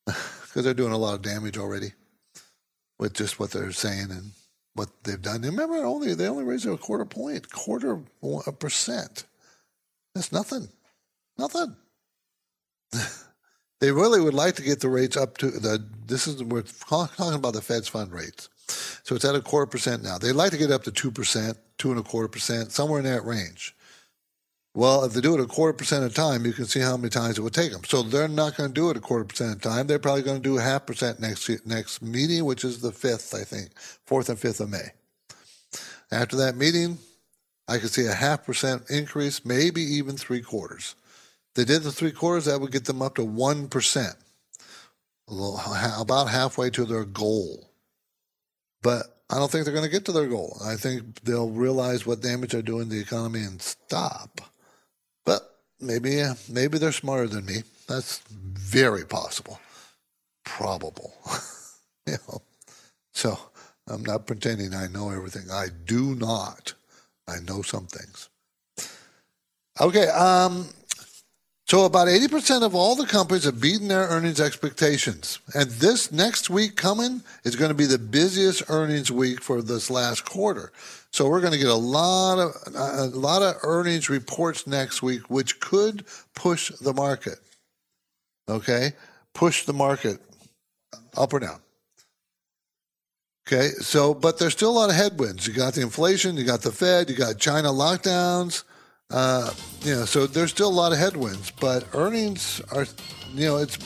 Because 0.43 0.67
they're 0.67 0.75
doing 0.75 0.93
a 0.93 0.99
lot 0.99 1.15
of 1.15 1.23
damage 1.23 1.57
already 1.57 1.93
with 2.99 3.15
just 3.15 3.41
what 3.41 3.53
they're 3.53 3.73
saying 3.73 4.11
and 4.11 4.33
what 4.75 4.91
they've 5.03 5.23
done. 5.23 5.41
Remember, 5.41 5.77
only 5.77 6.13
they 6.13 6.29
only 6.29 6.45
raised 6.45 6.67
it 6.67 6.73
a 6.75 6.77
quarter 6.77 7.07
point, 7.07 7.51
quarter 7.51 8.01
a 8.47 8.53
percent. 8.53 9.25
That's 10.15 10.31
nothing. 10.31 10.69
Nothing. 11.39 11.75
they 13.81 13.93
really 13.93 14.21
would 14.21 14.35
like 14.35 14.57
to 14.57 14.63
get 14.63 14.81
the 14.81 14.91
rates 14.91 15.17
up 15.17 15.39
to 15.39 15.51
the. 15.51 15.83
This 16.05 16.27
is 16.27 16.45
we're 16.45 16.63
talking 16.63 17.33
about 17.33 17.55
the 17.55 17.63
Fed's 17.63 17.89
fund 17.89 18.13
rates. 18.13 18.51
So 19.05 19.15
it's 19.15 19.25
at 19.25 19.35
a 19.35 19.41
quarter 19.41 19.71
percent 19.71 20.03
now. 20.03 20.19
They'd 20.19 20.33
like 20.33 20.51
to 20.51 20.59
get 20.59 20.71
up 20.71 20.83
to 20.83 20.93
two 20.93 21.11
percent, 21.11 21.57
two 21.79 21.93
and 21.93 21.99
a 22.01 22.03
quarter 22.03 22.29
percent, 22.29 22.73
somewhere 22.73 22.99
in 22.99 23.07
that 23.07 23.25
range. 23.25 23.75
Well, 24.75 25.05
if 25.05 25.13
they 25.13 25.21
do 25.21 25.35
it 25.35 25.41
a 25.41 25.47
quarter 25.47 25.75
percent 25.75 26.05
of 26.05 26.15
the 26.15 26.17
time, 26.17 26.47
you 26.47 26.55
can 26.55 26.65
see 26.65 26.81
how 26.81 26.97
many 26.97 27.11
times 27.11 27.37
it 27.37 27.43
would 27.43 27.53
take 27.53 27.73
them. 27.73 27.85
So 27.85 28.03
they're 28.03 28.27
not 28.27 28.57
going 28.57 28.71
to 28.71 28.75
do 28.75 28.89
it 28.89 28.97
a 28.97 29.01
quarter 29.01 29.25
percent 29.25 29.57
of 29.57 29.61
the 29.61 29.69
time. 29.69 29.87
They're 29.87 29.99
probably 29.99 30.23
going 30.23 30.43
to 30.43 30.49
do 30.49 30.57
a 30.59 30.63
half 30.63 30.87
percent 30.87 31.21
next 31.21 31.51
next 31.67 32.01
meeting, 32.01 32.47
which 32.47 32.65
is 32.65 32.81
the 32.81 32.93
fifth, 32.93 33.35
I 33.35 33.45
think, 33.45 33.71
fourth 34.07 34.31
and 34.31 34.39
fifth 34.39 34.61
of 34.61 34.71
May. 34.71 34.93
After 36.11 36.37
that 36.37 36.57
meeting, 36.57 36.99
I 37.69 37.79
could 37.79 37.91
see 37.91 38.07
a 38.07 38.15
half 38.15 38.47
percent 38.47 38.85
increase, 38.89 39.45
maybe 39.45 39.83
even 39.83 40.17
three 40.17 40.41
quarters. 40.41 40.95
If 41.51 41.55
they 41.55 41.65
did 41.65 41.83
the 41.83 41.93
three 41.93 42.13
quarters, 42.13 42.47
that 42.47 42.61
would 42.61 42.73
get 42.73 42.87
them 42.87 43.03
up 43.03 43.17
to 43.17 43.25
one 43.25 43.69
percent, 43.69 44.15
about 45.29 46.31
halfway 46.31 46.71
to 46.71 46.87
their 46.87 47.05
goal. 47.05 47.69
But 48.83 49.05
I 49.29 49.37
don't 49.37 49.51
think 49.51 49.65
they're 49.65 49.75
going 49.75 49.87
to 49.87 49.93
get 49.93 50.07
to 50.07 50.13
their 50.13 50.29
goal. 50.29 50.59
I 50.65 50.77
think 50.77 51.25
they'll 51.25 51.51
realize 51.51 52.07
what 52.07 52.23
damage 52.23 52.53
they're 52.53 52.63
doing 52.63 52.89
to 52.89 52.95
the 52.95 53.01
economy 53.01 53.41
and 53.41 53.61
stop. 53.61 54.41
But 55.25 55.57
maybe, 55.81 56.23
maybe 56.49 56.79
they're 56.79 56.93
smarter 56.93 57.29
than 57.29 57.47
me. 57.47 57.63
That's 57.89 58.19
very 58.29 59.05
possible, 59.05 59.61
probable. 60.45 61.15
you 62.07 62.17
know, 62.29 62.43
so 63.13 63.39
I'm 63.89 64.03
not 64.03 64.27
pretending 64.27 64.75
I 64.75 64.87
know 64.87 65.11
everything. 65.11 65.51
I 65.51 65.67
do 65.85 66.15
not. 66.15 66.75
I 67.29 67.39
know 67.41 67.63
some 67.63 67.87
things. 67.87 68.29
Okay, 69.81 70.09
um, 70.09 70.69
so 71.73 71.87
about 71.87 72.07
80% 72.07 72.63
of 72.63 72.75
all 72.75 72.95
the 72.95 73.07
companies 73.07 73.45
have 73.45 73.59
beaten 73.59 73.89
their 73.89 74.07
earnings 74.09 74.43
expectations. 74.43 75.39
And 75.55 75.71
this 75.71 76.13
next 76.13 76.51
week 76.51 76.77
coming 76.77 77.23
is 77.45 77.57
going 77.57 77.71
to 77.71 77.75
be 77.75 77.87
the 77.87 77.97
busiest 77.97 78.65
earnings 78.69 79.11
week 79.11 79.41
for 79.41 79.63
this 79.63 79.89
last 79.89 80.27
quarter. 80.27 80.71
So 81.13 81.31
we're 81.31 81.41
going 81.41 81.55
to 81.55 81.59
get 81.59 81.71
a 81.71 81.75
lot 81.75 82.39
of 82.39 82.75
a 82.75 83.07
lot 83.17 83.41
of 83.41 83.55
earnings 83.63 84.11
reports 84.11 84.67
next 84.67 85.03
week 85.03 85.31
which 85.31 85.61
could 85.61 86.05
push 86.35 86.71
the 86.73 86.93
market. 86.93 87.39
Okay? 88.51 88.93
Push 89.33 89.65
the 89.65 89.73
market 89.73 90.21
up 91.17 91.33
or 91.33 91.41
down. 91.41 91.61
Okay, 93.49 93.69
so 93.81 94.13
but 94.13 94.39
there's 94.39 94.53
still 94.53 94.73
a 94.73 94.79
lot 94.79 94.91
of 94.91 94.97
headwinds. 94.97 95.47
You 95.47 95.55
got 95.55 95.73
the 95.73 95.81
inflation, 95.81 96.37
you 96.37 96.45
got 96.45 96.61
the 96.61 96.71
Fed, 96.71 97.09
you 97.09 97.17
got 97.17 97.39
China 97.39 97.69
lockdowns. 97.69 98.65
Uh, 99.13 99.53
you 99.83 99.95
know, 99.95 100.05
so 100.05 100.27
there's 100.27 100.51
still 100.51 100.69
a 100.69 100.73
lot 100.73 100.93
of 100.93 100.99
headwinds, 100.99 101.51
but 101.51 101.87
earnings 101.93 102.63
are, 102.73 102.87
you 103.35 103.47
know, 103.47 103.59
it's 103.59 103.79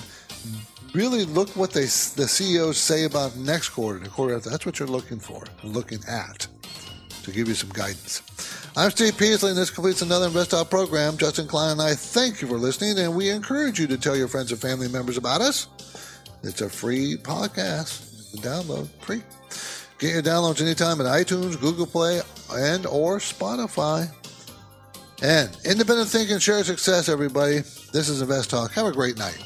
really 0.95 1.25
look 1.25 1.49
what 1.57 1.73
they 1.73 1.83
the 1.83 2.27
CEOs 2.29 2.79
say 2.79 3.05
about 3.05 3.37
next 3.37 3.71
quarter, 3.71 3.99
the 3.99 4.09
quarter 4.09 4.37
after. 4.37 4.51
That's 4.51 4.65
what 4.65 4.79
you're 4.79 4.89
looking 4.89 5.19
for, 5.19 5.45
looking 5.65 6.01
at, 6.09 6.47
to 7.25 7.31
give 7.33 7.49
you 7.49 7.55
some 7.55 7.71
guidance. 7.71 8.23
I'm 8.77 8.91
Steve 8.91 9.17
Peasley, 9.17 9.51
and 9.51 9.59
this 9.59 9.71
completes 9.71 10.03
another 10.03 10.27
Invest 10.27 10.53
Talk 10.53 10.71
program. 10.71 11.17
Justin 11.17 11.49
Klein 11.49 11.73
and 11.73 11.83
I 11.83 11.95
thank 11.95 12.41
you 12.41 12.47
for 12.47 12.59
listening, 12.59 12.99
and 12.99 13.17
we 13.17 13.31
encourage 13.31 13.81
you 13.81 13.87
to 13.89 13.97
tell 13.97 14.17
your 14.17 14.29
friends 14.29 14.53
and 14.53 14.61
family 14.61 14.89
members 14.89 15.17
about 15.17 15.41
us. 15.41 15.69
It's 16.43 16.61
a 16.61 16.69
free 16.69 17.17
podcast. 17.17 18.37
Download 18.37 18.87
free. 19.01 19.23
Get 19.99 20.13
your 20.13 20.23
downloads 20.23 20.61
anytime 20.61 21.01
at 21.01 21.07
iTunes, 21.07 21.59
Google 21.59 21.87
Play, 21.87 22.21
and 22.53 22.85
or 22.87 23.19
Spotify. 23.19 24.11
And 25.23 25.57
independent 25.65 26.11
thinking, 26.11 26.39
share 26.39 26.63
success, 26.63 27.09
everybody. 27.09 27.61
This 27.93 28.11
is 28.11 28.21
Invest 28.21 28.51
Talk. 28.51 28.73
Have 28.73 28.87
a 28.87 28.93
great 28.93 29.17
night. 29.17 29.43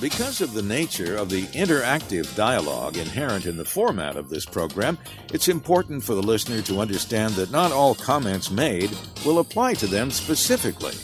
Because 0.00 0.40
of 0.40 0.52
the 0.52 0.62
nature 0.62 1.16
of 1.16 1.30
the 1.30 1.46
interactive 1.48 2.32
dialogue 2.36 2.96
inherent 2.96 3.46
in 3.46 3.56
the 3.56 3.64
format 3.64 4.16
of 4.16 4.28
this 4.28 4.44
program, 4.44 4.96
it's 5.32 5.48
important 5.48 6.04
for 6.04 6.14
the 6.14 6.22
listener 6.22 6.62
to 6.62 6.80
understand 6.80 7.34
that 7.34 7.50
not 7.50 7.72
all 7.72 7.94
comments 7.94 8.50
made 8.50 8.96
will 9.24 9.40
apply 9.40 9.74
to 9.74 9.86
them 9.86 10.10
specifically. 10.10 10.94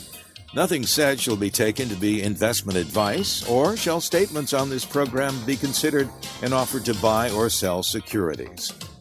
Nothing 0.53 0.85
said 0.85 1.19
shall 1.19 1.37
be 1.37 1.49
taken 1.49 1.89
to 1.89 1.95
be 1.95 2.21
investment 2.21 2.77
advice, 2.77 3.47
or 3.49 3.75
shall 3.75 4.01
statements 4.01 4.53
on 4.53 4.69
this 4.69 4.85
program 4.85 5.35
be 5.45 5.55
considered 5.55 6.09
an 6.43 6.53
offer 6.53 6.79
to 6.81 6.93
buy 6.95 7.29
or 7.31 7.49
sell 7.49 7.83
securities. 7.83 8.73